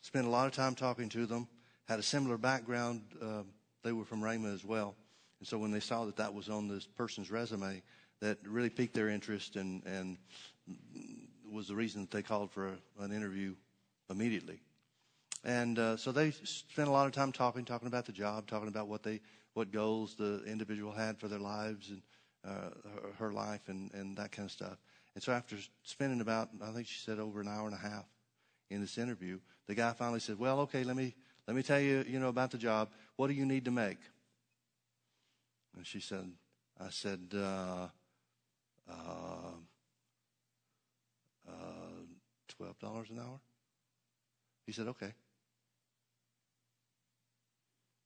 spent 0.00 0.26
a 0.26 0.30
lot 0.30 0.46
of 0.46 0.54
time 0.54 0.74
talking 0.74 1.10
to 1.10 1.26
them, 1.26 1.46
had 1.86 1.98
a 1.98 2.02
similar 2.02 2.38
background. 2.38 3.02
Uh, 3.20 3.42
they 3.82 3.92
were 3.92 4.06
from 4.06 4.22
Rhema 4.22 4.54
as 4.54 4.64
well. 4.64 4.94
And 5.38 5.46
so 5.46 5.58
when 5.58 5.70
they 5.70 5.80
saw 5.80 6.06
that 6.06 6.16
that 6.16 6.32
was 6.32 6.48
on 6.48 6.68
this 6.68 6.86
person's 6.86 7.30
resume, 7.30 7.82
that 8.20 8.38
really 8.46 8.70
piqued 8.70 8.94
their 8.94 9.10
interest 9.10 9.56
and, 9.56 9.82
and 9.84 10.16
was 11.54 11.68
the 11.68 11.74
reason 11.74 12.02
that 12.02 12.10
they 12.10 12.22
called 12.22 12.50
for 12.50 12.68
a, 12.68 13.02
an 13.04 13.12
interview 13.12 13.54
immediately. 14.10 14.60
And 15.44 15.78
uh, 15.78 15.96
so 15.96 16.10
they 16.10 16.30
spent 16.30 16.88
a 16.88 16.90
lot 16.90 17.06
of 17.06 17.12
time 17.12 17.30
talking, 17.30 17.64
talking 17.64 17.88
about 17.88 18.06
the 18.06 18.12
job, 18.12 18.46
talking 18.46 18.68
about 18.68 18.88
what 18.88 19.02
they, 19.02 19.20
what 19.52 19.70
goals 19.70 20.14
the 20.14 20.42
individual 20.46 20.92
had 20.92 21.18
for 21.18 21.28
their 21.28 21.38
lives 21.38 21.90
and 21.90 22.02
uh, 22.44 22.70
her, 23.02 23.26
her 23.26 23.32
life 23.32 23.68
and, 23.68 23.92
and 23.94 24.16
that 24.16 24.32
kind 24.32 24.46
of 24.46 24.52
stuff. 24.52 24.76
And 25.14 25.22
so 25.22 25.32
after 25.32 25.56
spending 25.82 26.20
about, 26.20 26.48
I 26.62 26.70
think 26.72 26.86
she 26.86 26.98
said 26.98 27.18
over 27.18 27.40
an 27.40 27.48
hour 27.48 27.66
and 27.66 27.74
a 27.74 27.78
half 27.78 28.06
in 28.70 28.80
this 28.80 28.98
interview, 28.98 29.38
the 29.66 29.74
guy 29.74 29.92
finally 29.92 30.20
said, 30.20 30.38
"Well, 30.38 30.60
okay, 30.60 30.82
let 30.82 30.96
me 30.96 31.14
let 31.46 31.54
me 31.54 31.62
tell 31.62 31.78
you, 31.80 32.04
you 32.08 32.18
know, 32.18 32.28
about 32.28 32.50
the 32.50 32.58
job. 32.58 32.90
What 33.16 33.28
do 33.28 33.34
you 33.34 33.46
need 33.46 33.64
to 33.66 33.70
make?" 33.70 33.98
And 35.76 35.86
she 35.86 36.00
said, 36.00 36.32
"I 36.80 36.90
said, 36.90 37.20
uh, 37.32 37.88
uh, 38.90 39.52
twelve 42.56 42.78
dollars 42.78 43.10
an 43.10 43.18
hour." 43.18 43.40
He 44.66 44.72
said, 44.72 44.88
"Okay." 44.88 45.12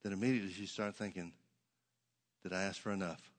Then 0.02 0.12
immediately 0.12 0.52
she 0.52 0.66
started 0.66 0.96
thinking, 0.96 1.32
"Did 2.42 2.52
I 2.52 2.62
ask 2.62 2.80
for 2.80 2.92
enough?" 2.92 3.30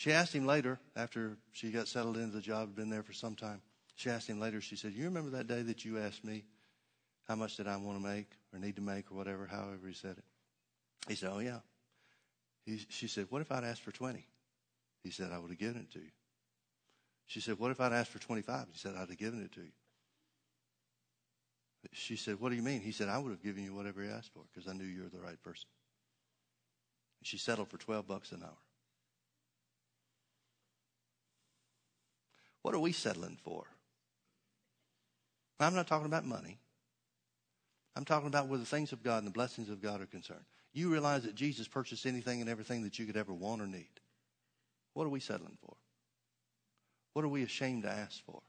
She 0.00 0.12
asked 0.12 0.32
him 0.32 0.46
later, 0.46 0.80
after 0.96 1.36
she 1.52 1.70
got 1.70 1.86
settled 1.86 2.16
into 2.16 2.34
the 2.34 2.40
job, 2.40 2.68
had 2.68 2.74
been 2.74 2.88
there 2.88 3.02
for 3.02 3.12
some 3.12 3.36
time. 3.36 3.60
She 3.96 4.08
asked 4.08 4.26
him 4.26 4.40
later, 4.40 4.62
she 4.62 4.74
said, 4.74 4.94
You 4.94 5.04
remember 5.04 5.28
that 5.32 5.46
day 5.46 5.60
that 5.60 5.84
you 5.84 5.98
asked 5.98 6.24
me 6.24 6.44
how 7.28 7.34
much 7.34 7.58
did 7.58 7.68
I 7.68 7.76
want 7.76 7.98
to 7.98 8.02
make 8.02 8.30
or 8.50 8.58
need 8.58 8.76
to 8.76 8.80
make 8.80 9.12
or 9.12 9.14
whatever, 9.14 9.46
however 9.46 9.86
he 9.86 9.92
said 9.92 10.16
it? 10.16 10.24
He 11.06 11.16
said, 11.16 11.28
Oh, 11.30 11.40
yeah. 11.40 11.58
He, 12.64 12.80
she 12.88 13.08
said, 13.08 13.26
What 13.28 13.42
if 13.42 13.52
I'd 13.52 13.62
asked 13.62 13.82
for 13.82 13.92
20? 13.92 14.26
He 15.04 15.10
said, 15.10 15.32
I 15.32 15.38
would 15.38 15.50
have 15.50 15.58
given 15.58 15.82
it 15.82 15.92
to 15.92 15.98
you. 15.98 16.10
She 17.30 17.40
said, 17.40 17.60
What 17.60 17.70
if 17.70 17.80
I'd 17.80 17.92
asked 17.92 18.10
for 18.10 18.18
25? 18.18 18.66
He 18.72 18.78
said, 18.78 18.94
I'd 18.96 19.08
have 19.08 19.16
given 19.16 19.40
it 19.40 19.52
to 19.52 19.60
you. 19.60 19.70
She 21.92 22.16
said, 22.16 22.40
What 22.40 22.48
do 22.48 22.56
you 22.56 22.62
mean? 22.62 22.80
He 22.80 22.90
said, 22.90 23.08
I 23.08 23.18
would 23.18 23.30
have 23.30 23.40
given 23.40 23.62
you 23.62 23.72
whatever 23.72 24.02
you 24.02 24.10
asked 24.10 24.32
for 24.34 24.42
because 24.52 24.68
I 24.68 24.72
knew 24.72 24.82
you 24.82 25.04
were 25.04 25.08
the 25.08 25.20
right 25.20 25.40
person. 25.40 25.68
She 27.22 27.38
settled 27.38 27.68
for 27.68 27.76
12 27.78 28.08
bucks 28.08 28.32
an 28.32 28.42
hour. 28.42 28.58
What 32.62 32.74
are 32.74 32.80
we 32.80 32.90
settling 32.90 33.38
for? 33.44 33.62
I'm 35.60 35.76
not 35.76 35.86
talking 35.86 36.06
about 36.06 36.26
money. 36.26 36.58
I'm 37.94 38.04
talking 38.04 38.26
about 38.26 38.48
where 38.48 38.58
the 38.58 38.64
things 38.64 38.90
of 38.90 39.04
God 39.04 39.18
and 39.18 39.26
the 39.28 39.32
blessings 39.32 39.70
of 39.70 39.80
God 39.80 40.00
are 40.00 40.06
concerned. 40.06 40.44
You 40.72 40.90
realize 40.90 41.22
that 41.22 41.36
Jesus 41.36 41.68
purchased 41.68 42.06
anything 42.06 42.40
and 42.40 42.50
everything 42.50 42.82
that 42.82 42.98
you 42.98 43.06
could 43.06 43.16
ever 43.16 43.32
want 43.32 43.62
or 43.62 43.68
need. 43.68 44.00
What 44.94 45.04
are 45.04 45.10
we 45.10 45.20
settling 45.20 45.58
for? 45.64 45.76
What 47.12 47.24
are 47.24 47.28
we 47.28 47.42
ashamed 47.42 47.82
to 47.82 47.90
ask 47.90 48.24
for? 48.24 48.40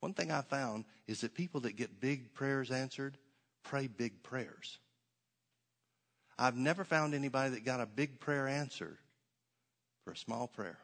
One 0.00 0.14
thing 0.14 0.30
I 0.30 0.40
found 0.40 0.84
is 1.06 1.20
that 1.20 1.34
people 1.34 1.60
that 1.62 1.76
get 1.76 2.00
big 2.00 2.32
prayers 2.32 2.70
answered 2.70 3.18
pray 3.62 3.86
big 3.86 4.22
prayers. 4.22 4.78
I've 6.38 6.56
never 6.56 6.84
found 6.84 7.14
anybody 7.14 7.50
that 7.50 7.64
got 7.64 7.80
a 7.80 7.86
big 7.86 8.18
prayer 8.18 8.48
answered 8.48 8.96
for 10.04 10.12
a 10.12 10.16
small 10.16 10.46
prayer. 10.46 10.78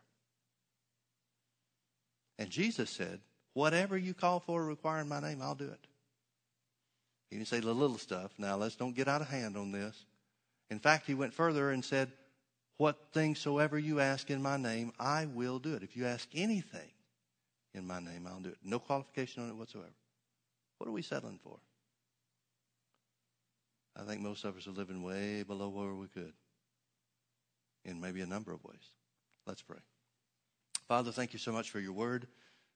And 2.38 2.50
Jesus 2.50 2.90
said, 2.90 3.20
Whatever 3.54 3.96
you 3.96 4.12
call 4.12 4.40
for 4.40 4.62
requiring 4.62 5.08
my 5.08 5.18
name, 5.18 5.40
I'll 5.40 5.54
do 5.54 5.64
it. 5.64 5.86
He 7.30 7.36
didn't 7.36 7.48
say 7.48 7.60
the 7.60 7.72
little 7.72 7.96
stuff. 7.96 8.32
Now, 8.36 8.56
let's 8.56 8.76
don't 8.76 8.94
get 8.94 9.08
out 9.08 9.22
of 9.22 9.28
hand 9.28 9.56
on 9.56 9.72
this. 9.72 10.04
In 10.68 10.78
fact, 10.78 11.06
he 11.06 11.14
went 11.14 11.32
further 11.32 11.70
and 11.70 11.82
said, 11.82 12.12
What 12.78 12.98
things 13.12 13.38
soever 13.38 13.78
you 13.78 14.00
ask 14.00 14.30
in 14.30 14.42
my 14.42 14.56
name, 14.56 14.92
I 14.98 15.26
will 15.26 15.58
do 15.58 15.74
it. 15.74 15.82
If 15.82 15.96
you 15.96 16.06
ask 16.06 16.28
anything 16.34 16.90
in 17.74 17.86
my 17.86 18.00
name, 18.00 18.26
I'll 18.26 18.40
do 18.40 18.50
it. 18.50 18.58
No 18.62 18.78
qualification 18.78 19.42
on 19.42 19.48
it 19.48 19.56
whatsoever. 19.56 19.94
What 20.78 20.88
are 20.88 20.92
we 20.92 21.02
settling 21.02 21.40
for? 21.42 21.58
I 23.98 24.02
think 24.02 24.20
most 24.20 24.44
of 24.44 24.56
us 24.56 24.66
are 24.66 24.72
living 24.72 25.02
way 25.02 25.42
below 25.42 25.68
where 25.68 25.94
we 25.94 26.06
could 26.08 26.34
in 27.86 28.00
maybe 28.00 28.20
a 28.20 28.26
number 28.26 28.52
of 28.52 28.62
ways. 28.64 28.92
Let's 29.46 29.62
pray. 29.62 29.78
Father, 30.86 31.12
thank 31.12 31.32
you 31.32 31.38
so 31.38 31.52
much 31.52 31.70
for 31.70 31.80
your 31.80 31.92
word. 31.92 32.26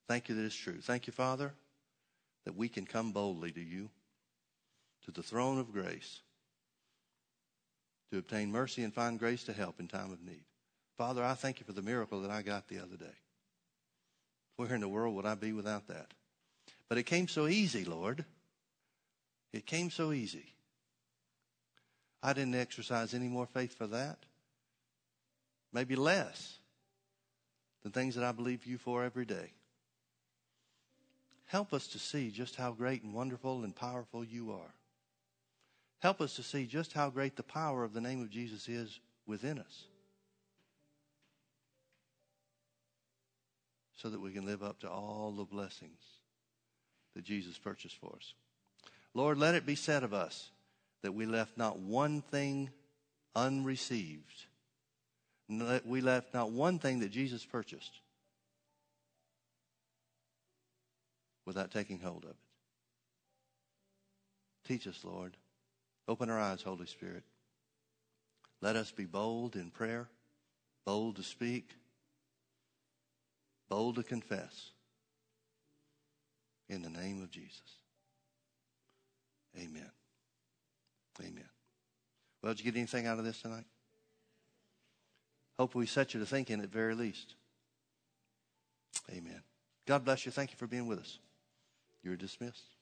Thank 0.08 0.28
you 0.28 0.34
that 0.34 0.44
it's 0.44 0.54
true. 0.54 0.80
Thank 0.80 1.06
you, 1.06 1.12
Father, 1.12 1.52
that 2.44 2.56
we 2.56 2.68
can 2.68 2.86
come 2.86 3.12
boldly 3.12 3.52
to 3.52 3.60
you, 3.60 3.90
to 5.04 5.10
the 5.10 5.22
throne 5.22 5.58
of 5.58 5.72
grace, 5.72 6.20
to 8.10 8.18
obtain 8.18 8.50
mercy 8.50 8.82
and 8.82 8.92
find 8.92 9.18
grace 9.18 9.44
to 9.44 9.52
help 9.52 9.80
in 9.80 9.88
time 9.88 10.12
of 10.12 10.22
need. 10.22 10.44
Father, 10.96 11.24
I 11.24 11.34
thank 11.34 11.60
you 11.60 11.66
for 11.66 11.72
the 11.72 11.82
miracle 11.82 12.20
that 12.22 12.30
I 12.30 12.42
got 12.42 12.68
the 12.68 12.78
other 12.78 12.96
day. 12.96 13.06
Where 14.56 14.74
in 14.74 14.80
the 14.80 14.88
world 14.88 15.14
would 15.16 15.26
I 15.26 15.34
be 15.34 15.52
without 15.52 15.86
that? 15.88 16.12
But 16.88 16.98
it 16.98 17.04
came 17.04 17.28
so 17.28 17.46
easy, 17.46 17.84
Lord. 17.84 18.24
It 19.52 19.64
came 19.64 19.90
so 19.90 20.12
easy. 20.12 20.54
I 22.22 22.32
didn't 22.32 22.54
exercise 22.54 23.14
any 23.14 23.28
more 23.28 23.46
faith 23.46 23.76
for 23.76 23.86
that. 23.86 24.18
Maybe 25.72 25.96
less 25.96 26.58
than 27.82 27.92
things 27.92 28.14
that 28.16 28.24
I 28.24 28.32
believe 28.32 28.66
you 28.66 28.76
for 28.76 29.04
every 29.04 29.24
day. 29.24 29.52
Help 31.46 31.72
us 31.72 31.86
to 31.88 31.98
see 31.98 32.30
just 32.30 32.56
how 32.56 32.72
great 32.72 33.02
and 33.02 33.14
wonderful 33.14 33.64
and 33.64 33.74
powerful 33.74 34.22
you 34.22 34.52
are. 34.52 34.74
Help 36.00 36.20
us 36.20 36.34
to 36.36 36.42
see 36.42 36.66
just 36.66 36.92
how 36.92 37.10
great 37.10 37.36
the 37.36 37.42
power 37.42 37.84
of 37.84 37.92
the 37.92 38.00
name 38.00 38.22
of 38.22 38.30
Jesus 38.30 38.68
is 38.68 39.00
within 39.26 39.58
us. 39.58 39.84
So 43.96 44.08
that 44.08 44.20
we 44.20 44.32
can 44.32 44.46
live 44.46 44.62
up 44.62 44.80
to 44.80 44.90
all 44.90 45.32
the 45.36 45.44
blessings 45.44 46.00
that 47.14 47.24
Jesus 47.24 47.58
purchased 47.58 47.96
for 47.98 48.14
us. 48.16 48.34
Lord, 49.12 49.36
let 49.36 49.54
it 49.54 49.66
be 49.66 49.74
said 49.74 50.02
of 50.02 50.14
us 50.14 50.50
that 51.02 51.12
we 51.12 51.26
left 51.26 51.58
not 51.58 51.78
one 51.78 52.22
thing 52.22 52.70
unreceived 53.34 54.46
that 55.58 55.84
we 55.84 56.00
left 56.00 56.32
not 56.32 56.52
one 56.52 56.78
thing 56.78 57.00
that 57.00 57.10
Jesus 57.10 57.44
purchased 57.44 58.00
without 61.44 61.72
taking 61.72 61.98
hold 61.98 62.24
of 62.24 62.30
it. 62.30 62.36
Teach 64.68 64.86
us, 64.86 65.00
Lord. 65.02 65.36
Open 66.08 66.30
our 66.30 66.38
eyes, 66.38 66.62
Holy 66.62 66.86
Spirit. 66.86 67.22
Let 68.60 68.76
us 68.76 68.90
be 68.90 69.04
bold 69.04 69.56
in 69.56 69.70
prayer, 69.70 70.08
bold 70.84 71.16
to 71.16 71.22
speak, 71.22 71.70
bold 73.68 73.96
to 73.96 74.02
confess. 74.02 74.70
In 76.68 76.82
the 76.82 76.90
name 76.90 77.20
of 77.20 77.30
Jesus. 77.30 77.60
Amen. 79.56 79.90
Amen. 81.20 81.48
Well, 82.42 82.52
did 82.52 82.64
you 82.64 82.70
get 82.70 82.78
anything 82.78 83.06
out 83.06 83.18
of 83.18 83.24
this 83.24 83.42
tonight? 83.42 83.64
Hope 85.58 85.74
we 85.74 85.86
set 85.86 86.14
you 86.14 86.20
to 86.20 86.26
thinking 86.26 86.60
at 86.60 86.70
very 86.70 86.94
least. 86.94 87.34
Amen. 89.10 89.42
God 89.86 90.04
bless 90.04 90.24
you. 90.24 90.32
Thank 90.32 90.50
you 90.52 90.56
for 90.56 90.66
being 90.66 90.86
with 90.86 91.00
us. 91.00 91.18
You're 92.02 92.16
dismissed. 92.16 92.76